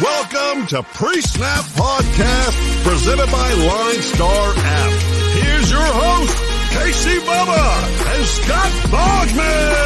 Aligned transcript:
Welcome 0.00 0.66
to 0.68 0.82
Pre-Snap 0.82 1.64
Podcast, 1.74 2.82
presented 2.82 3.30
by 3.30 3.52
Line 3.52 4.00
Star 4.00 4.54
App. 4.56 4.90
Here's 5.34 5.70
your 5.70 5.82
host, 5.82 6.34
Casey 6.72 7.18
Bubba 7.18 7.82
and 8.14 8.24
Scott 8.24 8.72
Bogman. 8.88 9.82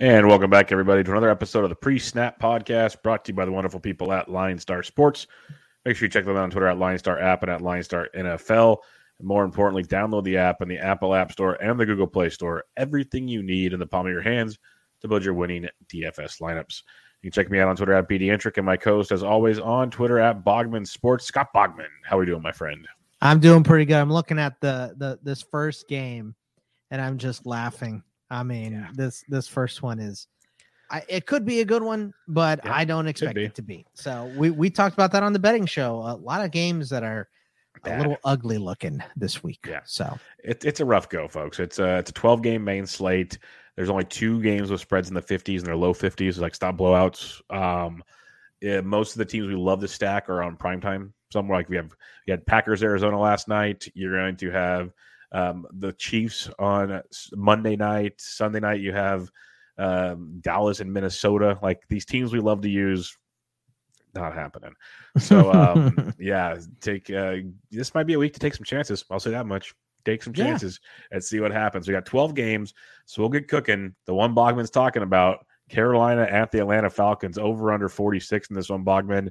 And 0.00 0.26
welcome 0.26 0.50
back, 0.50 0.72
everybody, 0.72 1.04
to 1.04 1.12
another 1.12 1.30
episode 1.30 1.62
of 1.62 1.70
the 1.70 1.76
Pre-Snap 1.76 2.40
Podcast, 2.40 3.00
brought 3.04 3.26
to 3.26 3.32
you 3.32 3.36
by 3.36 3.44
the 3.44 3.52
wonderful 3.52 3.78
people 3.78 4.12
at 4.12 4.28
Line 4.28 4.58
Star 4.58 4.82
Sports. 4.82 5.28
Make 5.84 5.94
sure 5.96 6.06
you 6.06 6.10
check 6.10 6.24
them 6.24 6.36
out 6.36 6.42
on 6.42 6.50
Twitter 6.50 6.66
at 6.66 6.78
Line 6.78 6.98
Star 6.98 7.16
App 7.20 7.44
and 7.44 7.52
at 7.52 7.60
Line 7.62 7.84
Star 7.84 8.08
NFL. 8.12 8.78
And 9.18 9.28
more 9.28 9.44
importantly, 9.44 9.84
download 9.84 10.24
the 10.24 10.36
app 10.36 10.62
in 10.62 10.68
the 10.68 10.78
Apple 10.78 11.14
App 11.14 11.32
Store 11.32 11.54
and 11.54 11.78
the 11.78 11.86
Google 11.86 12.06
Play 12.06 12.30
Store. 12.30 12.64
Everything 12.76 13.28
you 13.28 13.42
need 13.42 13.72
in 13.72 13.80
the 13.80 13.86
palm 13.86 14.06
of 14.06 14.12
your 14.12 14.22
hands 14.22 14.58
to 15.00 15.08
build 15.08 15.24
your 15.24 15.34
winning 15.34 15.68
DFS 15.92 16.40
lineups. 16.40 16.82
You 17.22 17.30
can 17.30 17.42
check 17.42 17.50
me 17.50 17.58
out 17.58 17.68
on 17.68 17.76
Twitter 17.76 17.94
at 17.94 18.08
BDentric 18.08 18.56
and 18.58 18.66
my 18.66 18.76
co-host, 18.76 19.10
as 19.10 19.24
always, 19.24 19.58
on 19.58 19.90
Twitter 19.90 20.20
at 20.20 20.44
Bogman 20.44 20.86
Sports. 20.86 21.24
Scott 21.24 21.48
Bogman, 21.54 21.88
how 22.04 22.16
are 22.16 22.22
you 22.22 22.26
doing, 22.26 22.42
my 22.42 22.52
friend? 22.52 22.86
I'm 23.20 23.40
doing 23.40 23.64
pretty 23.64 23.84
good. 23.84 23.96
I'm 23.96 24.12
looking 24.12 24.38
at 24.38 24.60
the 24.60 24.94
the 24.96 25.18
this 25.24 25.42
first 25.42 25.88
game, 25.88 26.36
and 26.92 27.02
I'm 27.02 27.18
just 27.18 27.44
laughing. 27.44 28.04
I 28.30 28.44
mean, 28.44 28.72
yeah. 28.72 28.88
this 28.94 29.24
this 29.28 29.48
first 29.48 29.82
one 29.82 29.98
is, 29.98 30.28
I, 30.92 31.02
it 31.08 31.26
could 31.26 31.44
be 31.44 31.60
a 31.60 31.64
good 31.64 31.82
one, 31.82 32.12
but 32.28 32.60
yeah, 32.64 32.72
I 32.72 32.84
don't 32.84 33.08
expect 33.08 33.36
it 33.36 33.56
to 33.56 33.62
be. 33.62 33.84
So 33.94 34.32
we 34.36 34.50
we 34.50 34.70
talked 34.70 34.94
about 34.94 35.10
that 35.12 35.24
on 35.24 35.32
the 35.32 35.40
betting 35.40 35.66
show. 35.66 35.96
A 35.96 36.14
lot 36.14 36.44
of 36.44 36.52
games 36.52 36.88
that 36.90 37.02
are 37.02 37.28
Bad. 37.82 37.98
a 37.98 38.02
little 38.02 38.18
ugly 38.24 38.58
looking 38.58 39.02
this 39.16 39.42
week. 39.42 39.60
Yeah. 39.66 39.80
So 39.84 40.18
it, 40.42 40.64
it's 40.64 40.80
a 40.80 40.84
rough 40.84 41.08
go, 41.08 41.28
folks. 41.28 41.58
It's 41.60 41.78
a 41.78 41.98
it's 41.98 42.10
a 42.10 42.14
12 42.14 42.42
game 42.42 42.64
main 42.64 42.86
slate. 42.86 43.38
There's 43.76 43.90
only 43.90 44.04
two 44.04 44.42
games 44.42 44.70
with 44.70 44.80
spreads 44.80 45.08
in 45.08 45.14
the 45.14 45.22
50s 45.22 45.58
and 45.58 45.66
they're 45.66 45.76
low 45.76 45.94
50s, 45.94 46.38
like 46.38 46.54
stop 46.54 46.76
blowouts. 46.76 47.40
Um, 47.48 48.02
yeah, 48.60 48.80
most 48.80 49.12
of 49.12 49.18
the 49.18 49.24
teams 49.24 49.46
we 49.46 49.54
love 49.54 49.80
to 49.80 49.88
stack 49.88 50.28
are 50.28 50.42
on 50.42 50.56
prime 50.56 50.80
time. 50.80 51.14
Somewhere 51.32 51.58
like 51.58 51.68
we 51.68 51.76
have 51.76 51.94
we 52.26 52.30
had 52.30 52.46
Packers 52.46 52.82
Arizona 52.82 53.20
last 53.20 53.48
night. 53.48 53.86
You're 53.94 54.16
going 54.16 54.36
to 54.36 54.50
have 54.50 54.92
um, 55.32 55.66
the 55.72 55.92
Chiefs 55.92 56.48
on 56.58 57.02
Monday 57.34 57.76
night. 57.76 58.14
Sunday 58.18 58.60
night 58.60 58.80
you 58.80 58.92
have 58.92 59.30
um, 59.76 60.38
Dallas 60.40 60.80
and 60.80 60.92
Minnesota. 60.92 61.58
Like 61.62 61.82
these 61.88 62.06
teams 62.06 62.32
we 62.32 62.40
love 62.40 62.62
to 62.62 62.70
use 62.70 63.16
not 64.14 64.34
happening. 64.34 64.74
So 65.18 65.52
um, 65.52 66.14
yeah, 66.18 66.58
take 66.80 67.10
uh, 67.10 67.36
this 67.70 67.94
might 67.94 68.06
be 68.06 68.14
a 68.14 68.18
week 68.18 68.34
to 68.34 68.40
take 68.40 68.54
some 68.54 68.64
chances. 68.64 69.04
I'll 69.10 69.20
say 69.20 69.30
that 69.30 69.46
much. 69.46 69.74
Take 70.04 70.22
some 70.22 70.32
chances 70.32 70.80
yeah. 70.82 71.16
and 71.16 71.24
see 71.24 71.40
what 71.40 71.52
happens. 71.52 71.86
We 71.86 71.92
got 71.92 72.06
12 72.06 72.34
games, 72.34 72.72
so 73.04 73.20
we'll 73.20 73.28
get 73.28 73.48
cooking. 73.48 73.94
The 74.06 74.14
one 74.14 74.34
Bogman's 74.34 74.70
talking 74.70 75.02
about, 75.02 75.44
Carolina 75.68 76.22
at 76.22 76.50
the 76.50 76.60
Atlanta 76.60 76.88
Falcons, 76.88 77.36
over 77.36 77.72
under 77.72 77.88
46 77.88 78.48
in 78.48 78.56
this 78.56 78.70
one, 78.70 78.84
Bogman. 78.84 79.30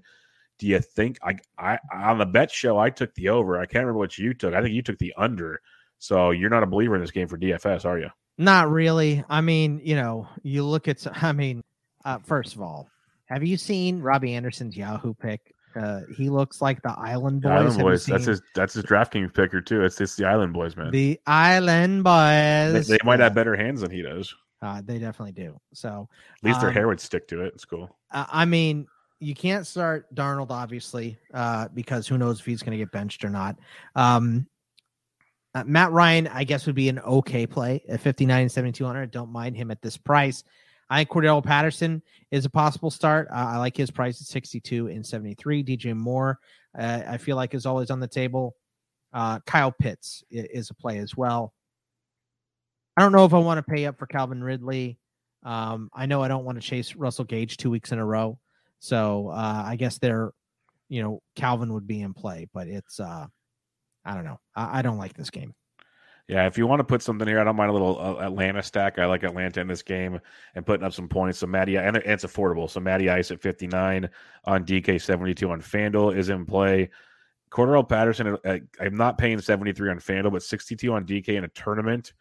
Do 0.60 0.68
you 0.68 0.80
think 0.80 1.20
I, 1.24 1.38
I 1.58 1.80
on 1.92 2.18
the 2.18 2.26
bet 2.26 2.52
show 2.52 2.78
I 2.78 2.90
took 2.90 3.14
the 3.16 3.30
over? 3.30 3.60
I 3.60 3.66
can't 3.66 3.86
remember 3.86 4.00
what 4.00 4.18
you 4.18 4.34
took. 4.34 4.54
I 4.54 4.62
think 4.62 4.74
you 4.74 4.82
took 4.82 4.98
the 4.98 5.14
under. 5.18 5.62
So 6.00 6.32
you're 6.32 6.50
not 6.50 6.64
a 6.64 6.68
believer 6.68 6.96
in 6.96 7.02
this 7.02 7.12
game 7.12 7.28
for 7.28 7.38
DFS, 7.38 7.86
are 7.86 8.00
you? 8.00 8.10
Not 8.38 8.70
really. 8.70 9.24
I 9.30 9.42
mean, 9.42 9.82
you 9.84 9.96
know, 9.96 10.28
you 10.44 10.64
look 10.64 10.88
at. 10.88 11.06
I 11.24 11.32
mean, 11.32 11.64
uh, 12.06 12.20
first 12.20 12.56
of 12.56 12.62
all, 12.62 12.90
have 13.28 13.44
you 13.44 13.58
seen 13.58 14.02
Robbie 14.02 14.34
Anderson's 14.34 14.76
Yahoo 14.76 15.14
pick? 15.14 15.54
Uh, 15.76 16.02
he 16.16 16.30
looks 16.30 16.62
like 16.62 16.82
the 16.82 16.92
Island 16.98 17.42
Boys. 17.42 17.52
Island 17.52 17.80
Boys. 17.80 18.06
That's 18.06 18.26
his. 18.26 18.42
That's 18.56 18.74
his 18.74 18.84
DraftKings 18.84 19.34
picker 19.34 19.62
too. 19.62 19.84
It's 19.84 20.02
it's 20.02 20.16
the 20.16 20.26
Island 20.26 20.54
Boys, 20.54 20.76
man. 20.76 20.92
The 20.92 21.20
Island 21.28 22.04
Boys. 22.04 22.88
They, 22.88 22.98
they 22.98 23.04
might 23.04 23.20
have 23.20 23.36
better 23.36 23.56
hands 23.56 23.82
than 23.82 23.92
he 23.92 24.02
does. 24.02 24.34
Uh, 24.62 24.82
they 24.84 24.98
definitely 24.98 25.34
do. 25.34 25.60
So 25.74 26.10
at 26.38 26.44
least 26.44 26.58
um, 26.58 26.64
their 26.64 26.72
hair 26.72 26.88
would 26.88 27.00
stick 27.00 27.28
to 27.28 27.42
it. 27.42 27.54
It's 27.54 27.66
cool. 27.66 27.96
I 28.12 28.46
mean, 28.46 28.88
you 29.20 29.36
can't 29.36 29.68
start 29.68 30.14
Darnold 30.16 30.50
obviously 30.50 31.18
uh, 31.34 31.68
because 31.74 32.08
who 32.08 32.18
knows 32.18 32.40
if 32.40 32.46
he's 32.46 32.64
going 32.64 32.72
to 32.72 32.78
get 32.78 32.92
benched 32.92 33.24
or 33.24 33.30
not. 33.30 33.58
Um, 33.96 34.48
uh, 35.54 35.64
Matt 35.66 35.92
Ryan, 35.92 36.28
I 36.28 36.44
guess, 36.44 36.66
would 36.66 36.76
be 36.76 36.90
an 36.90 37.00
okay 37.00 37.48
play 37.48 37.84
at 37.90 38.00
59 38.02 38.42
and 38.42 38.52
7200. 38.52 39.12
Don't 39.12 39.32
mind 39.32 39.56
him 39.56 39.72
at 39.72 39.82
this 39.82 39.98
price. 39.98 40.44
I 40.90 41.00
think 41.00 41.10
Cordarrelle 41.10 41.44
Patterson 41.44 42.02
is 42.32 42.46
a 42.46 42.50
possible 42.50 42.90
start. 42.90 43.28
Uh, 43.30 43.46
I 43.50 43.58
like 43.58 43.76
his 43.76 43.92
price 43.92 44.22
at 44.22 44.28
62 44.28 44.88
and 44.88 45.06
73. 45.06 45.64
DJ 45.64 45.96
Moore, 45.96 46.40
uh, 46.78 47.02
I 47.08 47.18
feel 47.18 47.36
like 47.36 47.54
is 47.54 47.66
always 47.66 47.90
on 47.90 48.00
the 48.00 48.08
table. 48.08 48.56
Uh, 49.14 49.40
Kyle 49.42 49.72
Pitts 49.72 50.24
is, 50.30 50.70
a 50.70 50.74
play 50.74 51.00
as 51.00 51.16
well. 51.16 51.54
I 52.96 53.02
don't 53.02 53.12
know 53.12 53.26
if 53.26 53.34
I 53.34 53.40
want 53.40 53.58
to 53.58 53.72
pay 53.72 53.86
up 53.86 53.98
for 53.98 54.06
Calvin 54.06 54.44
Ridley. 54.44 54.98
Um, 55.44 55.90
I 55.94 56.06
know 56.06 56.22
I 56.22 56.28
don't 56.28 56.46
want 56.46 56.62
to 56.62 56.68
chase 56.68 56.96
Russell 56.96 57.26
Gage 57.26 57.58
two 57.58 57.70
weeks 57.70 57.92
in 57.92 58.00
a 58.00 58.06
row. 58.06 58.40
So 58.80 59.30
uh, 59.30 59.64
I 59.66 59.76
guess 59.76 59.98
they're, 59.98 60.32
you 60.90 61.02
know, 61.02 61.22
Calvin 61.36 61.74
would 61.74 61.88
be 61.88 62.02
in 62.02 62.14
play, 62.14 62.48
but 62.54 62.68
it's, 62.68 63.00
uh, 63.00 63.28
I 64.06 64.14
don't 64.14 64.26
know. 64.26 64.40
I, 64.56 64.80
I 64.80 64.82
don't 64.82 64.98
like 64.98 65.14
this 65.14 65.30
game. 65.30 65.54
Yeah, 66.28 66.46
if 66.46 66.58
you 66.58 66.68
want 66.68 66.82
to 66.82 66.84
put 66.84 67.02
something 67.02 67.26
here, 67.26 67.40
I 67.40 67.46
don't 67.46 67.56
mind 67.56 67.70
a 67.70 67.74
little 67.74 67.98
uh, 68.00 68.26
Atlanta 68.26 68.62
stack. 68.62 69.00
I 69.00 69.06
like 69.06 69.24
Atlanta 69.24 69.62
in 69.62 69.68
this 69.68 69.82
game 69.82 70.20
and 70.56 70.66
putting 70.66 70.86
up 70.86 70.92
some 70.92 71.08
points. 71.08 71.40
So 71.40 71.48
Matty, 71.48 71.78
and 71.78 71.96
it's 71.96 72.26
affordable. 72.26 72.70
So 72.70 72.82
Matty 72.82 73.10
Ice 73.10 73.32
at 73.32 73.42
59 73.42 74.10
on 74.44 74.66
DK 74.66 75.02
72 75.02 75.50
on 75.50 75.62
FanDuel 75.62 76.18
is 76.18 76.28
in 76.28 76.46
play. 76.46 76.90
Cordarrelle 77.50 77.88
Patterson, 77.88 78.38
uh, 78.44 78.58
I'm 78.82 78.98
not 78.98 79.18
paying 79.18 79.40
73 79.40 79.90
on 79.90 80.00
FanDuel, 80.00 80.34
but 80.34 80.44
62 80.44 80.92
on 80.92 81.06
DK 81.06 81.30
in 81.30 81.46
a 81.46 81.48
tournament. 81.50 82.12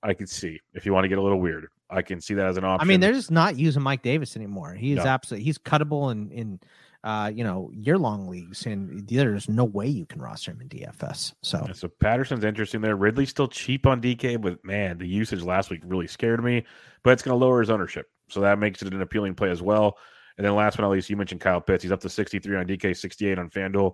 I 0.00 0.14
can 0.14 0.28
see 0.28 0.60
if 0.74 0.86
you 0.86 0.92
want 0.92 1.04
to 1.04 1.08
get 1.08 1.18
a 1.18 1.22
little 1.22 1.40
weird. 1.40 1.66
I 1.90 2.02
can 2.02 2.20
see 2.20 2.34
that 2.34 2.46
as 2.46 2.56
an 2.56 2.64
option. 2.64 2.86
I 2.86 2.88
mean, 2.88 3.00
they're 3.00 3.12
just 3.12 3.32
not 3.32 3.58
using 3.58 3.82
Mike 3.82 4.02
Davis 4.02 4.36
anymore. 4.36 4.74
He 4.74 4.92
is 4.92 4.98
no. 4.98 5.06
absolutely 5.06 5.44
he's 5.44 5.58
cuttable 5.58 6.12
in 6.12 6.30
in 6.30 6.60
uh, 7.04 7.30
you 7.32 7.44
know, 7.44 7.70
year 7.74 7.98
long 7.98 8.26
leagues, 8.26 8.64
and 8.64 9.06
there's 9.06 9.46
no 9.46 9.64
way 9.64 9.86
you 9.86 10.06
can 10.06 10.22
roster 10.22 10.50
him 10.50 10.62
in 10.62 10.68
DFS. 10.70 11.34
So, 11.42 11.62
yeah, 11.66 11.74
so 11.74 11.86
Patterson's 11.86 12.44
interesting 12.44 12.80
there. 12.80 12.96
Ridley's 12.96 13.28
still 13.28 13.46
cheap 13.46 13.86
on 13.86 14.00
DK, 14.00 14.40
but 14.40 14.64
man, 14.64 14.96
the 14.96 15.06
usage 15.06 15.42
last 15.42 15.68
week 15.70 15.82
really 15.84 16.06
scared 16.06 16.42
me. 16.42 16.64
But 17.02 17.10
it's 17.10 17.22
going 17.22 17.38
to 17.38 17.44
lower 17.44 17.60
his 17.60 17.68
ownership, 17.68 18.06
so 18.30 18.40
that 18.40 18.58
makes 18.58 18.80
it 18.80 18.92
an 18.92 19.02
appealing 19.02 19.34
play 19.34 19.50
as 19.50 19.60
well. 19.60 19.98
And 20.38 20.46
then 20.46 20.54
last 20.54 20.78
but 20.78 20.84
not 20.84 20.92
least, 20.92 21.10
you 21.10 21.16
mentioned 21.18 21.42
Kyle 21.42 21.60
Pitts. 21.60 21.82
He's 21.82 21.92
up 21.92 22.00
to 22.00 22.08
63 22.08 22.56
on 22.56 22.66
DK, 22.66 22.96
68 22.96 23.38
on 23.38 23.50
FanDuel. 23.50 23.92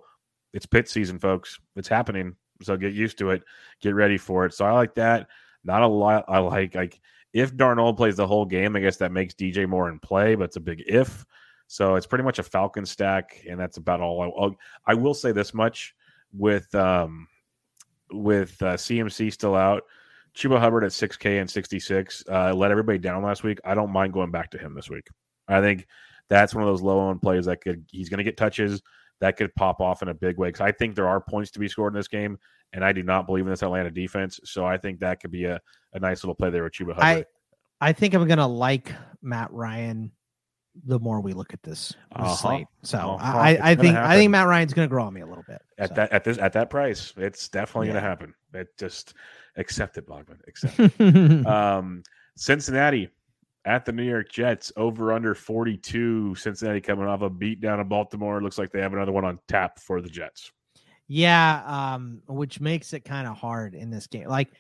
It's 0.55 0.67
Pitt 0.67 0.89
season, 0.89 1.19
folks. 1.19 1.59
It's 1.75 1.89
happening. 1.89 2.37
So 2.63 2.77
get 2.77 2.95
used 2.95 3.19
to 3.19 3.31
it. 3.31 3.43
Get 3.81 3.97
ready 3.97 4.19
for 4.19 4.47
it. 4.47 4.55
So 4.55 4.65
I 4.65 4.73
like 4.73 4.95
that. 4.95 5.27
Not 5.65 5.83
a 5.83 5.87
lot. 5.87 6.25
I 6.29 6.39
like 6.39 6.77
like 6.77 7.01
if 7.33 7.55
Darnold 7.55 7.97
plays 7.97 8.17
the 8.17 8.27
whole 8.27 8.47
game, 8.47 8.77
I 8.77 8.81
guess 8.81 8.99
that 8.99 9.13
makes 9.13 9.35
DJ 9.35 9.69
Moore 9.69 9.89
in 9.89 9.99
play, 9.99 10.37
but 10.37 10.45
it's 10.45 10.57
a 10.57 10.61
big 10.61 10.83
if. 10.87 11.27
So 11.71 11.95
it's 11.95 12.05
pretty 12.05 12.25
much 12.25 12.41
a 12.41 12.43
Falcon 12.43 12.85
stack, 12.85 13.45
and 13.49 13.59
that's 13.59 13.77
about 13.77 14.01
all. 14.01 14.57
I, 14.87 14.91
I 14.91 14.95
will 14.95 15.15
say 15.15 15.31
this 15.31 15.55
much 15.55 15.95
with 16.33 16.75
um, 16.75 17.29
with 18.11 18.61
uh, 18.61 18.75
CMC 18.75 19.33
still 19.33 19.55
out, 19.55 19.85
Chuba 20.35 20.59
Hubbard 20.59 20.83
at 20.83 20.91
6K 20.91 21.41
and 21.41 21.49
66 21.49 22.25
uh, 22.29 22.53
let 22.53 22.73
everybody 22.73 22.99
down 22.99 23.23
last 23.23 23.45
week. 23.45 23.61
I 23.65 23.77
don't 23.77 23.93
mind 23.93 24.13
going 24.13 24.33
back 24.33 24.51
to 24.51 24.59
him 24.59 24.75
this 24.75 24.91
week. 24.91 25.07
I 25.47 25.61
think 25.61 25.87
that's 26.29 26.57
one 26.57 26.65
of 26.65 26.69
those 26.69 26.83
low 26.83 26.99
owned 26.99 27.23
plays 27.23 27.45
that 27.45 27.61
could 27.61 27.85
he's 27.89 28.09
going 28.09 28.19
to 28.19 28.25
get 28.25 28.37
touches 28.37 28.83
that 29.21 29.37
could 29.37 29.55
pop 29.55 29.81
off 29.81 30.03
in 30.03 30.09
a 30.09 30.15
big 30.15 30.39
way 30.39 30.49
because 30.49 30.63
I 30.63 30.73
think 30.73 30.97
there 30.97 31.07
are 31.07 31.21
points 31.21 31.53
to 31.53 31.61
be 31.61 31.69
scored 31.69 31.95
in 31.95 31.97
this 32.01 32.09
game, 32.09 32.37
and 32.73 32.85
I 32.85 32.93
do 32.93 33.05
not 33.05 33.27
believe 33.27 33.45
in 33.45 33.51
this 33.51 33.63
Atlanta 33.63 33.93
defense. 33.93 34.41
So 34.43 34.67
I 34.67 34.77
think 34.77 34.99
that 34.99 35.21
could 35.21 35.31
be 35.31 35.45
a, 35.45 35.61
a 35.93 36.01
nice 36.01 36.25
little 36.25 36.35
play 36.35 36.51
there 36.51 36.65
with 36.65 36.73
Chuba 36.73 36.95
Hubbard. 36.95 37.27
I 37.81 37.91
I 37.91 37.93
think 37.93 38.15
I'm 38.15 38.27
going 38.27 38.39
to 38.39 38.47
like 38.47 38.93
Matt 39.23 39.53
Ryan 39.53 40.11
the 40.85 40.99
more 40.99 41.21
we 41.21 41.33
look 41.33 41.53
at 41.53 41.63
this 41.63 41.95
uh-huh. 42.13 42.35
slate. 42.35 42.67
So 42.83 42.99
uh-huh. 42.99 43.39
I, 43.39 43.59
I 43.61 43.75
think 43.75 43.95
happen. 43.95 44.11
I 44.11 44.17
think 44.17 44.31
Matt 44.31 44.47
Ryan's 44.47 44.73
going 44.73 44.89
to 44.89 44.91
grow 44.91 45.05
on 45.05 45.15
me 45.15 45.21
a 45.21 45.27
little 45.27 45.45
bit 45.47 45.61
at 45.79 45.89
so. 45.89 45.95
that 45.95 46.13
at 46.13 46.25
this 46.25 46.39
at 46.39 46.53
that 46.55 46.71
price. 46.71 47.13
It's 47.17 47.49
definitely 47.49 47.89
yeah. 47.89 47.95
going 47.95 48.03
to 48.03 48.09
happen. 48.09 48.35
It 48.55 48.69
just 48.79 49.15
accept 49.57 49.99
it, 49.99 50.07
Bogman. 50.07 50.39
Accept. 50.47 51.01
um, 51.47 52.03
Cincinnati 52.37 53.11
at 53.65 53.85
the 53.85 53.93
New 53.93 54.05
York 54.05 54.31
Jets 54.31 54.73
over 54.77 55.13
under 55.13 55.35
42. 55.35 56.35
Cincinnati 56.35 56.81
coming 56.81 57.07
off 57.07 57.23
a 57.23 57.31
beat 57.31 57.61
down 57.61 57.81
of 57.81 57.89
Baltimore. 57.89 58.43
Looks 58.43 58.59
like 58.59 58.71
they 58.71 58.81
have 58.81 58.93
another 58.93 59.13
one 59.13 59.25
on 59.25 59.39
tap 59.49 59.79
for 59.79 60.01
the 60.01 60.09
Jets. 60.09 60.53
Yeah, 61.09 61.63
um, 61.67 62.23
which 62.29 62.61
makes 62.61 62.93
it 62.93 63.05
kind 63.05 63.27
of 63.27 63.37
hard 63.37 63.75
in 63.75 63.91
this 63.91 64.07
game. 64.07 64.29
Like 64.29 64.53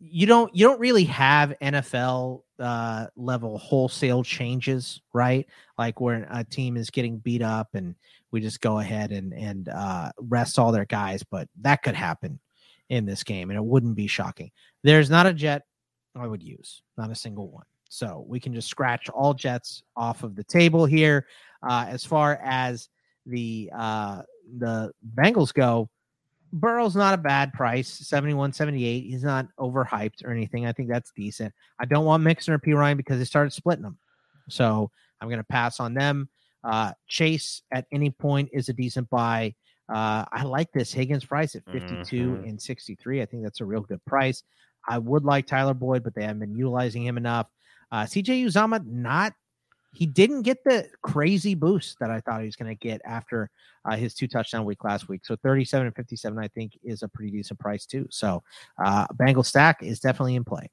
you 0.00 0.26
don't 0.26 0.54
you 0.54 0.66
don't 0.66 0.80
really 0.80 1.04
have 1.04 1.54
NFL 1.62 2.42
uh, 2.58 3.06
level 3.16 3.58
wholesale 3.58 4.22
changes, 4.22 5.00
right? 5.12 5.46
Like 5.78 6.00
where 6.00 6.26
a 6.30 6.44
team 6.44 6.76
is 6.76 6.90
getting 6.90 7.18
beat 7.18 7.42
up 7.42 7.68
and 7.74 7.94
we 8.30 8.40
just 8.40 8.60
go 8.60 8.80
ahead 8.80 9.12
and 9.12 9.32
and 9.32 9.68
uh, 9.68 10.10
rest 10.18 10.58
all 10.58 10.72
their 10.72 10.84
guys, 10.84 11.22
but 11.22 11.48
that 11.62 11.82
could 11.82 11.94
happen 11.94 12.40
in 12.90 13.06
this 13.06 13.22
game, 13.22 13.50
and 13.50 13.56
it 13.56 13.64
wouldn't 13.64 13.94
be 13.94 14.06
shocking. 14.06 14.50
There's 14.82 15.08
not 15.08 15.26
a 15.26 15.32
jet 15.32 15.62
I 16.16 16.26
would 16.26 16.42
use, 16.42 16.82
not 16.96 17.10
a 17.10 17.14
single 17.14 17.50
one. 17.50 17.64
So 17.88 18.24
we 18.26 18.40
can 18.40 18.52
just 18.52 18.68
scratch 18.68 19.08
all 19.08 19.34
jets 19.34 19.84
off 19.96 20.24
of 20.24 20.34
the 20.34 20.44
table 20.44 20.84
here. 20.84 21.26
Uh, 21.62 21.86
as 21.88 22.04
far 22.04 22.40
as 22.42 22.88
the 23.24 23.70
uh, 23.74 24.22
the 24.58 24.90
Bengals 25.14 25.54
go, 25.54 25.88
Burrow's 26.54 26.94
not 26.94 27.14
a 27.14 27.18
bad 27.18 27.52
price, 27.52 27.88
71, 27.88 28.52
78. 28.52 29.00
He's 29.04 29.24
not 29.24 29.48
overhyped 29.58 30.24
or 30.24 30.30
anything. 30.30 30.66
I 30.66 30.72
think 30.72 30.88
that's 30.88 31.10
decent. 31.16 31.52
I 31.80 31.84
don't 31.84 32.04
want 32.04 32.22
Mixon 32.22 32.54
or 32.54 32.58
Perine 32.60 32.96
because 32.96 33.18
they 33.18 33.24
started 33.24 33.52
splitting 33.52 33.82
them. 33.82 33.98
So 34.48 34.90
I'm 35.20 35.28
going 35.28 35.40
to 35.40 35.44
pass 35.44 35.80
on 35.80 35.94
them. 35.94 36.28
Uh, 36.62 36.92
Chase 37.08 37.62
at 37.72 37.86
any 37.92 38.10
point 38.10 38.50
is 38.52 38.68
a 38.68 38.72
decent 38.72 39.10
buy. 39.10 39.54
Uh, 39.92 40.24
I 40.32 40.44
like 40.44 40.70
this 40.72 40.92
Higgins 40.92 41.24
price 41.24 41.54
at 41.56 41.64
52 41.66 42.30
Mhm. 42.36 42.48
and 42.48 42.62
63. 42.62 43.20
I 43.20 43.26
think 43.26 43.42
that's 43.42 43.60
a 43.60 43.64
real 43.66 43.82
good 43.82 44.02
price. 44.06 44.42
I 44.88 44.98
would 44.98 45.24
like 45.24 45.46
Tyler 45.46 45.74
Boyd, 45.74 46.04
but 46.04 46.14
they 46.14 46.22
haven't 46.22 46.38
been 46.40 46.56
utilizing 46.56 47.04
him 47.04 47.16
enough. 47.18 47.48
Uh, 47.90 48.06
CJ 48.06 48.44
Uzomah, 48.44 48.86
not 48.86 49.34
he 49.94 50.06
didn't 50.06 50.42
get 50.42 50.62
the 50.64 50.88
crazy 51.02 51.54
boost 51.54 51.98
that 52.00 52.10
I 52.10 52.20
thought 52.20 52.40
he 52.40 52.46
was 52.46 52.56
going 52.56 52.74
to 52.74 52.88
get 52.88 53.00
after 53.04 53.50
uh, 53.84 53.96
his 53.96 54.14
two 54.14 54.26
touchdown 54.26 54.64
week 54.64 54.84
last 54.84 55.08
week. 55.08 55.24
So 55.24 55.36
37 55.36 55.86
and 55.86 55.96
57, 55.96 56.38
I 56.38 56.48
think, 56.48 56.78
is 56.82 57.02
a 57.02 57.08
pretty 57.08 57.30
decent 57.30 57.60
price 57.60 57.86
too. 57.86 58.06
So 58.10 58.42
uh, 58.84 59.06
Bengal 59.14 59.44
stack 59.44 59.82
is 59.82 60.00
definitely 60.00 60.36
in 60.36 60.44
play. 60.44 60.70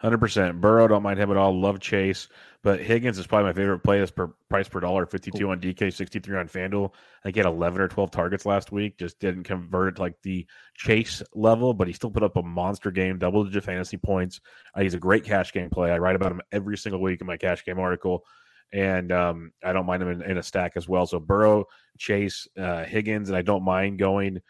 Hundred 0.00 0.16
percent. 0.16 0.62
Burrow 0.62 0.88
don't 0.88 1.02
mind 1.02 1.20
him 1.20 1.30
at 1.30 1.36
all. 1.36 1.60
Love 1.60 1.78
Chase, 1.78 2.28
but 2.62 2.80
Higgins 2.80 3.18
is 3.18 3.26
probably 3.26 3.48
my 3.48 3.52
favorite 3.52 3.80
play. 3.80 4.00
This 4.00 4.10
per 4.10 4.28
price 4.48 4.66
per 4.66 4.80
dollar, 4.80 5.04
fifty 5.04 5.30
two 5.30 5.50
on 5.50 5.60
DK, 5.60 5.92
sixty 5.92 6.18
three 6.18 6.38
on 6.38 6.48
Fanduel. 6.48 6.86
I 6.86 7.24
think 7.24 7.36
he 7.36 7.40
had 7.40 7.46
eleven 7.46 7.82
or 7.82 7.88
twelve 7.88 8.10
targets 8.10 8.46
last 8.46 8.72
week. 8.72 8.96
Just 8.96 9.20
didn't 9.20 9.44
convert 9.44 9.88
it 9.88 9.96
to 9.96 10.00
like 10.00 10.14
the 10.22 10.46
Chase 10.74 11.22
level, 11.34 11.74
but 11.74 11.86
he 11.86 11.92
still 11.92 12.10
put 12.10 12.22
up 12.22 12.36
a 12.36 12.42
monster 12.42 12.90
game, 12.90 13.18
double 13.18 13.44
digit 13.44 13.62
fantasy 13.62 13.98
points. 13.98 14.40
Uh, 14.74 14.80
he's 14.80 14.94
a 14.94 14.98
great 14.98 15.22
cash 15.22 15.52
game 15.52 15.68
play. 15.68 15.90
I 15.90 15.98
write 15.98 16.16
about 16.16 16.32
him 16.32 16.40
every 16.50 16.78
single 16.78 17.02
week 17.02 17.20
in 17.20 17.26
my 17.26 17.36
cash 17.36 17.62
game 17.66 17.78
article, 17.78 18.24
and 18.72 19.12
um, 19.12 19.52
I 19.64 19.72
don't 19.72 19.86
mind 19.86 20.02
him 20.02 20.10
in, 20.10 20.22
in 20.22 20.38
a 20.38 20.42
stack 20.42 20.72
as 20.76 20.88
well. 20.88 21.06
So 21.06 21.18
Burrow, 21.18 21.64
Chase, 21.98 22.46
uh, 22.58 22.84
Higgins, 22.84 23.28
and 23.28 23.36
I 23.36 23.42
don't 23.42 23.64
mind 23.64 23.98
going 23.98 24.40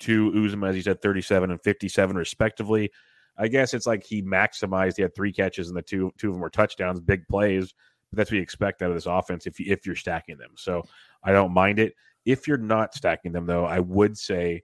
to 0.00 0.32
Uzomah 0.32 0.70
as 0.70 0.76
he 0.76 0.82
said, 0.82 1.00
thirty 1.00 1.22
seven 1.22 1.50
and 1.50 1.62
fifty 1.62 1.88
seven 1.88 2.16
respectively. 2.16 2.90
I 3.36 3.48
guess 3.48 3.74
it's 3.74 3.86
like 3.86 4.04
he 4.04 4.22
maximized. 4.22 4.96
He 4.96 5.02
had 5.02 5.14
three 5.14 5.32
catches 5.32 5.68
and 5.68 5.76
the 5.76 5.82
two 5.82 6.12
two 6.18 6.28
of 6.28 6.34
them 6.34 6.40
were 6.40 6.50
touchdowns, 6.50 7.00
big 7.00 7.26
plays. 7.28 7.74
But 8.10 8.18
that's 8.18 8.30
what 8.30 8.36
you 8.36 8.42
expect 8.42 8.82
out 8.82 8.90
of 8.90 8.96
this 8.96 9.06
offense 9.06 9.46
if 9.46 9.58
you, 9.58 9.72
if 9.72 9.86
you're 9.86 9.96
stacking 9.96 10.38
them. 10.38 10.52
So 10.56 10.82
I 11.22 11.32
don't 11.32 11.52
mind 11.52 11.78
it. 11.78 11.94
If 12.24 12.46
you're 12.46 12.56
not 12.56 12.94
stacking 12.94 13.32
them 13.32 13.46
though, 13.46 13.64
I 13.64 13.80
would 13.80 14.16
say 14.16 14.62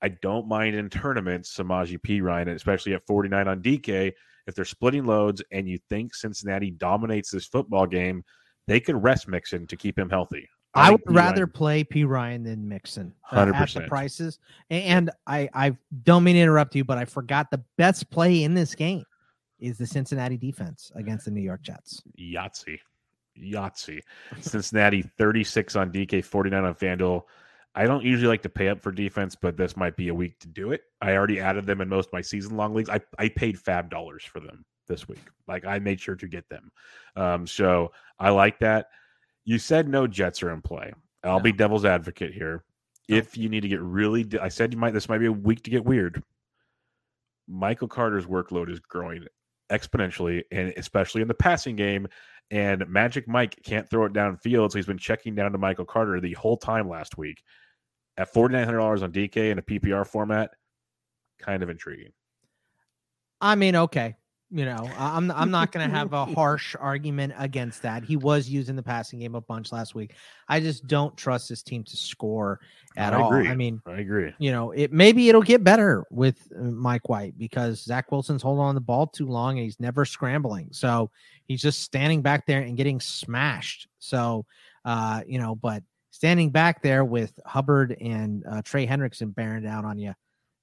I 0.00 0.08
don't 0.08 0.46
mind 0.46 0.76
in 0.76 0.90
tournaments 0.90 1.56
Samaje 1.56 1.98
Perine, 1.98 2.54
especially 2.54 2.94
at 2.94 3.06
49 3.06 3.48
on 3.48 3.62
DK. 3.62 4.12
If 4.46 4.54
they're 4.54 4.64
splitting 4.66 5.06
loads 5.06 5.42
and 5.50 5.68
you 5.68 5.78
think 5.88 6.14
Cincinnati 6.14 6.70
dominates 6.70 7.30
this 7.30 7.46
football 7.46 7.86
game, 7.86 8.22
they 8.66 8.80
could 8.80 9.02
rest 9.02 9.28
Mixon 9.28 9.66
to 9.66 9.76
keep 9.76 9.98
him 9.98 10.10
healthy. 10.10 10.48
I 10.74 10.90
would 10.90 11.04
P. 11.04 11.14
rather 11.14 11.44
Ryan- 11.44 11.52
play 11.52 11.84
Perine 11.84 12.44
than 12.44 12.68
Mixon 12.68 13.14
uh, 13.30 13.52
at 13.54 13.74
the 13.74 13.82
prices. 13.82 14.40
And 14.70 15.10
I, 15.26 15.48
I 15.54 15.76
don't 16.02 16.24
mean 16.24 16.34
to 16.34 16.40
interrupt 16.40 16.74
you, 16.74 16.84
but 16.84 16.98
I 16.98 17.04
forgot 17.04 17.50
the 17.50 17.62
best 17.78 18.10
play 18.10 18.42
in 18.42 18.54
this 18.54 18.74
game 18.74 19.04
is 19.60 19.78
the 19.78 19.86
Cincinnati 19.86 20.36
defense 20.36 20.90
against 20.96 21.26
the 21.26 21.30
New 21.30 21.40
York 21.40 21.62
Jets. 21.62 22.02
Yahtzee. 22.18 22.80
Yahtzee. 23.40 24.00
Cincinnati 24.40 25.02
36 25.02 25.76
on 25.76 25.92
DK, 25.92 26.24
49 26.24 26.64
on 26.64 26.74
FanDuel. 26.74 27.22
I 27.76 27.86
don't 27.86 28.04
usually 28.04 28.28
like 28.28 28.42
to 28.42 28.48
pay 28.48 28.68
up 28.68 28.80
for 28.80 28.92
defense, 28.92 29.34
but 29.34 29.56
this 29.56 29.76
might 29.76 29.96
be 29.96 30.08
a 30.08 30.14
week 30.14 30.38
to 30.40 30.48
do 30.48 30.72
it. 30.72 30.82
I 31.00 31.12
already 31.12 31.40
added 31.40 31.66
them 31.66 31.80
in 31.80 31.88
most 31.88 32.06
of 32.08 32.12
my 32.12 32.20
season 32.20 32.56
long 32.56 32.74
leagues. 32.74 32.88
I, 32.88 33.00
I 33.18 33.28
paid 33.28 33.56
FAAB 33.56 33.90
dollars 33.90 34.24
for 34.24 34.40
them 34.40 34.64
this 34.86 35.08
week. 35.08 35.22
Like 35.46 35.64
I 35.64 35.78
made 35.78 36.00
sure 36.00 36.16
to 36.16 36.26
get 36.26 36.48
them. 36.48 36.70
Um, 37.16 37.46
so 37.46 37.92
I 38.18 38.30
like 38.30 38.58
that. 38.60 38.86
You 39.44 39.58
said 39.58 39.88
no 39.88 40.06
Jets 40.06 40.42
are 40.42 40.52
in 40.52 40.62
play. 40.62 40.92
I'll 41.22 41.40
be 41.40 41.52
devil's 41.52 41.84
advocate 41.84 42.32
here. 42.32 42.64
If 43.08 43.36
you 43.36 43.48
need 43.48 43.60
to 43.60 43.68
get 43.68 43.80
really, 43.80 44.26
I 44.40 44.48
said 44.48 44.72
you 44.72 44.78
might. 44.78 44.92
This 44.92 45.08
might 45.08 45.18
be 45.18 45.26
a 45.26 45.32
week 45.32 45.62
to 45.64 45.70
get 45.70 45.84
weird. 45.84 46.22
Michael 47.46 47.88
Carter's 47.88 48.26
workload 48.26 48.70
is 48.70 48.80
growing 48.80 49.26
exponentially, 49.70 50.42
and 50.50 50.72
especially 50.76 51.22
in 51.22 51.28
the 51.28 51.34
passing 51.34 51.76
game. 51.76 52.06
And 52.50 52.86
Magic 52.88 53.26
Mike 53.26 53.58
can't 53.62 53.88
throw 53.88 54.04
it 54.04 54.12
downfield, 54.12 54.72
so 54.72 54.78
he's 54.78 54.86
been 54.86 54.98
checking 54.98 55.34
down 55.34 55.52
to 55.52 55.58
Michael 55.58 55.86
Carter 55.86 56.20
the 56.20 56.34
whole 56.34 56.56
time 56.56 56.88
last 56.88 57.18
week. 57.18 57.42
At 58.16 58.32
forty 58.32 58.54
nine 58.54 58.64
hundred 58.64 58.78
dollars 58.78 59.02
on 59.02 59.12
DK 59.12 59.50
in 59.50 59.58
a 59.58 59.62
PPR 59.62 60.06
format, 60.06 60.50
kind 61.38 61.62
of 61.62 61.68
intriguing. 61.68 62.12
I 63.40 63.54
mean, 63.56 63.76
okay. 63.76 64.16
You 64.56 64.64
know, 64.66 64.88
I'm 64.96 65.32
I'm 65.32 65.50
not 65.50 65.72
going 65.72 65.90
to 65.90 65.96
have 65.96 66.12
a 66.12 66.24
harsh 66.34 66.76
argument 66.78 67.32
against 67.36 67.82
that. 67.82 68.04
He 68.04 68.16
was 68.16 68.48
using 68.48 68.76
the 68.76 68.84
passing 68.84 69.18
game 69.18 69.34
a 69.34 69.40
bunch 69.40 69.72
last 69.72 69.96
week. 69.96 70.14
I 70.48 70.60
just 70.60 70.86
don't 70.86 71.16
trust 71.16 71.48
this 71.48 71.64
team 71.64 71.82
to 71.82 71.96
score 71.96 72.60
at 72.96 73.12
I 73.14 73.16
all. 73.20 73.32
agree. 73.34 73.48
I 73.48 73.56
mean, 73.56 73.82
I 73.84 73.98
agree. 73.98 74.32
you 74.38 74.52
know, 74.52 74.70
it 74.70 74.92
maybe 74.92 75.28
it'll 75.28 75.42
get 75.42 75.64
better 75.64 76.04
with 76.08 76.36
uh, 76.56 76.62
Mike 76.62 77.08
White 77.08 77.36
because 77.36 77.82
Zach 77.82 78.12
Wilson's 78.12 78.42
holding 78.42 78.62
on 78.62 78.76
the 78.76 78.80
ball 78.80 79.08
too 79.08 79.26
long 79.26 79.58
and 79.58 79.64
he's 79.64 79.80
never 79.80 80.04
scrambling. 80.04 80.68
So 80.70 81.10
he's 81.46 81.60
just 81.60 81.82
standing 81.82 82.22
back 82.22 82.46
there 82.46 82.60
and 82.60 82.76
getting 82.76 83.00
smashed. 83.00 83.88
So, 83.98 84.46
uh, 84.84 85.22
you 85.26 85.40
know, 85.40 85.56
but 85.56 85.82
standing 86.12 86.50
back 86.50 86.80
there 86.80 87.04
with 87.04 87.40
Hubbard 87.44 87.96
and 88.00 88.44
uh, 88.48 88.62
Trey 88.62 88.86
Hendrickson 88.86 89.34
bearing 89.34 89.64
down 89.64 89.84
on 89.84 89.98
you 89.98 90.14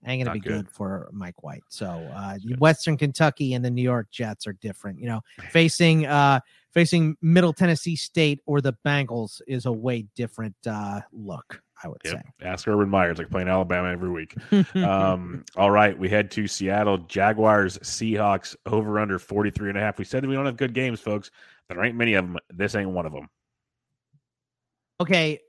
ain't 0.05 0.21
gonna 0.23 0.35
Not 0.35 0.43
be 0.43 0.49
good. 0.49 0.65
good. 0.65 0.71
for 0.71 1.09
Mike 1.11 1.43
White. 1.43 1.63
So, 1.69 1.87
uh. 1.87 2.37
Western 2.57 2.97
Kentucky 2.97 3.53
and 3.53 3.63
the 3.63 3.69
New 3.69 3.83
York 3.83 4.07
Jets 4.11 4.47
are 4.47 4.53
different. 4.53 4.99
You 4.99 5.07
know, 5.07 5.21
facing 5.51 6.05
uh, 6.07 6.39
facing 6.71 7.15
Middle 7.21 7.53
Tennessee 7.53 7.95
State 7.95 8.39
or 8.45 8.61
the 8.61 8.73
Bengals 8.85 9.41
is 9.47 9.65
a 9.65 9.71
way 9.71 10.05
different 10.15 10.55
uh, 10.67 11.01
look. 11.11 11.61
I 11.83 11.87
would 11.87 11.97
Yep. 12.05 12.23
Ask 12.43 12.67
Urban 12.67 12.89
Myers, 12.89 13.17
like 13.17 13.31
playing 13.31 13.47
Alabama 13.47 13.89
every 13.89 14.09
week. 14.11 14.35
Um, 14.75 15.43
all 15.55 15.71
right, 15.71 15.97
we 15.97 16.09
head 16.09 16.29
to 16.31 16.47
Seattle 16.47 16.99
Jaguars 16.99 17.79
Seahawks 17.79 18.55
over 18.67 18.99
under 18.99 19.17
43 19.17 19.69
and 19.69 19.77
a 19.79 19.81
half. 19.81 19.97
We 19.97 20.05
said 20.05 20.23
we 20.25 20.35
don't 20.35 20.45
have 20.45 20.57
good 20.57 20.73
games, 20.73 20.99
folks. 20.99 21.31
There 21.69 21.83
ain't 21.83 21.95
many 21.95 22.13
of 22.13 22.25
them. 22.25 22.37
This 22.53 22.75
ain't 22.75 22.89
one 22.91 23.05
of 23.07 23.13
them. 23.13 23.27
okay, 24.99 25.39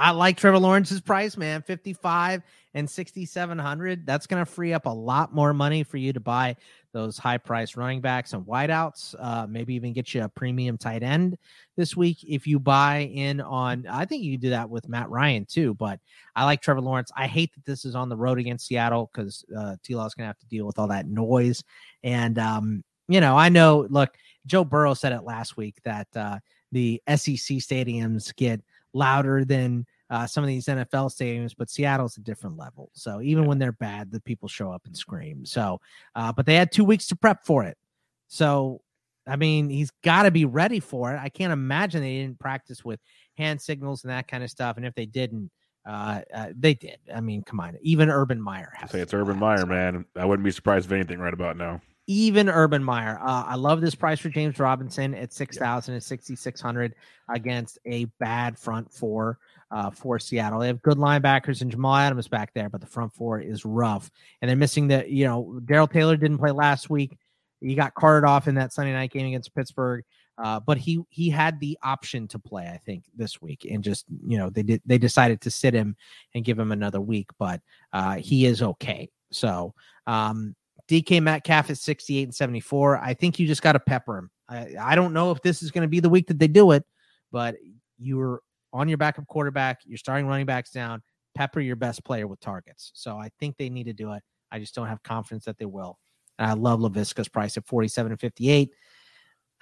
I 0.00 0.12
like 0.12 0.38
Trevor 0.38 0.58
Lawrence's 0.58 1.02
price, 1.02 1.36
man. 1.36 1.60
55 1.60 2.42
and 2.72 2.88
6,700. 2.88 4.06
That's 4.06 4.26
going 4.26 4.42
to 4.42 4.50
free 4.50 4.72
up 4.72 4.86
a 4.86 4.90
lot 4.90 5.34
more 5.34 5.52
money 5.52 5.82
for 5.82 5.98
you 5.98 6.14
to 6.14 6.20
buy 6.20 6.56
those 6.92 7.18
high 7.18 7.36
price 7.36 7.76
running 7.76 8.00
backs 8.00 8.32
and 8.32 8.46
wideouts. 8.46 9.14
Uh, 9.18 9.46
maybe 9.46 9.74
even 9.74 9.92
get 9.92 10.14
you 10.14 10.24
a 10.24 10.28
premium 10.30 10.78
tight 10.78 11.02
end 11.02 11.36
this 11.76 11.98
week 11.98 12.24
if 12.26 12.46
you 12.46 12.58
buy 12.58 13.10
in 13.12 13.42
on. 13.42 13.86
I 13.90 14.06
think 14.06 14.24
you 14.24 14.38
do 14.38 14.48
that 14.48 14.70
with 14.70 14.88
Matt 14.88 15.10
Ryan 15.10 15.44
too, 15.44 15.74
but 15.74 16.00
I 16.34 16.46
like 16.46 16.62
Trevor 16.62 16.80
Lawrence. 16.80 17.12
I 17.14 17.26
hate 17.26 17.52
that 17.52 17.66
this 17.66 17.84
is 17.84 17.94
on 17.94 18.08
the 18.08 18.16
road 18.16 18.38
against 18.38 18.68
Seattle 18.68 19.10
because 19.12 19.44
uh, 19.54 19.76
T 19.84 19.94
Law's 19.94 20.14
going 20.14 20.24
to 20.24 20.28
have 20.28 20.38
to 20.38 20.46
deal 20.46 20.64
with 20.64 20.78
all 20.78 20.88
that 20.88 21.08
noise. 21.08 21.62
And, 22.02 22.38
um, 22.38 22.84
you 23.06 23.20
know, 23.20 23.36
I 23.36 23.50
know, 23.50 23.86
look, 23.90 24.14
Joe 24.46 24.64
Burrow 24.64 24.94
said 24.94 25.12
it 25.12 25.24
last 25.24 25.58
week 25.58 25.76
that 25.84 26.08
uh, 26.16 26.38
the 26.72 27.02
SEC 27.06 27.58
stadiums 27.58 28.34
get 28.34 28.62
louder 28.92 29.44
than 29.44 29.86
uh, 30.10 30.26
some 30.26 30.42
of 30.42 30.48
these 30.48 30.66
NFL 30.66 31.14
stadiums, 31.14 31.54
but 31.56 31.70
Seattle's 31.70 32.16
a 32.16 32.20
different 32.20 32.56
level. 32.58 32.90
So 32.92 33.20
even 33.22 33.46
when 33.46 33.58
they're 33.58 33.72
bad, 33.72 34.10
the 34.10 34.20
people 34.20 34.48
show 34.48 34.72
up 34.72 34.82
and 34.84 34.96
scream. 34.96 35.46
So, 35.46 35.80
uh, 36.16 36.32
but 36.32 36.46
they 36.46 36.56
had 36.56 36.72
two 36.72 36.84
weeks 36.84 37.06
to 37.08 37.16
prep 37.16 37.46
for 37.46 37.64
it. 37.64 37.78
So, 38.26 38.80
I 39.28 39.36
mean, 39.36 39.70
he's 39.70 39.92
got 40.02 40.24
to 40.24 40.32
be 40.32 40.44
ready 40.44 40.80
for 40.80 41.14
it. 41.14 41.18
I 41.20 41.28
can't 41.28 41.52
imagine 41.52 42.02
they 42.02 42.18
didn't 42.18 42.40
practice 42.40 42.84
with 42.84 42.98
hand 43.36 43.60
signals 43.60 44.02
and 44.02 44.10
that 44.10 44.26
kind 44.26 44.42
of 44.42 44.50
stuff. 44.50 44.76
And 44.76 44.84
if 44.84 44.94
they 44.94 45.06
didn't, 45.06 45.50
uh, 45.86 46.22
uh 46.34 46.48
they 46.58 46.74
did. 46.74 46.98
I 47.14 47.20
mean, 47.20 47.42
come 47.42 47.60
on. 47.60 47.76
Even 47.80 48.10
Urban 48.10 48.40
Meyer 48.40 48.72
has. 48.74 48.90
say 48.90 49.00
it's 49.00 49.14
Urban 49.14 49.38
Meyer, 49.38 49.64
man. 49.64 50.04
I 50.16 50.24
wouldn't 50.24 50.44
be 50.44 50.50
surprised 50.50 50.86
if 50.86 50.92
anything 50.92 51.20
right 51.20 51.32
about 51.32 51.56
now. 51.56 51.80
Even 52.10 52.48
Urban 52.48 52.82
Meyer. 52.82 53.20
Uh, 53.22 53.44
I 53.46 53.54
love 53.54 53.80
this 53.80 53.94
price 53.94 54.18
for 54.18 54.30
James 54.30 54.58
Robinson 54.58 55.14
at 55.14 55.32
six 55.32 55.56
thousand 55.56 55.94
and 55.94 56.02
sixty 56.02 56.34
six 56.34 56.60
hundred 56.60 56.96
against 57.28 57.78
a 57.86 58.06
bad 58.18 58.58
front 58.58 58.92
four 58.92 59.38
uh, 59.70 59.90
for 59.90 60.18
Seattle. 60.18 60.58
They 60.58 60.66
have 60.66 60.82
good 60.82 60.98
linebackers 60.98 61.60
and 61.60 61.70
Jamal 61.70 61.94
Adams 61.94 62.26
back 62.26 62.52
there, 62.52 62.68
but 62.68 62.80
the 62.80 62.86
front 62.88 63.14
four 63.14 63.38
is 63.38 63.64
rough, 63.64 64.10
and 64.42 64.48
they're 64.48 64.56
missing 64.56 64.88
the. 64.88 65.08
You 65.08 65.26
know, 65.26 65.60
Darrell 65.64 65.86
Taylor 65.86 66.16
didn't 66.16 66.38
play 66.38 66.50
last 66.50 66.90
week. 66.90 67.16
He 67.60 67.76
got 67.76 67.94
carted 67.94 68.28
off 68.28 68.48
in 68.48 68.56
that 68.56 68.72
Sunday 68.72 68.92
night 68.92 69.12
game 69.12 69.28
against 69.28 69.54
Pittsburgh. 69.54 70.04
Uh, 70.36 70.58
but 70.58 70.78
he 70.78 71.04
he 71.10 71.30
had 71.30 71.60
the 71.60 71.78
option 71.80 72.26
to 72.26 72.40
play, 72.40 72.66
I 72.66 72.78
think, 72.78 73.04
this 73.14 73.40
week, 73.40 73.68
and 73.70 73.84
just 73.84 74.06
you 74.26 74.36
know 74.36 74.50
they 74.50 74.64
did 74.64 74.82
they 74.84 74.98
decided 74.98 75.42
to 75.42 75.50
sit 75.52 75.74
him 75.74 75.94
and 76.34 76.44
give 76.44 76.58
him 76.58 76.72
another 76.72 77.00
week, 77.00 77.28
but 77.38 77.60
uh, 77.92 78.16
he 78.16 78.46
is 78.46 78.62
okay. 78.62 79.10
So 79.30 79.74
um, 80.08 80.56
DK 80.90 81.22
Metcalf 81.22 81.70
is 81.70 81.80
68 81.80 82.24
and 82.24 82.34
74. 82.34 82.98
I 82.98 83.14
think 83.14 83.38
you 83.38 83.46
just 83.46 83.62
got 83.62 83.72
to 83.72 83.80
pepper 83.80 84.18
him. 84.18 84.30
I, 84.48 84.74
I 84.80 84.94
don't 84.96 85.12
know 85.12 85.30
if 85.30 85.40
this 85.40 85.62
is 85.62 85.70
going 85.70 85.82
to 85.82 85.88
be 85.88 86.00
the 86.00 86.08
week 86.08 86.26
that 86.26 86.38
they 86.38 86.48
do 86.48 86.72
it, 86.72 86.84
but 87.30 87.54
you're 87.96 88.40
on 88.72 88.88
your 88.88 88.98
backup 88.98 89.28
quarterback. 89.28 89.82
You're 89.86 89.98
starting 89.98 90.26
running 90.26 90.46
backs 90.46 90.72
down. 90.72 91.02
Pepper 91.36 91.60
your 91.60 91.76
best 91.76 92.04
player 92.04 92.26
with 92.26 92.40
targets. 92.40 92.90
So 92.94 93.16
I 93.16 93.30
think 93.38 93.56
they 93.56 93.70
need 93.70 93.84
to 93.84 93.92
do 93.92 94.12
it. 94.12 94.22
I 94.50 94.58
just 94.58 94.74
don't 94.74 94.88
have 94.88 95.00
confidence 95.04 95.44
that 95.44 95.58
they 95.58 95.64
will. 95.64 95.96
And 96.40 96.50
I 96.50 96.54
love 96.54 96.80
Laviska's 96.80 97.28
price 97.28 97.56
at 97.56 97.66
47 97.68 98.10
and 98.10 98.20
58. 98.20 98.70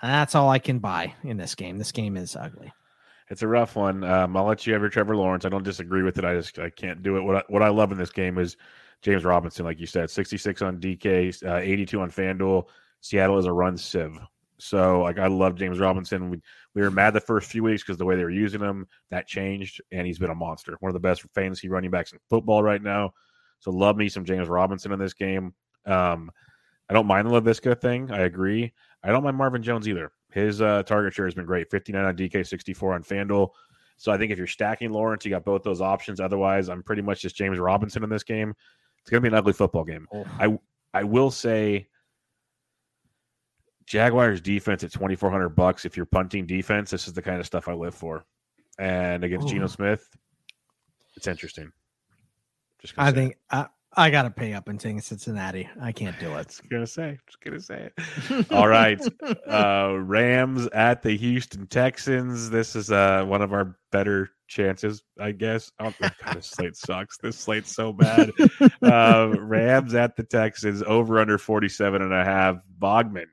And 0.00 0.10
that's 0.10 0.34
all 0.34 0.48
I 0.48 0.58
can 0.58 0.78
buy 0.78 1.12
in 1.24 1.36
this 1.36 1.54
game. 1.54 1.76
This 1.76 1.92
game 1.92 2.16
is 2.16 2.36
ugly. 2.36 2.72
It's 3.28 3.42
a 3.42 3.48
rough 3.48 3.76
one. 3.76 4.02
Um, 4.04 4.34
I'll 4.34 4.46
let 4.46 4.66
you 4.66 4.72
have 4.72 4.80
your 4.80 4.88
Trevor 4.88 5.14
Lawrence. 5.14 5.44
I 5.44 5.50
don't 5.50 5.64
disagree 5.64 6.02
with 6.02 6.16
it. 6.16 6.24
I 6.24 6.34
just 6.34 6.58
I 6.58 6.70
can't 6.70 7.02
do 7.02 7.18
it. 7.18 7.20
What 7.20 7.36
I, 7.36 7.42
what 7.48 7.62
I 7.62 7.68
love 7.68 7.92
in 7.92 7.98
this 7.98 8.12
game 8.12 8.38
is 8.38 8.56
James 9.02 9.24
Robinson, 9.24 9.64
like 9.64 9.80
you 9.80 9.86
said, 9.86 10.10
66 10.10 10.62
on 10.62 10.80
DK, 10.80 11.46
uh, 11.46 11.56
82 11.56 12.00
on 12.00 12.10
FanDuel. 12.10 12.64
Seattle 13.00 13.38
is 13.38 13.46
a 13.46 13.52
run 13.52 13.76
sieve. 13.76 14.18
So, 14.58 15.02
like, 15.02 15.18
I 15.18 15.28
love 15.28 15.54
James 15.54 15.78
Robinson. 15.78 16.30
We, 16.30 16.42
we 16.74 16.82
were 16.82 16.90
mad 16.90 17.14
the 17.14 17.20
first 17.20 17.50
few 17.50 17.62
weeks 17.62 17.82
because 17.82 17.96
the 17.96 18.04
way 18.04 18.16
they 18.16 18.24
were 18.24 18.30
using 18.30 18.60
him, 18.60 18.86
that 19.10 19.28
changed, 19.28 19.80
and 19.92 20.06
he's 20.06 20.18
been 20.18 20.30
a 20.30 20.34
monster. 20.34 20.76
One 20.80 20.90
of 20.90 20.94
the 20.94 21.00
best 21.00 21.22
fantasy 21.34 21.68
running 21.68 21.92
backs 21.92 22.12
in 22.12 22.18
football 22.28 22.62
right 22.62 22.82
now. 22.82 23.12
So, 23.60 23.70
love 23.70 23.96
me 23.96 24.08
some 24.08 24.24
James 24.24 24.48
Robinson 24.48 24.92
in 24.92 24.98
this 24.98 25.14
game. 25.14 25.54
Um, 25.86 26.30
I 26.90 26.94
don't 26.94 27.06
mind 27.06 27.28
the 27.28 27.40
Laviska 27.40 27.80
thing. 27.80 28.10
I 28.10 28.22
agree. 28.22 28.72
I 29.04 29.10
don't 29.10 29.22
mind 29.22 29.36
Marvin 29.36 29.62
Jones 29.62 29.88
either. 29.88 30.10
His 30.32 30.60
uh, 30.60 30.82
target 30.82 31.14
share 31.14 31.26
has 31.26 31.34
been 31.34 31.46
great 31.46 31.70
59 31.70 32.04
on 32.04 32.16
DK, 32.16 32.46
64 32.46 32.94
on 32.94 33.04
FanDuel. 33.04 33.50
So, 33.96 34.10
I 34.10 34.18
think 34.18 34.32
if 34.32 34.38
you're 34.38 34.48
stacking 34.48 34.90
Lawrence, 34.90 35.24
you 35.24 35.30
got 35.30 35.44
both 35.44 35.62
those 35.62 35.80
options. 35.80 36.18
Otherwise, 36.18 36.68
I'm 36.68 36.82
pretty 36.82 37.02
much 37.02 37.22
just 37.22 37.36
James 37.36 37.60
Robinson 37.60 38.02
in 38.02 38.10
this 38.10 38.24
game. 38.24 38.54
It's 39.08 39.10
going 39.10 39.22
to 39.22 39.30
be 39.30 39.34
an 39.34 39.38
ugly 39.38 39.54
football 39.54 39.84
game. 39.84 40.06
Oh. 40.12 40.26
I 40.38 40.58
I 40.92 41.02
will 41.02 41.30
say 41.30 41.88
Jaguars 43.86 44.42
defense 44.42 44.84
at 44.84 44.92
2400 44.92 45.48
bucks 45.48 45.86
if 45.86 45.96
you're 45.96 46.04
punting 46.04 46.44
defense, 46.44 46.90
this 46.90 47.08
is 47.08 47.14
the 47.14 47.22
kind 47.22 47.40
of 47.40 47.46
stuff 47.46 47.68
I 47.68 47.72
live 47.72 47.94
for. 47.94 48.26
And 48.78 49.24
against 49.24 49.48
Geno 49.48 49.64
oh. 49.64 49.68
Smith, 49.68 50.14
it's 51.16 51.26
interesting. 51.26 51.72
Just 52.82 52.92
I 52.98 53.08
say 53.08 53.14
think 53.14 53.36
I, 53.50 53.68
I 53.96 54.10
got 54.10 54.22
to 54.22 54.30
pay 54.30 54.52
up 54.52 54.68
and 54.68 54.78
take 54.78 55.00
Cincinnati. 55.00 55.68
I 55.80 55.92
can't 55.92 56.18
do 56.20 56.34
it. 56.36 56.48
Just 56.48 56.68
gonna 56.68 56.86
say, 56.86 57.18
just 57.26 57.40
gonna 57.40 57.60
say 57.60 57.90
it. 57.96 58.46
All 58.52 58.68
right. 58.68 59.00
Uh 59.46 59.96
Rams 59.98 60.66
at 60.68 61.02
the 61.02 61.16
Houston 61.16 61.66
Texans. 61.66 62.50
This 62.50 62.76
is 62.76 62.90
uh 62.90 63.24
one 63.24 63.42
of 63.42 63.52
our 63.52 63.76
better 63.90 64.30
chances, 64.46 65.02
I 65.18 65.32
guess. 65.32 65.72
Oh 65.80 65.92
God, 66.00 66.12
this 66.34 66.46
slate 66.46 66.76
sucks. 66.76 67.18
This 67.18 67.38
slate's 67.38 67.74
so 67.74 67.92
bad. 67.92 68.30
Uh 68.82 69.34
Rams 69.38 69.94
at 69.94 70.16
the 70.16 70.24
Texans, 70.24 70.82
over 70.82 71.18
under 71.18 71.38
47 71.38 72.02
and 72.02 72.12
a 72.12 72.24
half. 72.24 72.56
Bogman. 72.78 73.26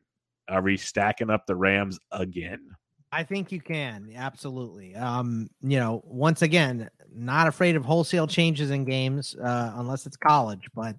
Are 0.48 0.62
we 0.62 0.78
stacking 0.78 1.30
up 1.30 1.46
the 1.48 1.56
Rams 1.56 2.00
again? 2.12 2.76
I 3.12 3.24
think 3.24 3.52
you 3.52 3.62
can 3.62 4.12
absolutely. 4.16 4.94
Um, 4.94 5.50
you 5.62 5.80
know, 5.80 6.04
once 6.06 6.42
again, 6.42 6.90
not 7.16 7.48
afraid 7.48 7.76
of 7.76 7.86
wholesale 7.86 8.28
changes 8.28 8.72
in 8.72 8.86
games 8.86 9.36
uh, 9.36 9.74
unless 9.76 10.06
it's 10.06 10.18
college, 10.18 10.70
but 10.76 10.96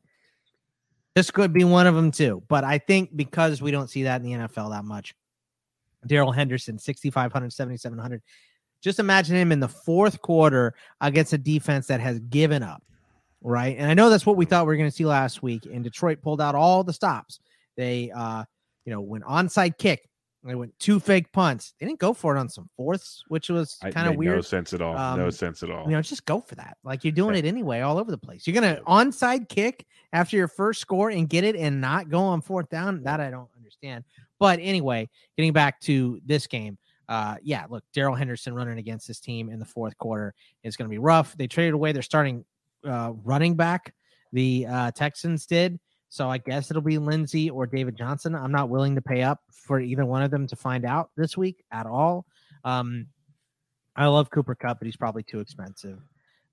this 1.14 1.30
could 1.30 1.52
be 1.52 1.64
one 1.64 1.86
of 1.86 1.94
them 1.94 2.10
too. 2.10 2.42
But 2.48 2.64
I 2.64 2.78
think 2.78 3.16
because 3.16 3.62
we 3.62 3.70
don't 3.70 3.88
see 3.88 4.02
that 4.04 4.20
in 4.20 4.26
the 4.26 4.46
NFL 4.46 4.70
that 4.70 4.84
much, 4.84 5.14
Darrell 6.06 6.32
Henderson, 6.32 6.78
6,500, 6.78 7.52
7,700. 7.52 8.22
Just 8.82 8.98
imagine 8.98 9.36
him 9.36 9.52
in 9.52 9.60
the 9.60 9.68
fourth 9.68 10.20
quarter 10.22 10.74
against 11.00 11.32
a 11.32 11.38
defense 11.38 11.86
that 11.86 12.00
has 12.00 12.20
given 12.20 12.62
up, 12.62 12.82
right? 13.42 13.76
And 13.78 13.90
I 13.90 13.94
know 13.94 14.10
that's 14.10 14.26
what 14.26 14.36
we 14.36 14.44
thought 14.44 14.66
we 14.66 14.74
were 14.74 14.76
going 14.76 14.90
to 14.90 14.94
see 14.94 15.06
last 15.06 15.42
week. 15.42 15.66
And 15.66 15.82
Detroit 15.82 16.20
pulled 16.22 16.40
out 16.40 16.54
all 16.54 16.84
the 16.84 16.92
stops. 16.92 17.40
They, 17.76 18.10
uh, 18.14 18.44
you 18.84 18.92
know, 18.92 19.00
went 19.00 19.24
onside 19.24 19.78
kick. 19.78 20.08
They 20.46 20.54
went 20.54 20.78
two 20.78 21.00
fake 21.00 21.32
punts. 21.32 21.74
They 21.78 21.86
didn't 21.86 21.98
go 21.98 22.12
for 22.12 22.36
it 22.36 22.38
on 22.38 22.48
some 22.48 22.68
fourths, 22.76 23.22
which 23.28 23.48
was 23.48 23.78
kind 23.92 24.08
of 24.08 24.16
weird. 24.16 24.36
No 24.36 24.40
sense 24.42 24.72
at 24.72 24.80
all. 24.80 24.94
no 25.16 25.24
Um, 25.26 25.30
sense 25.30 25.62
at 25.62 25.70
all. 25.70 25.84
You 25.84 25.92
know, 25.92 26.02
just 26.02 26.24
go 26.24 26.40
for 26.40 26.54
that. 26.54 26.76
Like 26.84 27.04
you're 27.04 27.12
doing 27.12 27.34
it 27.36 27.44
anyway, 27.44 27.80
all 27.80 27.98
over 27.98 28.10
the 28.10 28.18
place. 28.18 28.46
You're 28.46 28.54
gonna 28.54 28.80
onside 28.86 29.48
kick 29.48 29.86
after 30.12 30.36
your 30.36 30.48
first 30.48 30.80
score 30.80 31.10
and 31.10 31.28
get 31.28 31.44
it 31.44 31.56
and 31.56 31.80
not 31.80 32.08
go 32.08 32.20
on 32.20 32.40
fourth 32.40 32.68
down. 32.68 33.02
That 33.02 33.20
I 33.20 33.30
don't 33.30 33.48
understand. 33.56 34.04
But 34.38 34.58
anyway, 34.60 35.08
getting 35.36 35.52
back 35.52 35.80
to 35.82 36.20
this 36.24 36.46
game, 36.46 36.78
uh, 37.08 37.36
yeah, 37.42 37.66
look, 37.70 37.84
Darrell 37.92 38.14
Henderson 38.14 38.54
running 38.54 38.78
against 38.78 39.08
this 39.08 39.20
team 39.20 39.48
in 39.48 39.58
the 39.58 39.64
fourth 39.64 39.96
quarter 39.98 40.34
is 40.62 40.76
going 40.76 40.88
to 40.88 40.90
be 40.92 40.98
rough. 40.98 41.36
They 41.36 41.46
traded 41.46 41.74
away 41.74 41.92
their 41.92 42.02
starting 42.02 42.44
uh, 42.84 43.12
running 43.24 43.54
back. 43.56 43.94
The 44.32 44.66
uh, 44.68 44.90
Texans 44.92 45.46
did. 45.46 45.78
So 46.08 46.30
I 46.30 46.38
guess 46.38 46.70
it'll 46.70 46.82
be 46.82 46.98
Lindsay 46.98 47.50
or 47.50 47.66
David 47.66 47.96
Johnson. 47.96 48.34
I'm 48.34 48.52
not 48.52 48.68
willing 48.68 48.94
to 48.94 49.02
pay 49.02 49.22
up 49.22 49.40
for 49.50 49.80
either 49.80 50.04
one 50.04 50.22
of 50.22 50.30
them 50.30 50.46
to 50.46 50.56
find 50.56 50.84
out 50.84 51.10
this 51.16 51.36
week 51.36 51.64
at 51.72 51.86
all. 51.86 52.26
Um, 52.64 53.06
I 53.96 54.06
love 54.06 54.30
Cooper 54.30 54.54
Kupp, 54.54 54.78
but 54.78 54.86
he's 54.86 54.96
probably 54.96 55.22
too 55.22 55.40
expensive. 55.40 55.98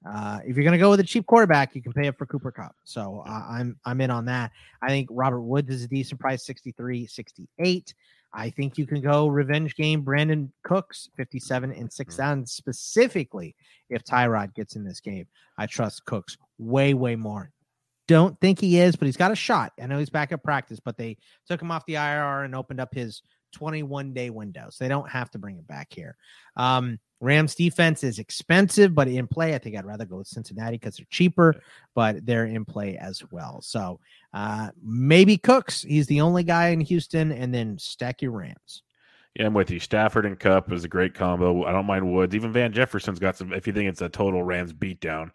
Uh, 0.06 0.40
if 0.46 0.56
you're 0.58 0.64
going 0.64 0.74
to 0.74 0.78
go 0.78 0.90
with 0.90 1.00
a 1.00 1.04
cheap 1.04 1.26
quarterback, 1.26 1.76
you 1.76 1.82
can 1.82 1.94
pay 1.94 2.08
up 2.08 2.18
for 2.18 2.26
Cooper 2.26 2.52
Kupp. 2.52 2.76
So 2.84 3.24
uh, 3.28 3.46
I'm 3.50 3.78
I'm 3.86 4.02
in 4.02 4.12
on 4.12 4.26
that. 4.26 4.52
I 4.82 4.90
think 4.90 5.08
Robert 5.12 5.42
Woods 5.42 5.70
is 5.70 5.84
a 5.84 5.88
decent 5.88 6.20
price, 6.20 6.46
63, 6.46 7.08
68. 7.08 7.94
I 8.34 8.50
think 8.50 8.78
you 8.78 8.88
can 8.88 9.00
go 9.00 9.28
revenge 9.28 9.76
game 9.76 10.04
Brandin 10.04 10.50
Cooks, 10.64 11.10
57 11.16 11.72
and 11.72 11.92
six 11.92 12.18
down, 12.18 12.46
specifically 12.46 13.56
if 13.90 14.04
Tyrod 14.04 14.56
gets 14.56 14.76
in 14.76 14.84
this 14.84 15.00
game. 15.00 15.28
I 15.58 15.68
trust 15.68 16.04
Cooks 16.06 16.38
way, 16.58 16.96
way 16.96 17.16
more. 17.16 17.53
Don't 18.08 18.40
think 18.40 18.60
he 18.60 18.80
is, 18.80 18.96
but 18.96 19.06
he's 19.06 19.18
got 19.18 19.32
a 19.32 19.36
shot. 19.36 19.74
I 19.82 19.88
know 19.88 19.98
he's 19.98 20.10
back 20.10 20.32
at 20.32 20.44
practice, 20.44 20.80
but 20.80 20.98
they 20.98 21.18
took 21.48 21.62
him 21.62 21.72
off 21.72 21.86
the 21.86 21.96
IR 21.96 22.44
and 22.44 22.56
opened 22.56 22.80
up 22.80 22.94
his 22.94 23.22
21 23.54 24.14
day 24.14 24.30
window. 24.30 24.68
So 24.70 24.84
they 24.84 24.90
don't 24.90 25.10
have 25.10 25.32
to 25.32 25.40
bring 25.40 25.58
him 25.58 25.64
back 25.64 25.94
here. 25.94 26.18
Um, 26.58 27.00
Rams 27.22 27.56
defense 27.56 28.04
is 28.04 28.20
expensive, 28.20 28.94
but 28.94 29.08
in 29.08 29.28
play, 29.28 29.56
I 29.56 29.58
think 29.58 29.78
I'd 29.78 29.86
rather 29.86 30.04
go 30.04 30.18
with 30.18 30.28
Cincinnati 30.28 30.76
because 30.76 30.98
they're 30.98 31.08
cheaper, 31.10 31.56
but 31.96 32.26
they're 32.26 32.46
in 32.46 32.66
play 32.66 32.98
as 32.98 33.24
well. 33.32 33.62
So 33.62 34.02
uh, 34.34 34.72
maybe 34.84 35.38
Cooks. 35.38 35.84
He's 35.84 36.08
the 36.08 36.20
only 36.20 36.44
guy 36.44 36.70
in 36.70 36.82
Houston, 36.82 37.32
and 37.32 37.54
then 37.54 37.78
stack 37.78 38.22
your 38.22 38.32
Rams. 38.32 38.84
Yeah, 39.36 39.46
I'm 39.46 39.54
with 39.54 39.72
you. 39.72 39.80
Stafford 39.80 40.26
and 40.26 40.38
Kupp 40.38 40.72
is 40.74 40.84
a 40.84 40.90
great 40.90 41.14
combo. 41.14 41.64
I 41.64 41.72
don't 41.72 41.86
mind 41.86 42.12
Woods. 42.12 42.36
Even 42.36 42.52
Van 42.52 42.74
Jefferson's 42.74 43.20
got 43.20 43.38
some. 43.38 43.54
If 43.54 43.68
you 43.68 43.74
think 43.74 43.90
it's 43.90 44.02
a 44.02 44.10
total 44.10 44.44
Rams 44.44 44.74
beatdown, 44.74 45.32